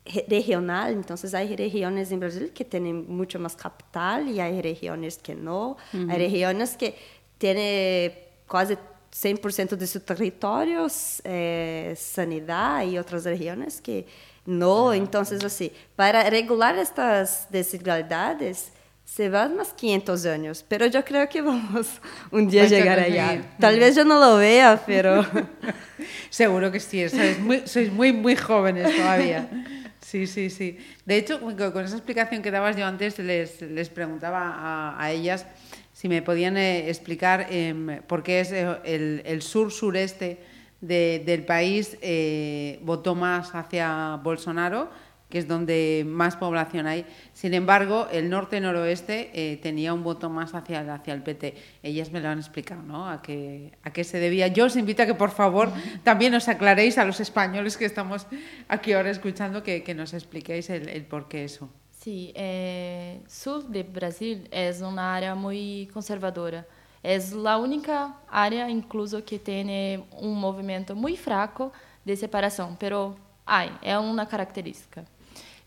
regional, 0.04 0.92
entonces 0.92 1.32
hay 1.32 1.54
regiones 1.54 2.10
en 2.10 2.20
Brasil 2.20 2.50
que 2.52 2.64
tienen 2.64 3.06
mucho 3.08 3.38
más 3.38 3.54
capital 3.54 4.28
y 4.28 4.40
hay 4.40 4.60
regiones 4.60 5.18
que 5.18 5.34
no, 5.34 5.76
uh 5.92 5.96
-huh. 5.96 6.12
hay 6.12 6.18
regiones 6.18 6.76
que 6.76 6.96
tienen 7.38 8.12
casi 8.48 8.76
100% 9.12 9.76
de 9.76 9.86
sus 9.86 10.04
territorios 10.04 11.20
eh, 11.24 11.94
sanidad 11.96 12.84
y 12.84 12.98
otras 12.98 13.24
regiones 13.24 13.80
que 13.80 14.06
no, 14.44 14.66
ah, 14.66 14.82
uh 14.82 14.92
-huh. 14.92 14.96
entonces 14.96 15.44
así, 15.44 15.70
para 15.94 16.28
regular 16.28 16.76
estas 16.76 17.46
desigualdades 17.50 18.72
se 19.04 19.28
van 19.28 19.56
más 19.56 19.72
500 19.74 20.26
años, 20.26 20.64
pero 20.66 20.86
yo 20.86 21.04
creo 21.04 21.28
que 21.28 21.42
vamos 21.42 21.86
un 22.30 22.48
día 22.48 22.64
a 22.64 22.66
llegar 22.66 22.98
allá. 22.98 23.42
Tal 23.60 23.78
vez 23.78 23.94
yo 23.94 24.04
no 24.04 24.18
lo 24.18 24.36
vea, 24.38 24.82
pero... 24.86 25.24
Seguro 26.30 26.72
que 26.72 26.80
sí, 26.80 27.08
sois 27.08 27.38
muy, 27.38 27.62
sois 27.66 27.92
muy, 27.92 28.12
muy 28.12 28.34
jóvenes 28.36 28.96
todavía. 28.96 29.48
Sí, 30.12 30.26
sí, 30.26 30.50
sí. 30.50 30.76
De 31.06 31.16
hecho, 31.16 31.40
con 31.40 31.84
esa 31.86 31.96
explicación 31.96 32.42
que 32.42 32.50
dabas 32.50 32.76
yo 32.76 32.84
antes, 32.84 33.18
les, 33.18 33.62
les 33.62 33.88
preguntaba 33.88 34.94
a, 35.02 35.10
ellas 35.10 35.46
si 35.94 36.06
me 36.06 36.20
podían 36.20 36.58
eh, 36.58 36.90
explicar 36.90 37.46
eh, 37.48 38.02
por 38.06 38.22
qué 38.22 38.40
es 38.40 38.52
el, 38.52 39.22
el 39.24 39.40
sur-sureste 39.40 40.38
de, 40.82 41.22
del 41.24 41.46
país 41.46 41.96
eh, 42.02 42.78
votó 42.82 43.14
más 43.14 43.54
hacia 43.54 44.20
Bolsonaro, 44.22 44.90
que 45.32 45.38
es 45.38 45.48
donde 45.48 46.04
más 46.06 46.36
población 46.36 46.86
hay. 46.86 47.06
Sin 47.32 47.54
embargo, 47.54 48.06
el 48.12 48.28
norte-noroeste 48.28 49.30
eh, 49.32 49.56
tenía 49.56 49.94
un 49.94 50.04
voto 50.04 50.28
más 50.28 50.54
hacia, 50.54 50.80
hacia 50.92 51.14
el 51.14 51.22
PT. 51.22 51.54
Ellas 51.82 52.12
me 52.12 52.20
lo 52.20 52.28
han 52.28 52.38
explicado, 52.38 52.82
¿no? 52.82 53.08
A 53.08 53.22
qué, 53.22 53.72
a 53.82 53.94
qué 53.94 54.04
se 54.04 54.18
debía. 54.18 54.48
Yo 54.48 54.66
os 54.66 54.76
invito 54.76 55.04
a 55.04 55.06
que, 55.06 55.14
por 55.14 55.30
favor, 55.30 55.72
también 56.04 56.34
os 56.34 56.48
aclaréis 56.48 56.98
a 56.98 57.06
los 57.06 57.18
españoles 57.18 57.78
que 57.78 57.86
estamos 57.86 58.26
aquí 58.68 58.92
ahora 58.92 59.08
escuchando, 59.08 59.62
que, 59.62 59.82
que 59.82 59.94
nos 59.94 60.12
expliquéis 60.12 60.68
el, 60.68 60.86
el 60.90 61.06
por 61.06 61.28
qué 61.28 61.44
eso. 61.44 61.70
Sí, 61.98 62.30
eh, 62.34 63.22
sur 63.26 63.64
de 63.64 63.84
Brasil 63.84 64.46
es 64.50 64.82
una 64.82 65.14
área 65.14 65.34
muy 65.34 65.88
conservadora. 65.94 66.66
Es 67.02 67.32
la 67.32 67.56
única 67.56 68.16
área 68.28 68.68
incluso 68.68 69.24
que 69.24 69.38
tiene 69.38 70.04
un 70.20 70.38
movimiento 70.38 70.94
muy 70.94 71.16
fraco 71.16 71.72
de 72.04 72.18
separación, 72.18 72.76
pero 72.78 73.16
hay, 73.46 73.70
es 73.80 73.96
una 73.96 74.28
característica. 74.28 75.06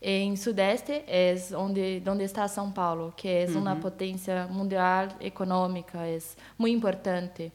Em 0.00 0.36
Sudeste 0.36 0.92
é 1.06 1.34
onde 1.56 2.02
onde 2.06 2.24
está 2.24 2.46
São 2.48 2.70
Paulo, 2.70 3.12
que 3.16 3.28
é 3.28 3.46
uhum. 3.48 3.58
uma 3.60 3.76
potência 3.76 4.46
mundial 4.46 5.08
econômica, 5.20 5.98
é 6.06 6.18
muito 6.58 6.76
importante. 6.76 7.52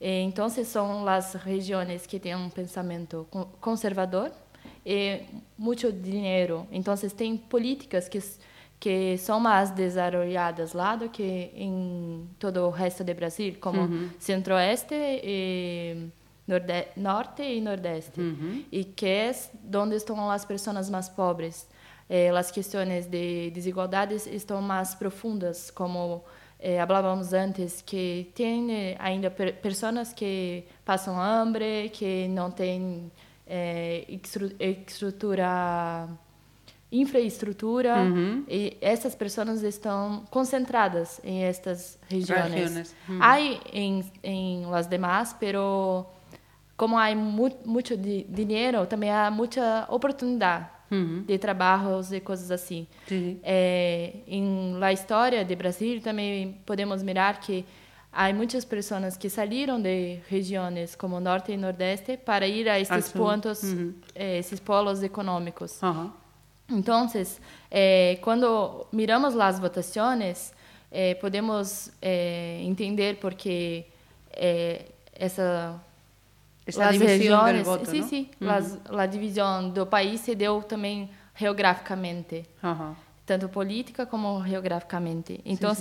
Então, 0.00 0.48
são 0.48 1.08
as 1.08 1.34
regiões 1.34 2.06
que 2.06 2.20
têm 2.20 2.36
um 2.36 2.50
pensamento 2.50 3.26
conservador 3.60 4.30
e 4.86 5.22
muito 5.56 5.90
dinheiro. 5.92 6.66
Então, 6.70 6.94
tem 7.16 7.36
políticas 7.36 8.08
que 8.08 8.20
que 8.80 9.16
são 9.18 9.40
mais 9.40 9.70
desarrolladas 9.70 10.72
lá 10.72 10.94
do 10.94 11.08
que 11.08 11.50
em 11.54 12.28
todo 12.38 12.60
o 12.60 12.70
resto 12.70 13.02
do 13.02 13.12
Brasil, 13.14 13.56
como 13.60 13.80
uhum. 13.80 14.10
Centro-Oeste 14.18 14.94
e 14.94 16.08
Norte 16.96 17.42
e 17.42 17.60
Nordeste, 17.60 18.20
uhum. 18.20 18.64
e 18.70 18.84
que 18.84 19.06
é 19.06 19.32
onde 19.74 19.96
estão 19.96 20.30
as 20.30 20.44
pessoas 20.44 20.88
mais 20.88 21.08
pobres. 21.08 21.66
Eh, 22.08 22.30
as 22.30 22.50
questões 22.50 23.06
de 23.06 23.50
desigualdades 23.50 24.26
estão 24.26 24.62
mais 24.62 24.94
profundas, 24.94 25.70
como 25.70 26.24
eh, 26.60 26.84
falávamos 26.86 27.32
antes, 27.32 27.82
que 27.82 28.32
tem 28.34 28.72
eh, 28.72 28.96
ainda 28.98 29.30
per 29.30 29.54
pessoas 29.60 30.12
que 30.12 30.64
passam 30.84 31.20
hambre, 31.20 31.90
que 31.90 32.26
não 32.28 32.50
têm 32.50 33.12
eh, 33.46 34.04
estrutura 34.58 36.08
infraestrutura 36.90 37.98
uhum. 37.98 38.44
e 38.48 38.78
essas 38.80 39.14
pessoas 39.14 39.62
estão 39.62 40.24
concentradas 40.30 41.20
em 41.22 41.44
estas 41.44 41.98
regiões. 42.08 42.94
Uhum. 43.06 43.18
Há 43.20 43.38
em, 43.40 44.02
em 44.22 44.64
las 44.66 44.86
demás, 44.86 45.36
pero 45.38 46.06
como 46.78 46.96
há 46.96 47.14
mu 47.14 47.50
muito 47.66 47.94
di 47.94 48.24
dinheiro, 48.24 48.86
também 48.86 49.10
há 49.10 49.30
muita 49.30 49.86
oportunidade 49.90 50.77
uhum. 50.90 51.24
de 51.26 51.38
trabalhos 51.38 52.12
e 52.12 52.20
coisas 52.20 52.50
assim. 52.50 52.86
É, 53.42 54.12
em 54.26 54.74
la 54.78 54.92
história 54.92 55.44
do 55.44 55.56
Brasil 55.56 56.00
também 56.00 56.60
podemos 56.64 57.02
mirar 57.02 57.40
que 57.40 57.64
há 58.12 58.32
muitas 58.32 58.64
pessoas 58.64 59.16
que 59.16 59.28
saíram 59.28 59.80
de 59.80 60.18
regiões 60.28 60.94
como 60.94 61.20
Norte 61.20 61.52
e 61.52 61.56
Nordeste 61.56 62.16
para 62.16 62.46
ir 62.46 62.68
a 62.68 62.78
esses 62.80 63.12
pontos, 63.12 63.62
eh, 64.14 64.38
esses 64.38 64.58
polos 64.60 65.02
econômicos. 65.02 65.78
Então, 66.68 67.06
eh, 67.70 68.18
quando 68.20 68.86
miramos 68.92 69.38
as 69.38 69.58
votações, 69.58 70.52
eh, 70.90 71.14
podemos 71.14 71.90
entender 72.02 73.18
porque 73.20 73.86
essa 75.14 75.80
essa 76.68 76.92
divisão 76.92 77.52
do 77.52 77.64
voto, 77.64 77.86
sim, 77.86 78.30
uhum. 78.40 78.98
a 78.98 79.06
divisão 79.06 79.70
do 79.70 79.86
país 79.86 80.20
se 80.20 80.34
deu 80.34 80.62
também 80.62 81.10
geograficamente, 81.34 82.44
uhum. 82.62 82.94
tanto 83.24 83.48
política 83.48 84.04
como 84.04 84.44
geograficamente. 84.46 85.40
Então, 85.44 85.72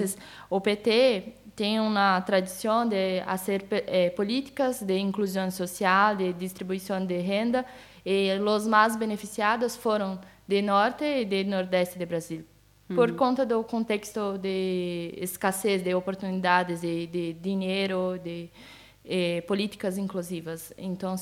o 0.50 0.62
PT 0.62 1.34
tem 1.56 1.80
uma 1.80 2.22
tradição 2.22 2.88
de 2.88 3.22
fazer 3.26 3.66
eh, 3.72 4.12
políticas 4.12 4.82
de 4.82 4.98
inclusão 4.98 5.50
social, 5.50 6.16
de 6.16 6.32
distribuição 6.34 7.04
de 7.04 7.18
renda, 7.18 7.66
e 8.06 8.30
os 8.40 8.68
mais 8.68 8.96
beneficiados 8.96 9.76
foram 9.76 10.20
de 10.48 10.62
norte 10.62 11.04
e 11.04 11.26
de 11.26 11.44
nordeste 11.44 11.98
do 12.00 12.06
Brasil. 12.06 12.46
Por 12.88 13.10
uhum. 13.10 13.18
conta 13.18 13.46
do 13.46 13.62
contexto 13.64 14.38
de 14.38 15.14
escassez 15.18 15.82
de 15.82 15.94
oportunidades, 15.94 16.80
de, 16.80 17.08
de 17.08 17.34
dinheiro, 17.34 18.18
de 18.24 18.50
eh, 19.08 19.42
políticas 19.42 19.98
inclusivas. 19.98 20.74
Então, 20.78 21.16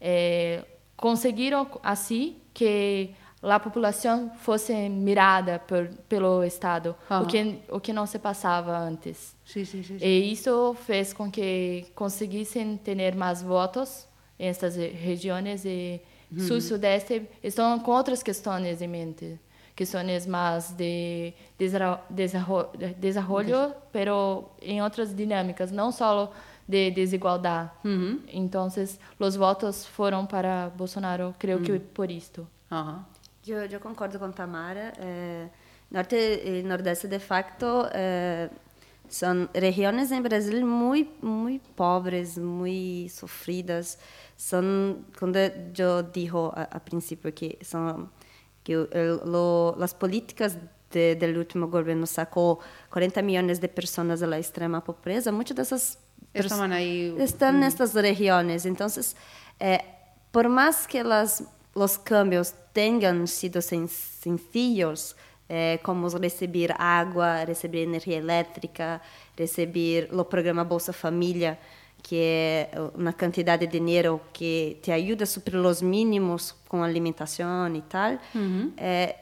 eh, 0.00 0.64
conseguiram 0.96 1.66
assim 1.82 2.36
que 2.52 3.10
a 3.42 3.60
população 3.60 4.32
fosse 4.40 4.72
mirada 4.88 5.58
por, 5.58 5.88
pelo 6.08 6.42
Estado, 6.42 6.96
uhum. 7.10 7.20
o, 7.20 7.26
que, 7.26 7.58
o 7.70 7.80
que 7.80 7.92
não 7.92 8.06
se 8.06 8.18
passava 8.18 8.76
antes. 8.76 9.36
Sim, 9.44 9.64
sim, 9.64 9.82
sim, 9.82 9.98
e 10.00 10.32
isso 10.32 10.74
fez 10.84 11.12
com 11.12 11.30
que 11.30 11.86
conseguissem 11.94 12.76
ter 12.76 13.14
mais 13.14 13.42
votos 13.42 14.06
nessas 14.38 14.76
regiões 14.76 15.64
e 15.64 16.00
Uhum. 16.30 16.40
Sul 16.40 16.60
Sudeste 16.60 17.28
estão 17.42 17.78
com 17.78 17.92
outras 17.92 18.22
questões 18.22 18.82
em 18.82 18.88
mente, 18.88 19.38
questões 19.74 20.26
mais 20.26 20.72
de 20.72 21.32
desenvolvimento, 22.98 23.74
pero 23.92 24.50
em 24.60 24.82
outras 24.82 25.14
dinâmicas, 25.14 25.70
não 25.70 25.92
só 25.92 26.32
de 26.66 26.90
desigualdade. 26.90 27.70
Uhum. 27.84 28.20
Então, 28.28 28.68
os 29.18 29.36
votos 29.36 29.86
foram 29.86 30.26
para 30.26 30.70
Bolsonaro, 30.70 31.34
creio 31.38 31.58
uhum. 31.58 31.64
que 31.64 31.78
por 31.78 32.10
isto. 32.10 32.46
Uhum. 32.70 33.02
Eu, 33.46 33.66
eu 33.66 33.80
concordo 33.80 34.18
com 34.18 34.30
Tamara. 34.32 34.92
Eh, 34.98 35.48
norte 35.90 36.16
e 36.16 36.62
Nordeste, 36.62 37.06
de 37.06 37.20
facto, 37.20 37.86
eh, 37.92 38.50
são 39.08 39.48
regiões 39.54 40.10
em 40.10 40.20
Brasil 40.20 40.66
muito, 40.66 41.24
muito 41.24 41.68
pobres, 41.70 42.36
muito 42.36 43.12
sofridas 43.12 43.98
son 44.36 45.06
cuando 45.18 45.38
yo 45.72 46.02
dijo 46.02 46.52
a, 46.54 46.62
a 46.64 46.80
principio 46.80 47.34
que 47.34 47.58
son 47.62 48.10
que 48.62 48.74
lo, 49.24 49.74
las 49.78 49.94
políticas 49.94 50.58
de, 50.90 51.14
del 51.14 51.38
último 51.38 51.68
gobierno 51.68 52.06
sacó 52.06 52.58
40 52.90 53.22
millones 53.22 53.60
de 53.60 53.68
personas 53.68 54.20
de 54.20 54.26
la 54.26 54.38
extrema 54.38 54.82
pobreza, 54.82 55.32
muchas 55.32 55.56
de 55.56 55.62
esas 55.62 55.98
Estaban 56.44 56.72
ahí. 56.72 57.14
están 57.18 57.56
en 57.56 57.62
estas 57.64 57.94
regiones. 57.94 58.66
Entonces, 58.66 59.16
eh, 59.60 59.80
por 60.30 60.48
más 60.48 60.86
que 60.86 61.02
las, 61.02 61.44
los 61.74 61.98
cambios 61.98 62.54
tengan 62.72 63.26
sido 63.26 63.62
sen, 63.62 63.88
sencillos, 63.88 65.16
eh, 65.48 65.78
como 65.82 66.08
recibir 66.08 66.74
agua, 66.78 67.44
recibir 67.44 67.82
energía 67.82 68.18
eléctrica, 68.18 69.00
recibir 69.36 70.08
o 70.12 70.24
programa 70.24 70.64
Bolsa 70.64 70.92
Família, 70.92 71.58
que 72.02 72.16
é 72.20 72.70
uma 72.94 73.12
quantidade 73.12 73.66
de 73.66 73.78
dinheiro 73.78 74.20
que 74.32 74.78
te 74.82 74.92
ajuda 74.92 75.24
a 75.24 75.26
suprir 75.26 75.56
os 75.56 75.82
mínimos 75.82 76.54
com 76.68 76.82
alimentação 76.82 77.74
e 77.74 77.82
tal, 77.82 78.18
uhum. 78.34 78.72
é, 78.76 79.16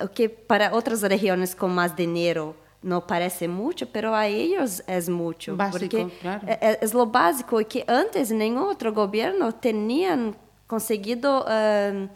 o 0.00 0.08
que 0.08 0.28
para 0.28 0.74
outras 0.74 1.02
regiões 1.02 1.54
com 1.54 1.68
mais 1.68 1.94
dinheiro 1.94 2.54
não 2.82 3.00
parece 3.00 3.48
muito, 3.48 3.86
mas 3.86 4.04
a 4.04 4.28
eles 4.28 4.82
é 4.86 5.00
muito. 5.10 5.54
Básico, 5.56 5.78
porque 5.78 6.06
claro. 6.20 6.42
é, 6.46 6.58
é, 6.72 6.78
é 6.80 6.96
o 6.96 7.06
básico 7.06 7.64
que 7.64 7.84
antes 7.88 8.30
nenhum 8.30 8.64
outro 8.64 8.92
governo 8.92 9.52
tinha 9.52 10.34
conseguido 10.66 11.28
uh, 11.28 12.08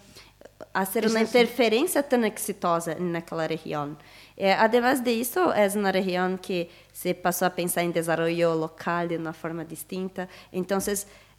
fazer 0.73 1.07
uma 1.07 1.21
interferência 1.21 2.03
tão 2.03 2.25
exitosa 2.25 2.95
naquela 2.95 3.47
região. 3.47 3.97
É, 4.37 4.55
además 4.55 5.03
disso, 5.03 5.39
é 5.53 5.69
uma 5.77 5.91
região 5.91 6.37
que 6.37 6.69
se 6.93 7.13
passou 7.15 7.47
a 7.47 7.51
pensar 7.51 7.83
em 7.83 7.91
desenvolvimento 7.91 8.59
local 8.59 9.07
de 9.09 9.17
uma 9.17 9.33
forma 9.33 9.65
distinta. 9.65 10.29
Então, 10.53 10.79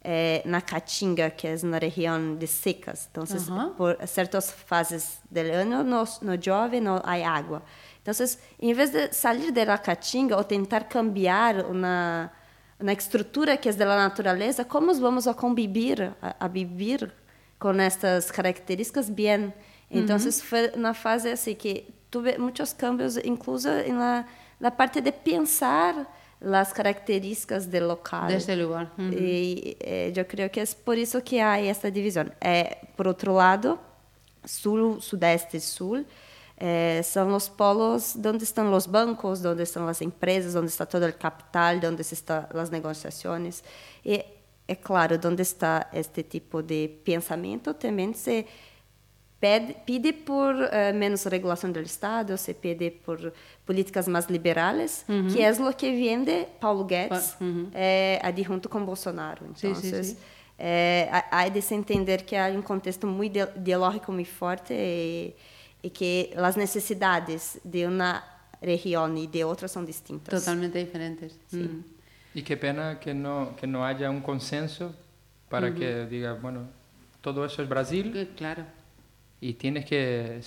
eh, 0.02 0.42
na 0.44 0.60
Caatinga, 0.60 1.30
que 1.30 1.48
é 1.48 1.56
uma 1.62 1.78
região 1.78 2.36
de 2.36 2.46
secas, 2.46 3.08
então, 3.10 3.24
por 3.74 3.96
certas 4.06 4.50
fases 4.50 5.18
do 5.30 5.40
ano, 5.40 5.82
no, 5.82 6.04
no 6.22 6.42
chove, 6.42 6.78
não 6.80 7.00
há 7.02 7.14
água. 7.26 7.62
Então, 8.04 8.26
em 8.60 8.74
vez 8.74 8.90
de 8.90 9.12
sair 9.14 9.50
da 9.50 9.78
Caatinga 9.78 10.36
ou 10.36 10.44
tentar 10.44 10.84
cambiar 10.84 11.64
uma 11.64 12.30
uma 12.78 12.92
estrutura 12.92 13.56
que 13.56 13.68
é 13.68 13.72
da 13.72 13.86
natureza, 13.96 14.64
como 14.64 14.92
vamos 14.94 15.26
a 15.26 15.32
conviver, 15.32 16.12
a, 16.20 16.36
a 16.40 16.48
viver 16.48 17.10
com 17.58 17.70
estas 17.80 18.30
características 18.30 19.08
bem? 19.08 19.52
Então, 19.90 20.16
uhum. 20.16 20.32
foi 20.32 20.70
uma 20.74 20.92
fase 20.92 21.30
assim 21.30 21.54
que 21.54 21.86
tuve 22.10 22.36
muitos 22.36 22.72
cambios, 22.72 23.16
incluso 23.16 23.68
na 23.88 24.26
la 24.60 24.70
parte 24.70 25.00
de 25.00 25.12
pensar 25.12 26.06
las 26.40 26.72
características 26.72 27.70
del 27.70 27.88
local. 27.88 28.28
De 28.28 28.36
este 28.36 28.56
lugar. 28.56 28.92
Y 28.98 29.76
eh, 29.80 30.12
yo 30.14 30.26
creo 30.26 30.50
que 30.50 30.62
es 30.62 30.74
por 30.74 30.96
eso 30.98 31.22
que 31.22 31.40
hay 31.40 31.68
esta 31.68 31.90
división. 31.90 32.32
Eh, 32.40 32.76
por 32.96 33.08
otro 33.08 33.36
lado, 33.36 33.78
sur, 34.44 35.00
sudeste 35.02 35.56
y 35.56 35.60
sur, 35.60 36.04
eh, 36.56 37.02
son 37.04 37.30
los 37.30 37.50
polos 37.50 38.12
donde 38.14 38.44
están 38.44 38.70
los 38.70 38.88
bancos, 38.88 39.42
donde 39.42 39.64
están 39.64 39.86
las 39.86 40.00
empresas, 40.00 40.52
donde 40.52 40.70
está 40.70 40.86
todo 40.86 41.04
el 41.06 41.16
capital, 41.16 41.80
donde 41.80 42.02
están 42.02 42.46
las 42.52 42.70
negociaciones. 42.70 43.64
Y, 44.04 44.24
é 44.66 44.76
claro, 44.76 45.18
donde 45.18 45.42
está 45.42 45.88
este 45.92 46.22
tipo 46.22 46.62
de 46.62 46.88
pensamento, 47.04 47.74
também 47.74 48.14
se 48.14 48.46
pede, 49.38 49.74
pede 49.84 50.12
por 50.12 50.54
uh, 50.54 50.94
menos 50.94 51.24
regulação 51.24 51.70
do 51.70 51.80
Estado, 51.80 52.38
se 52.38 52.54
pede 52.54 52.90
por 52.90 53.32
políticas 53.66 54.08
mais 54.08 54.26
liberais, 54.26 55.04
uhum. 55.06 55.28
que 55.28 55.42
é 55.42 55.50
o 55.52 55.74
que 55.74 55.90
vende 55.90 56.46
Paulo 56.58 56.84
Guedes 56.84 57.36
uhum. 57.40 57.68
é, 57.74 58.20
adjunto 58.22 58.68
com 58.68 58.84
Bolsonaro. 58.84 59.44
Então, 59.44 59.74
sim, 59.74 59.90
sim, 59.90 60.02
sim. 60.02 60.16
É, 60.58 61.08
há 61.30 61.48
de 61.48 61.60
se 61.60 61.74
entender 61.74 62.22
que 62.22 62.36
há 62.36 62.46
um 62.46 62.62
contexto 62.62 63.06
muito 63.06 63.36
ideológico 63.56 64.12
muito 64.12 64.30
forte 64.30 64.72
e, 64.72 65.34
e 65.84 65.90
que 65.90 66.32
as 66.36 66.56
necessidades 66.56 67.58
de 67.64 67.84
uma 67.86 68.22
região 68.60 69.14
e 69.16 69.26
de 69.26 69.44
outra 69.44 69.68
são 69.68 69.84
distintas. 69.84 70.40
Totalmente 70.40 70.78
diferentes. 70.82 71.38
Sim. 71.48 71.62
Uhum. 71.62 71.84
E 72.34 72.42
que 72.42 72.56
pena 72.56 72.96
que 72.96 73.12
não 73.12 73.54
que 73.54 73.66
não 73.66 73.84
haja 73.84 74.10
um 74.10 74.20
consenso 74.20 74.94
para 75.48 75.70
que 75.70 76.06
diga, 76.06 76.34
bueno, 76.34 76.68
todo 77.22 77.44
isso 77.44 77.60
é 77.60 77.64
Brasil. 77.64 78.06
Claro 78.36 78.64
y 79.44 79.52
tienes 79.52 79.84
que 79.84 80.40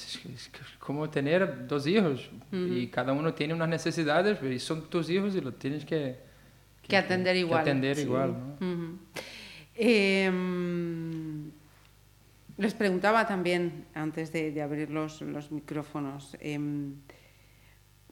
como 0.80 1.08
tener 1.08 1.68
dos 1.68 1.86
hijos 1.86 2.32
y 2.52 2.88
cada 2.88 3.14
uno 3.14 3.32
tiene 3.36 3.54
unas 3.54 3.70
necesidades 3.70 4.42
y 4.42 4.58
son 4.58 4.90
tus 4.90 5.08
hijos 5.12 5.36
y 5.36 5.42
los 5.42 5.60
tienes 5.60 5.86
que 5.86 6.16
que, 6.82 6.98
atender 6.98 7.36
igual 7.36 7.64
que 7.64 7.70
atender 7.70 8.00
igual 8.00 8.36
¿no? 8.60 8.98
eh, 9.76 10.32
les 12.58 12.74
preguntaba 12.74 13.28
también 13.28 13.86
antes 13.94 14.32
de, 14.32 14.62
abrir 14.62 14.90
los, 14.90 15.22
los 15.22 15.52
micrófonos 15.52 16.36
eh, 16.40 16.60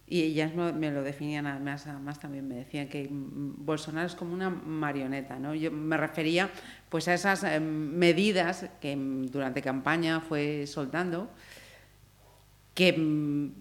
y 0.08 0.22
ellas 0.22 0.54
me 0.54 0.92
lo 0.92 1.02
definían 1.02 1.48
además, 1.48 1.88
además 1.88 2.20
también 2.20 2.48
me 2.48 2.56
decían 2.56 2.88
que 2.88 3.08
Bolsonaro 3.10 4.06
es 4.06 4.14
como 4.14 4.34
una 4.34 4.52
marioneta 4.52 5.40
no 5.40 5.56
yo 5.56 5.72
me 5.72 5.98
refería 5.98 6.50
pues 6.90 7.08
a 7.08 7.16
esas 7.16 7.44
eh, 7.44 7.60
medidas 7.60 8.70
que 8.80 8.96
durante 8.96 9.64
campaña 9.64 10.22
fue 10.22 10.68
soltando 10.68 11.32
que 12.76 12.94
mm, 12.94 13.52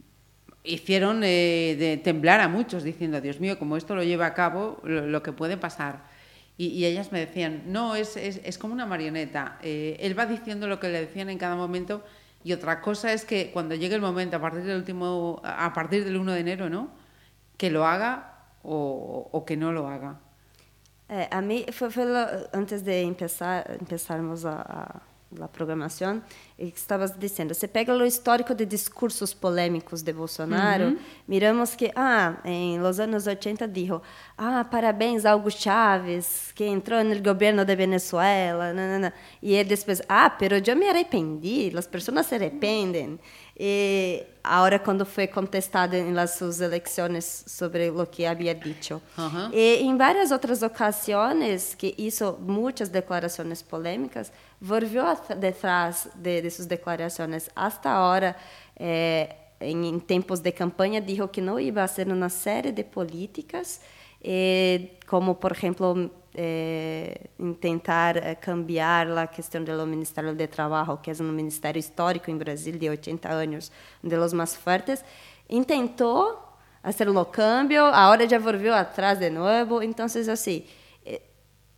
hicieron 0.64 1.22
eh, 1.24 1.76
de 1.78 1.96
temblar 1.96 2.40
a 2.40 2.48
muchos 2.48 2.82
diciendo 2.82 3.22
Dios 3.22 3.40
mío 3.40 3.58
como 3.58 3.78
esto 3.78 3.94
lo 3.94 4.02
lleva 4.02 4.26
a 4.26 4.34
cabo 4.34 4.82
lo 4.84 5.22
que 5.22 5.32
puede 5.32 5.56
pasar 5.56 6.12
y, 6.56 6.66
y, 6.68 6.84
ellas 6.86 7.10
me 7.12 7.18
decían 7.18 7.64
no 7.66 7.96
es, 7.96 8.16
es, 8.16 8.40
es 8.44 8.58
como 8.58 8.74
una 8.74 8.86
marioneta 8.86 9.58
eh, 9.62 9.96
él 10.00 10.16
va 10.18 10.26
diciendo 10.26 10.68
lo 10.68 10.78
que 10.78 10.88
le 10.88 11.00
decían 11.00 11.28
en 11.28 11.38
cada 11.38 11.56
momento 11.56 12.04
y 12.44 12.52
otra 12.52 12.82
cosa 12.82 13.12
es 13.12 13.24
que 13.24 13.50
cuando 13.50 13.74
llegue 13.74 13.94
el 13.94 14.02
momento, 14.02 14.36
a 14.36 14.40
partir 14.40 14.62
del 14.64 14.76
último, 14.76 15.40
a 15.42 15.72
partir 15.72 16.04
del 16.04 16.18
1 16.18 16.32
de 16.32 16.40
enero, 16.40 16.68
¿no? 16.68 16.90
Que 17.56 17.70
lo 17.70 17.86
haga 17.86 18.34
o, 18.62 19.30
o 19.32 19.44
que 19.46 19.56
no 19.56 19.72
lo 19.72 19.88
haga. 19.88 20.20
Eh, 21.08 21.26
a 21.30 21.40
mí, 21.40 21.64
fue, 21.72 21.90
fue 21.90 22.04
lo, 22.04 22.26
antes 22.52 22.84
de 22.84 23.00
empezar, 23.00 23.78
empezarmos 23.80 24.44
a, 24.44 24.60
a 24.60 25.02
la 25.36 25.48
programação, 25.48 26.22
e 26.58 26.68
estavas 26.68 27.16
dizendo, 27.18 27.52
você 27.52 27.66
pega 27.66 27.92
o 27.92 28.04
histórico 28.04 28.54
de 28.54 28.64
discursos 28.64 29.34
polêmicos 29.34 30.02
de 30.02 30.12
Bolsonaro, 30.12 30.84
uhum. 30.84 30.98
miramos 31.26 31.74
que, 31.74 31.90
ah, 31.96 32.36
em 32.44 32.78
los 32.78 33.00
anos 33.00 33.26
80 33.26 33.66
dijo, 33.66 34.00
ah, 34.38 34.64
parabéns 34.64 35.24
a 35.24 35.34
Hugo 35.34 35.50
Chávez, 35.50 36.52
que 36.54 36.64
entrou 36.64 37.02
no 37.02 37.20
governo 37.20 37.64
de 37.64 37.74
Venezuela, 37.74 38.72
nanana. 38.72 39.12
e 39.42 39.54
ele 39.54 39.76
depois, 39.76 40.00
ah, 40.08 40.30
pero 40.30 40.56
eu 40.56 40.76
me 40.76 40.88
arrependi, 40.88 41.72
as 41.76 41.86
pessoas 41.86 42.26
se 42.26 42.34
arrependem. 42.34 43.18
E 43.56 44.26
agora 44.42 44.80
quando 44.80 45.06
foi 45.06 45.28
contestado 45.28 45.94
em 45.94 46.12
las 46.12 46.32
suas 46.32 46.60
eleições 46.60 47.44
sobre 47.46 47.88
o 47.90 48.04
que 48.04 48.26
havia 48.26 48.54
dito. 48.54 49.00
E 49.52 49.82
em 49.82 49.96
várias 49.96 50.32
outras 50.32 50.62
ocasiões 50.62 51.74
que 51.74 51.94
hizo 51.96 52.36
muitas 52.40 52.88
declarações 52.88 53.62
polêmicas, 53.62 54.32
volvió 54.60 55.04
detrás 55.38 56.08
de, 56.16 56.42
de 56.42 56.50
suas 56.50 56.66
declarações. 56.66 57.48
Hasta 57.54 57.90
agora, 57.90 58.34
eh, 58.76 59.36
tempos 60.06 60.40
de 60.40 60.50
campanha, 60.50 61.00
disse 61.00 61.26
que 61.28 61.40
não 61.40 61.58
ia 61.60 61.72
fazer 61.72 62.08
uma 62.08 62.28
série 62.28 62.72
de 62.72 62.82
políticas, 62.82 63.80
eh, 64.22 64.88
como, 65.06 65.36
por 65.36 65.54
exemplo, 66.34 66.36
eh, 66.36 67.28
tentar 67.60 68.16
eh, 68.16 68.34
cambiar 68.34 69.10
a 69.18 69.26
questão 69.26 69.62
do 69.62 69.86
Ministério 69.86 70.34
de 70.34 70.46
Trabalho, 70.46 70.98
que 70.98 71.10
é 71.10 71.14
um 71.20 71.32
ministério 71.32 71.78
histórico 71.78 72.30
em 72.30 72.36
Brasil 72.36 72.76
de 72.76 72.88
80 72.88 73.28
anos, 73.28 73.70
um 74.02 74.08
dos 74.08 74.32
mais 74.32 74.54
fortes, 74.56 75.04
intentou 75.48 76.38
fazer 76.82 77.08
o 77.08 77.24
câmbio, 77.24 77.84
agora 77.86 78.28
já 78.28 78.38
voltou 78.38 78.72
atrás 78.72 79.18
de 79.18 79.30
novo, 79.30 79.82
então 79.82 80.06
assim, 80.06 80.64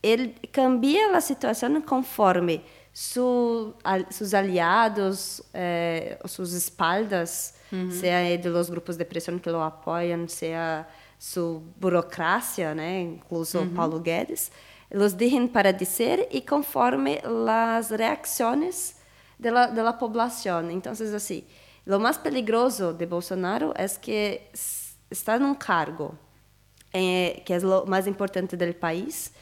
ele 0.03 0.35
cambia 0.53 1.17
a 1.17 1.21
situação 1.21 1.81
conforme 1.81 2.63
su, 2.93 3.75
al, 3.85 4.07
sus 4.11 4.33
aliados, 4.33 5.43
eh, 5.53 6.19
sus 6.25 6.55
espaldas, 6.55 7.55
uhum. 7.71 7.91
seja 7.91 8.39
de 8.39 8.49
los 8.49 8.71
grupos 8.71 8.97
de 8.97 9.05
pressão 9.05 9.39
que 9.39 9.51
o 9.51 9.61
apoiam, 9.61 10.27
seja 10.27 10.87
sua 11.19 11.63
burocracia, 11.77 12.75
né, 12.75 13.01
incluso 13.01 13.59
uhum. 13.59 13.75
Paulo 13.75 14.01
Guedes, 14.01 14.51
los 14.91 15.15
dejen 15.15 15.49
para 15.49 15.73
dizer 15.73 16.29
e 16.31 16.41
conforme 16.41 17.21
as 17.25 17.91
reações 17.91 18.95
da 19.39 19.67
da 19.67 19.93
população. 19.93 20.71
Então, 20.71 20.93
assim, 20.93 21.45
o 21.87 21.99
mais 21.99 22.17
peligroso 22.17 22.93
de 22.93 23.07
Bolsonaro 23.07 23.73
é 23.75 23.87
que 23.89 24.41
está 25.11 25.39
num 25.39 25.55
cargo 25.55 26.17
eh, 26.93 27.43
que 27.45 27.53
é 27.53 27.59
o 27.59 27.87
mais 27.87 28.07
importante 28.07 28.57
do 28.57 28.75
país, 28.75 29.33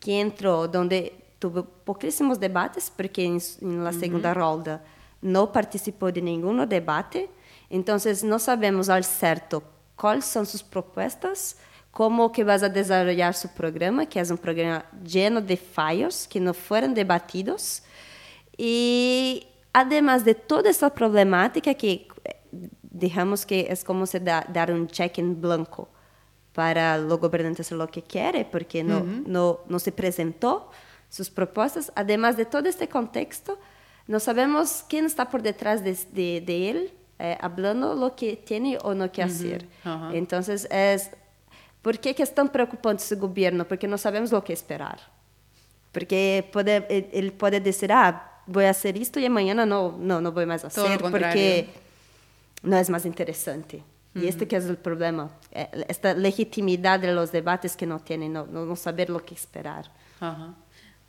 que 0.00 0.12
entrou 0.12 0.68
onde 0.74 1.12
tuvo 1.38 1.64
pouquíssimos 1.84 2.38
debates, 2.38 2.88
porque 2.88 3.28
na 3.60 3.90
uhum. 3.90 3.92
segunda 3.92 4.32
ronda 4.32 4.82
não 5.20 5.46
participou 5.46 6.10
de 6.10 6.20
nenhum 6.20 6.64
debate. 6.66 7.28
Então, 7.70 7.96
não 8.24 8.38
sabemos 8.38 8.88
ao 8.88 9.02
certo 9.02 9.62
quais 10.02 10.24
são 10.24 10.44
suas 10.44 10.62
propostas, 10.62 11.56
como 11.92 12.28
que 12.30 12.42
vas 12.42 12.64
a 12.64 12.68
desenvolver 12.68 13.34
seu 13.34 13.50
programa, 13.50 14.04
que 14.04 14.18
é 14.18 14.22
um 14.24 14.36
programa 14.36 14.84
lleno 15.06 15.40
de 15.40 15.54
falhos 15.54 16.26
que 16.26 16.40
não 16.40 16.52
foram 16.52 16.92
debatidos. 16.92 17.82
E, 18.58 19.46
además 19.72 20.24
de 20.24 20.34
toda 20.34 20.68
essa 20.68 20.90
problemática 20.90 21.72
que, 21.72 22.08
digamos 22.82 23.44
que 23.44 23.66
é 23.68 23.76
como 23.86 24.04
se 24.04 24.18
dá, 24.18 24.40
dar 24.40 24.72
um 24.72 24.88
cheque 24.92 25.20
em 25.20 25.32
branco 25.32 25.88
para 26.52 26.98
o 27.08 27.16
governante 27.16 27.62
fazer 27.62 27.80
o 27.80 27.86
que 27.86 28.02
quer, 28.02 28.44
porque 28.46 28.82
não, 28.82 29.02
uhum. 29.02 29.24
não, 29.24 29.60
não 29.68 29.78
se 29.78 29.90
apresentou 29.90 30.68
sus 31.08 31.28
propuestas. 31.28 31.92
Además 31.94 32.34
de 32.34 32.44
todo 32.44 32.66
este 32.66 32.88
contexto, 32.88 33.56
no 34.08 34.18
sabemos 34.18 34.84
quién 34.88 35.06
está 35.06 35.30
por 35.30 35.42
detrás 35.42 35.84
de, 35.84 35.96
de, 36.10 36.40
de 36.40 36.70
él, 36.70 36.92
eh, 37.24 37.38
hablando 37.40 37.94
lo 37.94 38.16
que 38.16 38.36
tiene 38.36 38.78
o 38.82 38.94
no 38.94 39.12
que 39.12 39.22
hacer. 39.22 39.68
Uh 39.84 39.88
-huh. 39.88 39.96
Uh 39.96 40.02
-huh. 40.10 40.16
Entonces, 40.16 40.66
es, 40.70 41.10
¿por 41.80 42.00
qué 42.00 42.16
que 42.16 42.24
es 42.24 42.34
tan 42.34 42.48
preocupante 42.48 43.04
ese 43.04 43.14
gobierno? 43.14 43.64
Porque 43.64 43.86
no 43.86 43.96
sabemos 43.96 44.32
lo 44.32 44.42
que 44.42 44.52
esperar. 44.52 44.98
Porque 45.92 46.48
puede, 46.52 46.84
él 47.12 47.32
puede 47.32 47.60
decir, 47.60 47.92
ah, 47.92 48.42
voy 48.46 48.64
a 48.64 48.70
hacer 48.70 48.96
esto 48.96 49.20
y 49.20 49.28
mañana 49.28 49.64
no, 49.64 49.94
no, 49.98 50.20
no 50.20 50.32
voy 50.32 50.46
más 50.46 50.64
a 50.64 50.66
hacer 50.66 51.00
porque 51.00 51.68
no 52.64 52.76
es 52.76 52.90
más 52.90 53.04
interesante. 53.06 53.76
Uh 53.76 54.18
-huh. 54.18 54.24
Y 54.24 54.28
este 54.28 54.48
que 54.48 54.56
es 54.56 54.64
el 54.64 54.76
problema, 54.76 55.30
eh, 55.52 55.68
esta 55.86 56.14
legitimidad 56.14 56.98
de 56.98 57.12
los 57.12 57.30
debates 57.30 57.76
que 57.76 57.86
no 57.86 58.00
tienen, 58.00 58.32
no, 58.32 58.46
no 58.46 58.74
saber 58.74 59.08
lo 59.10 59.24
que 59.24 59.34
esperar. 59.36 59.84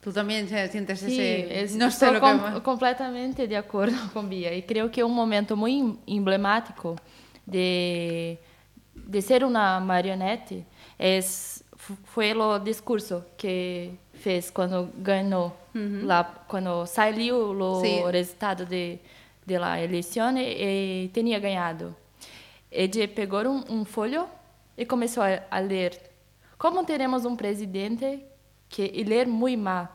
Tú 0.04 0.12
también 0.12 0.50
sientes 0.50 1.00
sí, 1.00 1.18
ese... 1.50 1.78
no 1.78 1.90
sé 1.90 2.20
com 2.20 2.38
que... 2.40 2.62
completamente 2.62 3.48
de 3.48 3.56
acordo 3.56 3.96
com 4.14 4.28
Bia. 4.28 4.54
E 4.54 4.62
creio 4.64 4.90
que 4.90 5.02
um 5.02 5.08
momento 5.08 5.56
muito 5.56 5.98
emblemático 6.06 6.98
de, 7.48 8.38
de 8.94 9.22
ser 9.22 9.46
uma 9.46 9.80
marionete 9.80 10.66
é, 11.00 11.22
foi 12.04 12.34
o 12.34 12.60
discurso 12.60 13.24
que 13.38 13.92
fez 14.14 14.52
quando 14.52 14.90
ganhou, 14.98 15.56
uhum. 15.74 16.06
lá, 16.06 16.26
quando 16.50 16.86
saiu 16.86 17.52
o 17.52 17.80
sí. 17.80 18.04
resultado 18.12 18.66
de, 18.66 19.00
de 19.46 19.58
la 19.58 19.82
eleição 19.82 20.38
e, 20.38 21.10
tinha 21.14 21.40
ganhado. 21.40 21.96
Ele 22.70 23.08
pegou 23.08 23.48
um, 23.70 23.86
folho 23.86 24.28
e 24.78 24.86
começou 24.86 25.24
a, 25.24 25.44
a 25.50 25.60
ler. 25.60 25.98
Como 26.58 26.84
teremos 26.84 27.24
um 27.24 27.38
presidente 27.38 28.33
que 28.74 28.92
e 28.94 29.04
ler 29.04 29.28
muito 29.28 29.62
mal. 29.62 29.86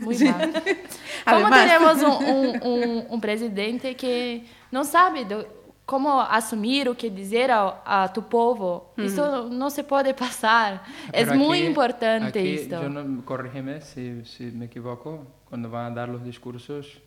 Muito 0.00 0.24
mal. 0.24 0.40
Como 1.24 1.50
teremos 1.50 2.02
um, 2.02 2.16
um, 2.34 2.68
um, 2.70 3.14
um, 3.14 3.20
presidente 3.20 3.94
que 3.94 4.44
não 4.70 4.84
sabe 4.84 5.24
do, 5.24 5.46
como 5.84 6.20
assumir 6.20 6.88
o 6.88 6.94
que 6.94 7.08
dizer 7.08 7.50
ao, 7.50 7.82
a 7.84 8.08
tu 8.08 8.22
povo, 8.22 8.92
uhum. 8.96 9.04
isso 9.04 9.22
não 9.48 9.70
se 9.70 9.82
pode 9.82 10.12
passar. 10.12 10.86
É 11.12 11.24
muito 11.24 11.64
importante 11.64 12.38
aqui. 12.38 12.68
Eu 12.70 12.90
não, 12.90 13.22
corrígeme 13.22 13.80
se, 13.80 14.22
se 14.24 14.42
me 14.44 14.66
equivoco, 14.66 15.26
quando 15.46 15.68
vão 15.68 15.92
dar 15.92 16.10
os 16.10 16.22
discursos, 16.22 17.00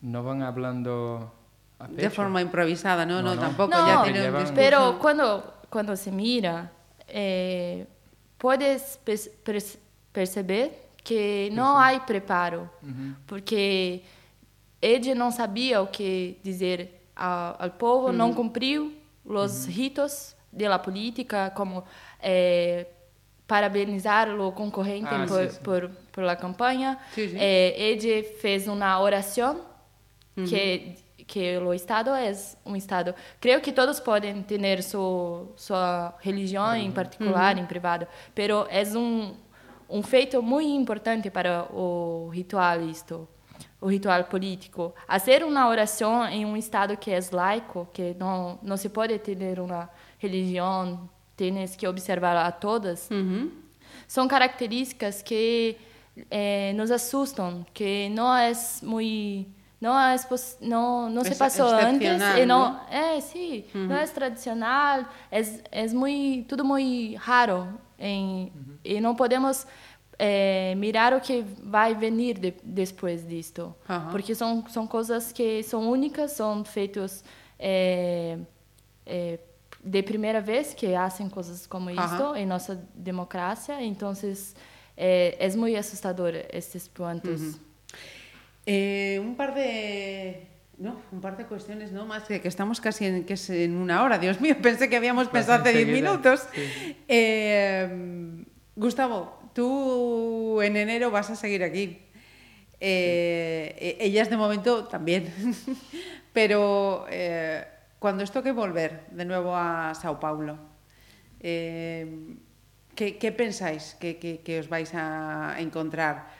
não 0.00 0.22
vão 0.22 0.38
falando 0.52 1.28
de 1.90 2.10
forma 2.10 2.40
improvisada, 2.42 3.04
não, 3.04 3.22
não, 3.22 3.34
não, 3.34 3.42
tampoco 3.42 3.74
não, 3.74 4.02
un. 4.02 4.54
Pero 4.54 4.94
quando 5.00 5.42
quando 5.70 5.96
se 5.96 6.10
mira, 6.10 6.70
eh, 7.06 7.86
puedes 8.38 8.98
perceber 10.18 10.90
que 11.04 11.48
não 11.52 11.78
há 11.78 11.98
preparo, 12.00 12.68
uhum. 12.82 13.14
porque 13.24 14.02
ele 14.82 15.14
não 15.14 15.30
sabia 15.30 15.80
o 15.80 15.86
que 15.86 16.36
dizer 16.42 16.90
ao, 17.14 17.56
ao 17.56 17.70
povo, 17.70 18.06
uhum. 18.08 18.12
não 18.12 18.34
cumpriu 18.34 18.92
os 19.24 19.64
uhum. 19.64 19.70
ritos 19.70 20.34
da 20.52 20.76
política, 20.76 21.52
como 21.54 21.84
eh, 22.20 22.86
parabenizar 23.46 24.28
o 24.28 24.50
concorrente 24.50 25.06
ah, 25.08 25.24
por, 25.28 25.42
sim, 25.42 25.50
sim. 25.50 25.62
por 25.62 25.90
por 26.10 26.24
la 26.24 26.34
campanha. 26.34 26.98
Sim, 27.14 27.36
eh, 27.36 27.74
ele 27.78 28.24
fez 28.24 28.66
uma 28.66 29.00
oração 29.00 29.60
que 30.34 30.96
que 31.28 31.58
o 31.58 31.74
Estado 31.74 32.10
é 32.10 32.32
um 32.64 32.74
Estado. 32.74 33.14
Creio 33.38 33.60
que 33.60 33.70
todos 33.70 34.00
podem 34.00 34.42
ter 34.42 34.82
sua, 34.82 35.46
sua 35.56 36.14
religião 36.20 36.74
em 36.74 36.90
particular, 36.90 37.54
uhum. 37.54 37.62
em 37.62 37.66
privado, 37.66 38.06
mas 38.34 38.94
é 38.94 38.98
um 38.98 39.36
um 39.88 40.02
feito 40.02 40.42
muito 40.42 40.68
importante 40.68 41.30
para 41.30 41.64
o 41.72 42.28
ritual 42.28 42.80
isto 42.82 43.28
o 43.80 43.86
ritual 43.86 44.24
político. 44.24 44.92
Fazer 45.06 45.44
uma 45.44 45.68
oração 45.68 46.24
em 46.26 46.44
um 46.44 46.56
estado 46.56 46.96
que 46.96 47.12
é 47.12 47.20
laico, 47.30 47.88
que 47.92 48.14
não 48.18 48.58
não 48.62 48.76
se 48.76 48.88
pode 48.88 49.16
ter 49.20 49.60
uma 49.60 49.88
religião, 50.18 51.08
tens 51.36 51.76
que 51.76 51.86
observar 51.86 52.36
a 52.36 52.50
todas, 52.50 53.08
Uhum. 53.10 53.52
são 54.08 54.26
características 54.26 55.22
que 55.22 55.76
eh, 56.30 56.72
nos 56.74 56.90
assustam, 56.90 57.64
que 57.72 58.08
não 58.08 58.34
é 58.34 58.52
muito 58.82 59.48
não 59.80 59.98
é 59.98 60.16
não 60.60 61.08
não 61.08 61.24
se 61.24 61.34
passou 61.36 61.68
antes 61.68 62.20
e 62.36 62.44
não 62.44 62.72
¿no? 62.72 62.80
é 62.90 63.20
sim 63.20 63.64
não 63.74 63.96
é 63.96 64.06
tradicional 64.06 65.04
é 65.30 65.40
é 65.70 65.88
muito 65.88 66.48
tudo 66.48 66.64
muito 66.64 67.16
raro 67.18 67.68
em, 67.98 68.52
e 68.84 69.00
não 69.00 69.14
podemos 69.14 69.66
eh, 70.18 70.74
mirar 70.76 71.14
o 71.14 71.20
que 71.20 71.44
vai 71.62 71.94
vir 71.94 72.38
de, 72.38 72.54
depois 72.62 73.26
disto 73.26 73.74
porque 74.10 74.34
são 74.34 74.64
são 74.68 74.86
coisas 74.86 75.30
que 75.30 75.62
são 75.62 75.88
únicas 75.88 76.32
são 76.32 76.64
feitos 76.64 77.22
eh, 77.58 78.38
eh, 79.06 79.38
de 79.84 80.02
primeira 80.02 80.40
vez 80.40 80.74
que 80.74 80.92
fazem 80.92 81.28
coisas 81.28 81.68
como 81.68 81.88
isto 81.88 82.34
em 82.34 82.46
nossa 82.46 82.74
democracia 82.94 83.80
então 83.80 84.12
é, 84.96 85.36
é 85.38 85.56
muito 85.56 85.78
assustador 85.78 86.32
estes 86.52 86.88
pontos 86.88 87.60
Eh, 88.70 89.18
un 89.18 89.34
par 89.34 89.54
de... 89.54 90.46
No, 90.76 91.00
un 91.10 91.20
par 91.22 91.36
de 91.38 91.46
cuestiones, 91.46 91.90
¿no? 91.90 92.04
Más 92.06 92.24
que, 92.24 92.40
que 92.40 92.48
estamos 92.48 92.80
casi 92.80 93.06
en, 93.06 93.24
que 93.24 93.32
es 93.34 93.48
en 93.50 93.74
una 93.76 94.02
hora. 94.04 94.18
Dios 94.18 94.40
mío, 94.40 94.56
pensé 94.62 94.88
que 94.90 94.96
habíamos 94.96 95.28
Pues 95.28 95.44
pensado 95.46 95.62
hace 95.62 95.72
10 95.72 95.88
enseguida, 95.88 96.10
minutos. 96.10 96.46
sí. 96.54 96.96
Eh, 97.08 98.44
Gustavo, 98.76 99.38
tú 99.54 100.60
en 100.62 100.76
enero 100.76 101.10
vas 101.10 101.30
a 101.30 101.36
seguir 101.36 101.64
aquí. 101.64 101.98
Eh, 102.78 103.96
ellas 104.00 104.28
de 104.30 104.36
momento 104.36 104.84
también. 104.84 105.32
Pero 106.34 107.06
eh, 107.10 107.64
cuando 107.98 108.22
os 108.22 108.30
toque 108.30 108.52
volver 108.52 109.06
de 109.10 109.24
nuevo 109.24 109.56
a 109.56 109.94
Sao 109.94 110.20
Paulo, 110.20 110.58
¿qué, 111.40 113.16
qué 113.18 113.32
pensáis 113.32 113.96
que, 113.98 114.18
que- 114.18 114.40
que 114.44 114.60
os 114.60 114.68
vais 114.68 114.92
a 114.94 115.56
encontrar? 115.58 116.37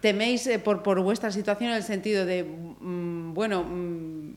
¿Teméis 0.00 0.46
eh, 0.46 0.58
por, 0.58 0.82
por 0.82 1.00
vuestra 1.00 1.30
situación 1.30 1.70
en 1.70 1.76
el 1.76 1.82
sentido 1.82 2.24
de, 2.24 2.44
mm, 2.44 3.34
bueno, 3.34 3.64
mm, 3.64 4.34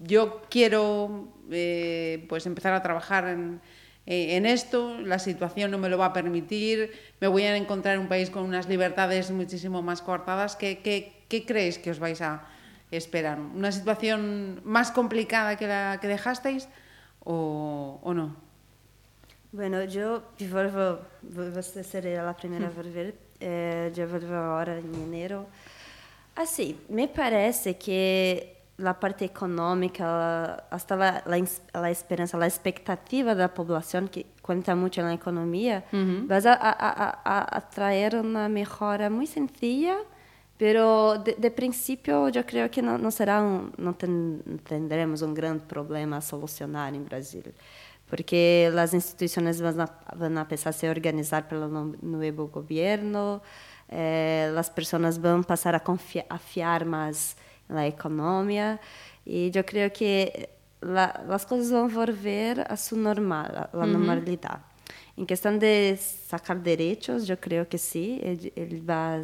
yo 0.00 0.42
quiero 0.50 1.28
eh, 1.50 2.26
pues 2.28 2.46
empezar 2.46 2.72
a 2.72 2.82
trabajar 2.82 3.28
en, 3.28 3.60
eh, 4.06 4.36
en 4.36 4.46
esto, 4.46 4.98
la 5.00 5.18
situación 5.18 5.70
no 5.70 5.78
me 5.78 5.88
lo 5.88 5.98
va 5.98 6.06
a 6.06 6.12
permitir, 6.12 6.92
me 7.20 7.28
voy 7.28 7.44
a 7.44 7.56
encontrar 7.56 7.94
en 7.94 8.02
un 8.02 8.08
país 8.08 8.30
con 8.30 8.42
unas 8.42 8.68
libertades 8.68 9.30
muchísimo 9.30 9.82
más 9.82 10.02
coartadas? 10.02 10.56
¿Qué, 10.56 10.78
qué, 10.78 11.12
qué 11.28 11.44
creéis 11.44 11.78
que 11.78 11.90
os 11.90 11.98
vais 12.00 12.20
a 12.20 12.46
esperar? 12.90 13.38
¿Una 13.38 13.70
situación 13.70 14.60
más 14.64 14.90
complicada 14.90 15.56
que 15.56 15.66
la 15.66 15.98
que 16.00 16.08
dejasteis 16.08 16.68
o, 17.20 18.00
o 18.02 18.14
no? 18.14 18.48
Bueno, 19.52 19.82
yo 19.84 20.24
vuelvo, 20.50 21.00
você 21.22 21.82
sería 21.82 22.22
la 22.22 22.36
primera 22.36 22.66
a 22.66 22.70
volver, 22.70 23.14
eh, 23.40 23.92
yo 23.94 24.08
vuelvo 24.08 24.34
ahora 24.34 24.78
en 24.78 24.94
enero. 24.94 25.46
Así, 26.36 26.78
me 26.88 27.08
parece 27.08 27.76
que 27.76 28.56
la 28.76 28.98
parte 29.00 29.24
económica, 29.24 30.04
la- 30.04 30.64
hasta 30.70 30.94
la, 30.94 31.22
la, 31.26 31.36
ins- 31.38 31.60
la 31.74 31.90
esperanza, 31.90 32.38
la 32.38 32.46
expectativa 32.46 33.34
de 33.34 33.40
la 33.42 33.52
población 33.52 34.06
que 34.08 34.26
cuenta 34.40 34.76
mucho 34.76 35.00
en 35.00 35.08
la 35.08 35.14
economía, 35.14 35.84
vas 36.28 36.46
a, 36.46 36.52
a, 36.54 36.70
a- 36.70 37.20
a- 37.24 37.56
a 37.56 37.60
traer 37.70 38.14
una 38.16 38.48
mejora 38.48 39.10
muy 39.10 39.26
sencilla, 39.26 39.96
pero 40.56 41.18
de, 41.18 41.34
de 41.38 41.50
principio 41.50 42.28
yo 42.28 42.44
creo 42.46 42.70
que 42.70 42.80
no, 42.82 42.98
no 42.98 43.10
será 43.10 43.42
un, 43.42 43.72
no 43.78 43.94
ten- 43.94 44.60
tendremos 44.68 45.22
un 45.22 45.34
gran 45.34 45.58
problema 45.60 46.18
a 46.18 46.20
solucionar 46.20 46.94
en 46.94 47.04
Brasil 47.04 47.52
porque 48.08 48.70
las 48.72 48.94
instituciones 48.94 49.60
van 49.60 49.80
a, 49.80 49.98
van 50.16 50.38
a 50.38 50.48
se 50.72 50.88
organizar 50.88 51.46
pelo 51.48 51.68
no- 51.68 51.94
nuevo 52.02 52.48
gobierno, 52.48 53.42
eh, 53.88 54.50
las 54.54 54.70
personas 54.70 55.20
van 55.20 55.40
a 55.40 55.42
pasar 55.42 55.74
a 55.74 55.80
confiar, 55.80 56.26
a 56.28 56.38
fiar 56.38 56.84
más 56.84 57.36
en 57.68 57.76
la 57.76 57.86
economía 57.86 58.80
y 59.24 59.50
yo 59.50 59.64
creo 59.64 59.92
que 59.92 60.50
la- 60.80 61.24
las 61.28 61.44
cosas 61.46 61.70
van 61.72 61.90
a 61.90 61.94
volver 61.94 62.60
a 62.68 62.76
su 62.76 62.96
normal, 62.96 63.68
a 63.72 63.76
la 63.76 63.86
normalidad. 63.86 64.60
En 65.16 65.26
cuestión 65.26 65.58
de 65.58 65.98
sacar 65.98 66.62
derechos, 66.62 67.26
yo 67.26 67.38
creo 67.40 67.68
que 67.68 67.76
sí, 67.78 68.20
él, 68.22 68.52
él 68.54 68.88
va 68.88 69.20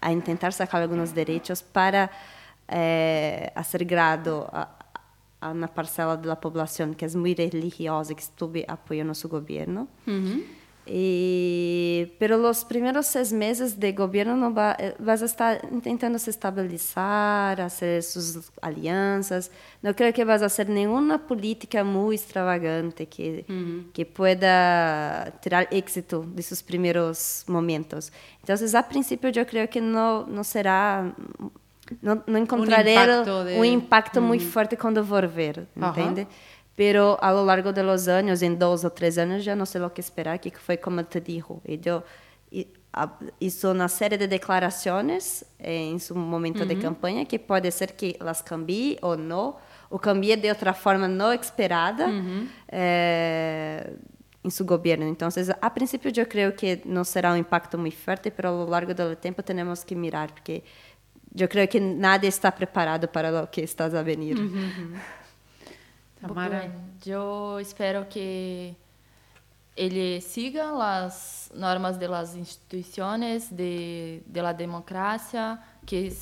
a 0.00 0.10
intentar 0.12 0.52
sacar 0.52 0.82
algunos 0.82 1.14
derechos 1.14 1.62
para 1.62 2.10
eh, 2.68 3.50
grado 3.84 4.48
a, 4.52 4.78
a 5.42 5.50
uma 5.50 5.68
parcela 5.68 6.16
da 6.16 6.36
população 6.36 6.94
que 6.94 7.04
é 7.04 7.08
muito 7.08 7.40
religiosa 7.42 8.14
que 8.14 8.22
estuve 8.22 8.64
apoiando 8.68 9.14
seu 9.14 9.28
governo. 9.28 9.88
E, 10.84 12.08
pero 12.18 12.36
los 12.36 12.64
primeiros 12.64 13.06
seis 13.06 13.30
meses 13.30 13.74
de 13.74 13.92
governo 13.92 14.36
não 14.36 14.52
va, 14.52 14.76
eh, 14.80 14.96
estar 15.24 15.60
tentando 15.80 16.18
se 16.18 16.30
estabilizar, 16.30 17.60
hacer 17.60 18.02
sus 18.02 18.50
alianças. 18.60 19.48
Não 19.80 19.94
creio 19.94 20.12
que 20.12 20.24
vas 20.24 20.42
a 20.42 20.46
hacer 20.46 20.68
nenhuma 20.68 21.20
política 21.20 21.84
muito 21.84 22.14
extravagante 22.14 23.06
que 23.06 23.44
que 23.92 24.04
pueda 24.04 25.32
tirar 25.40 25.68
éxito 25.72 26.24
de 26.34 26.42
seus 26.42 26.62
primeiros 26.62 27.44
momentos. 27.48 28.10
Então, 28.42 28.56
a 28.56 28.82
princípio, 28.82 29.30
eu 29.36 29.46
creio 29.46 29.68
que 29.68 29.80
não 29.80 30.26
não 30.26 30.42
será 30.42 31.14
não, 32.02 32.22
não 32.26 32.38
encontrarei 32.38 32.94
impacto 32.94 33.44
de- 33.44 33.54
um 33.58 33.64
impacto 33.64 34.20
muito 34.20 34.44
forte 34.44 34.76
quando 34.76 35.02
volver, 35.04 35.66
Ajá. 35.80 36.00
entende? 36.00 36.26
Pero 36.74 37.16
a 37.20 37.30
lo 37.30 37.44
largo 37.44 37.72
de 37.72 37.82
los 37.82 38.08
años, 38.08 38.42
en 38.42 38.58
dos 38.58 38.84
o 38.84 38.90
tres 38.90 39.16
años, 39.18 39.44
ya 39.44 39.54
no 39.54 39.64
sé 39.66 39.78
lo 39.78 39.92
que 39.94 40.00
esperar, 40.00 40.40
que 40.40 40.50
fue 40.50 40.78
como 40.78 41.04
te 41.04 41.20
dijo. 41.20 41.60
Ella 41.64 42.02
hizo 43.38 43.70
una 43.70 43.88
serie 43.88 44.18
de 44.18 44.26
declaraciones 44.28 45.46
eh, 45.58 45.90
en 45.90 45.98
su 46.00 46.14
momento 46.14 46.66
de 46.66 46.78
campaña 46.78 47.24
que 47.24 47.38
puede 47.38 47.70
ser 47.70 47.94
que 47.96 48.18
las 48.20 48.42
cambie 48.42 48.98
o 49.00 49.16
no, 49.16 49.56
o 49.90 49.98
cambie 49.98 50.36
de 50.36 50.50
otra 50.50 50.74
forma 50.74 51.08
no 51.08 51.30
esperada 51.32 52.10
eh, 52.68 53.96
en 54.44 54.50
su 54.50 54.64
gobierno. 54.66 55.06
Entonces, 55.06 55.50
a 55.60 55.72
principio 55.74 56.10
yo 56.10 56.28
creo 56.28 56.54
que 56.56 56.82
no 56.84 57.04
será 57.04 57.32
un 57.32 57.38
impacto 57.38 57.78
muy 57.78 57.92
fuerte, 57.92 58.30
pero 58.30 58.48
a 58.48 58.52
lo 58.64 58.68
largo 58.70 58.92
del 58.94 59.16
tiempo 59.16 59.42
tenemos 59.42 59.84
que 59.84 59.94
mirar, 59.94 60.30
porque 60.34 60.64
yo 61.34 61.48
creo 61.48 61.68
que 61.68 61.80
nadie 61.80 62.28
está 62.28 62.50
preparado 62.54 63.10
para 63.10 63.30
lo 63.30 63.50
que 63.50 63.62
está 63.62 63.84
a 63.86 64.02
venir. 64.02 64.36
Tamara. 66.20 66.58
Bueno, 66.58 66.74
yo 67.04 67.58
espero 67.58 68.08
que 68.08 68.76
ele 69.74 70.20
siga 70.20 70.70
as 71.04 71.50
normas 71.54 71.98
das 71.98 72.36
instituições 72.36 73.50
de, 73.50 74.22
de 74.26 74.42
la 74.42 74.52
democracia, 74.52 75.58
que 75.84 76.12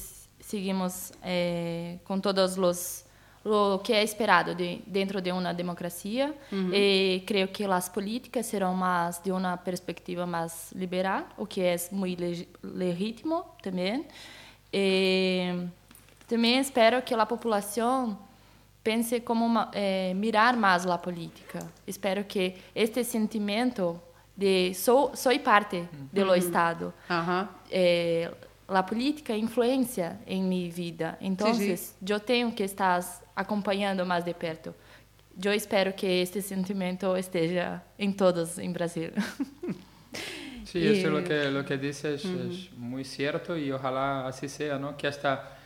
seguimos 0.41 1.13
eh, 1.23 1.99
com 2.05 2.21
todos 2.21 2.57
os 2.57 3.05
o 3.43 3.79
que 3.79 3.95
é 3.95 4.03
esperado 4.03 4.55
de, 4.55 4.83
dentro 4.87 5.21
de 5.21 5.33
uma 5.33 5.55
democracia. 5.55 6.35
E 6.73 7.23
creio 7.27 7.49
que 7.49 7.65
as 7.65 7.89
políticas 7.89 8.47
serão 8.47 8.75
mais 8.75 9.19
de 9.23 9.33
uma 9.33 9.57
perspectiva 9.57 10.27
mais 10.27 10.73
liberal, 10.73 11.27
o 11.39 11.47
que 11.47 11.63
é 11.63 11.77
muito 11.91 12.23
legítimo 12.63 13.45
também. 13.63 14.07
Também 16.27 16.59
espero 16.59 17.03
que 17.03 17.13
a 17.13 17.27
população 17.27 18.17
pense 18.83 19.21
como 19.21 19.45
uma, 19.45 19.71
eh, 19.73 20.15
mirar 20.15 20.57
mais 20.57 20.87
a 20.87 20.97
política. 20.97 21.59
Espero 21.87 22.25
que 22.25 22.55
este 22.75 23.05
sentimento 23.05 24.01
de 24.37 24.73
sou 24.75 25.15
sou 25.15 25.39
parte 25.41 25.87
do 26.13 26.35
Estado, 26.35 26.95
Ajá. 27.09 27.49
eh, 27.71 28.31
a 28.69 28.83
política 28.83 29.37
influencia 29.37 30.19
em 30.27 30.43
minha 30.43 30.71
vida. 30.71 31.19
Então, 31.21 31.53
eu 32.09 32.21
tenho 32.21 32.53
que 32.53 32.63
estar 32.63 33.01
acompanhando 33.35 34.07
mais 34.07 34.25
de 34.25 34.33
perto. 34.33 34.75
Eu 35.43 35.53
espero 35.53 35.93
que 35.93 36.07
este 36.07 36.41
sentimento 36.41 37.17
esteja 37.17 37.83
em 37.99 38.13
todos 38.13 38.59
em 38.59 38.71
Brasil. 38.73 39.11
Sí, 40.71 40.87
eso 40.87 41.09
es 41.09 41.13
lo 41.13 41.25
que, 41.25 41.51
lo 41.51 41.65
que 41.65 41.79
dices 41.79 42.25
es 42.25 42.73
muy 42.77 43.05
cierto 43.05 43.57
y 43.57 43.73
ojalá 43.73 44.29
así 44.29 44.49
sea, 44.49 44.79
¿no? 44.79 44.97
Que 44.97 45.09
hasta 45.09 45.59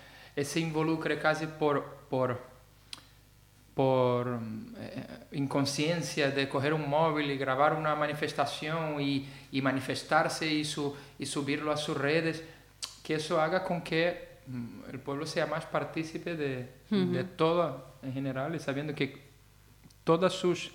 se 0.42 0.60
involucre 0.60 1.18
casi 1.18 1.46
por, 1.46 1.84
por, 2.08 2.40
por 3.74 4.40
eh, 4.78 5.06
inconsciencia 5.32 6.30
de 6.30 6.48
coger 6.48 6.72
un 6.72 6.88
móvil 6.88 7.30
y 7.30 7.36
grabar 7.36 7.74
una 7.74 7.94
manifestación 7.94 8.98
y, 8.98 9.28
y 9.52 9.60
manifestarse 9.60 10.50
y, 10.50 10.64
su, 10.64 10.96
y 11.18 11.26
subirlo 11.26 11.70
a 11.70 11.76
sus 11.76 11.96
redes, 11.96 12.42
que 13.02 13.16
eso 13.16 13.38
haga 13.42 13.62
con 13.62 13.82
que 13.82 14.38
mm, 14.46 14.90
el 14.90 15.00
pueblo 15.00 15.26
sea 15.26 15.44
más 15.44 15.66
partícipe 15.66 16.34
de, 16.34 16.68
de 16.88 17.24
todo 17.24 17.94
en 18.02 18.14
general 18.14 18.54
y 18.54 18.58
sabiendo 18.58 18.94
que 18.94 19.22
todas 20.02 20.32
sus 20.32 20.70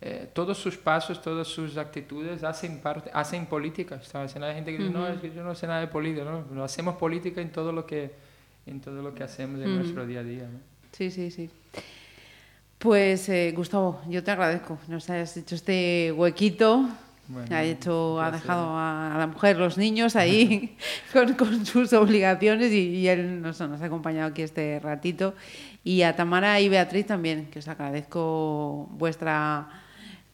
eh, 0.00 0.30
todos 0.32 0.56
sus 0.58 0.76
pasos, 0.76 1.20
todas 1.20 1.48
sus 1.48 1.76
actitudes 1.76 2.44
hacen 2.44 2.80
parte, 2.80 3.10
hacen 3.12 3.46
política. 3.46 4.00
¿sabes? 4.02 4.36
Hay 4.36 4.54
gente 4.54 4.72
que 4.72 4.78
dice, 4.78 4.92
no, 4.92 5.08
es 5.08 5.20
que 5.20 5.32
yo 5.32 5.42
no 5.42 5.54
sé 5.54 5.66
nada 5.66 5.80
de 5.80 5.88
política, 5.88 6.24
¿no? 6.24 6.44
No 6.52 6.62
hacemos 6.62 6.96
política 6.96 7.40
en 7.40 7.50
todo 7.50 7.72
lo 7.72 7.84
que 7.84 8.28
en 8.66 8.80
todo 8.80 9.02
lo 9.02 9.14
que 9.14 9.24
hacemos 9.24 9.60
en 9.60 9.76
nuestro 9.76 10.06
día 10.06 10.20
a 10.20 10.22
día. 10.22 10.42
¿no? 10.42 10.60
Sí, 10.92 11.10
sí, 11.10 11.30
sí. 11.30 11.50
Pues 12.78 13.28
eh, 13.28 13.52
Gustavo, 13.56 14.00
yo 14.08 14.22
te 14.22 14.30
agradezco 14.30 14.78
nos 14.88 15.08
hayas 15.10 15.36
hecho 15.36 15.54
este 15.54 16.12
huequito. 16.12 16.88
Bueno, 17.26 17.54
ha, 17.54 17.62
hecho, 17.62 18.20
ha 18.22 18.30
dejado 18.30 18.68
a, 18.70 19.14
a 19.14 19.18
la 19.18 19.26
mujer, 19.26 19.58
los 19.58 19.76
niños 19.76 20.16
ahí 20.16 20.78
con, 21.12 21.34
con 21.34 21.66
sus 21.66 21.92
obligaciones 21.92 22.72
y, 22.72 22.88
y 22.88 23.08
él 23.08 23.42
nos, 23.42 23.60
nos 23.60 23.82
ha 23.82 23.84
acompañado 23.84 24.28
aquí 24.28 24.42
este 24.42 24.80
ratito. 24.80 25.34
Y 25.84 26.02
a 26.02 26.16
Tamara 26.16 26.58
y 26.60 26.68
Beatriz 26.68 27.06
también, 27.06 27.46
que 27.50 27.58
os 27.58 27.68
agradezco 27.68 28.88
vuestra 28.92 29.68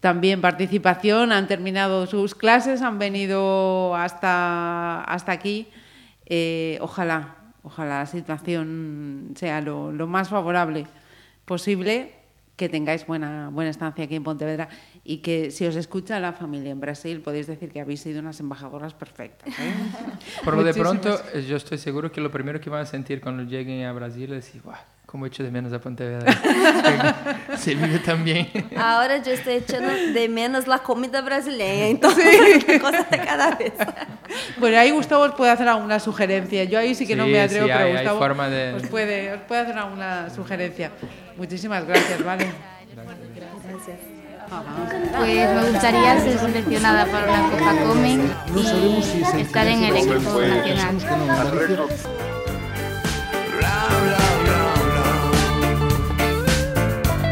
también 0.04 0.42
participación. 0.42 1.32
Han 1.32 1.48
terminado 1.48 2.06
sus 2.06 2.34
clases, 2.34 2.82
han 2.82 2.98
venido 2.98 3.96
hasta, 3.96 5.02
hasta 5.02 5.32
aquí. 5.32 5.66
Eh, 6.26 6.76
ojalá, 6.82 7.36
ojalá 7.62 8.00
la 8.00 8.06
situación 8.06 9.32
sea 9.34 9.62
lo, 9.62 9.92
lo 9.92 10.06
más 10.06 10.28
favorable 10.28 10.86
posible, 11.46 12.16
que 12.54 12.68
tengáis 12.68 13.06
buena, 13.06 13.48
buena 13.48 13.70
estancia 13.70 14.04
aquí 14.04 14.16
en 14.16 14.24
Pontevedra 14.24 14.68
y 15.06 15.18
que 15.18 15.50
si 15.50 15.66
os 15.66 15.76
escucha 15.76 16.18
la 16.18 16.32
familia 16.32 16.70
en 16.72 16.80
Brasil 16.80 17.20
podéis 17.20 17.46
decir 17.46 17.70
que 17.70 17.80
habéis 17.80 18.00
sido 18.00 18.20
unas 18.20 18.40
embajadoras 18.40 18.94
perfectas. 18.94 19.48
¿eh? 19.58 19.72
Por 20.44 20.56
lo 20.56 20.64
de 20.64 20.72
pronto, 20.74 21.20
eh, 21.34 21.44
yo 21.46 21.56
estoy 21.56 21.76
seguro 21.78 22.10
que 22.10 22.20
lo 22.22 22.30
primero 22.30 22.60
que 22.60 22.70
van 22.70 22.82
a 22.82 22.86
sentir 22.86 23.20
cuando 23.20 23.42
lleguen 23.42 23.84
a 23.86 23.92
Brasil 23.92 24.32
es 24.32 24.46
decir, 24.46 24.62
"Guau, 24.62 24.78
cómo 25.04 25.26
echo 25.26 25.44
de 25.44 25.50
menos 25.50 25.72
a 25.72 25.78
Pontevedra. 25.78 26.34
Se 27.56 27.74
vive 27.74 27.98
tan 28.00 28.24
bien. 28.24 28.48
Ahora 28.76 29.22
yo 29.22 29.30
estoy 29.32 29.54
echando 29.54 29.92
de 29.92 30.28
menos 30.28 30.66
la 30.66 30.78
comida 30.80 31.20
brasileña, 31.20 31.86
entonces 31.88 32.64
una 32.66 32.78
cosa 32.80 33.02
de 33.10 33.18
cada 33.18 33.54
vez. 33.54 33.74
Bueno, 34.58 34.78
ahí 34.78 34.90
Gustavo 34.90 35.24
os 35.24 35.34
puede 35.34 35.52
hacer 35.52 35.68
alguna 35.68 36.00
sugerencia. 36.00 36.64
Yo 36.64 36.78
ahí 36.78 36.94
sí 36.94 37.06
que 37.06 37.14
no 37.14 37.26
Sí, 37.26 37.30
me 37.30 37.40
atrevo, 37.42 37.66
sí, 37.66 37.72
pero 37.72 37.84
hay- 37.84 37.92
Gustavo 37.92 38.18
forma 38.18 38.48
de- 38.48 38.72
os, 38.74 38.86
puede, 38.88 39.32
os 39.34 39.40
puede 39.42 39.60
hacer 39.60 39.78
alguna 39.78 40.30
sugerencia. 40.30 40.90
Muchísimas 41.36 41.86
gracias, 41.86 42.24
¿vale? 42.24 42.46
Pues 45.16 45.50
me 45.50 45.70
gustaría 45.70 46.20
ser 46.20 46.38
seleccionada 46.38 47.06
para 47.06 47.24
una 47.24 47.50
Copa 47.50 47.76
Comen 47.86 48.32
y 48.54 49.40
estar 49.40 49.66
en 49.66 49.84
el 49.84 49.96
equipo 49.96 50.40
nacional. 50.40 50.96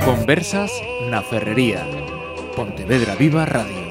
Conversas 0.05 0.70
na 1.11 1.23
Ferrería. 1.23 1.87
Pontevedra 2.57 3.14
Viva 3.14 3.47
Radio. 3.47 3.82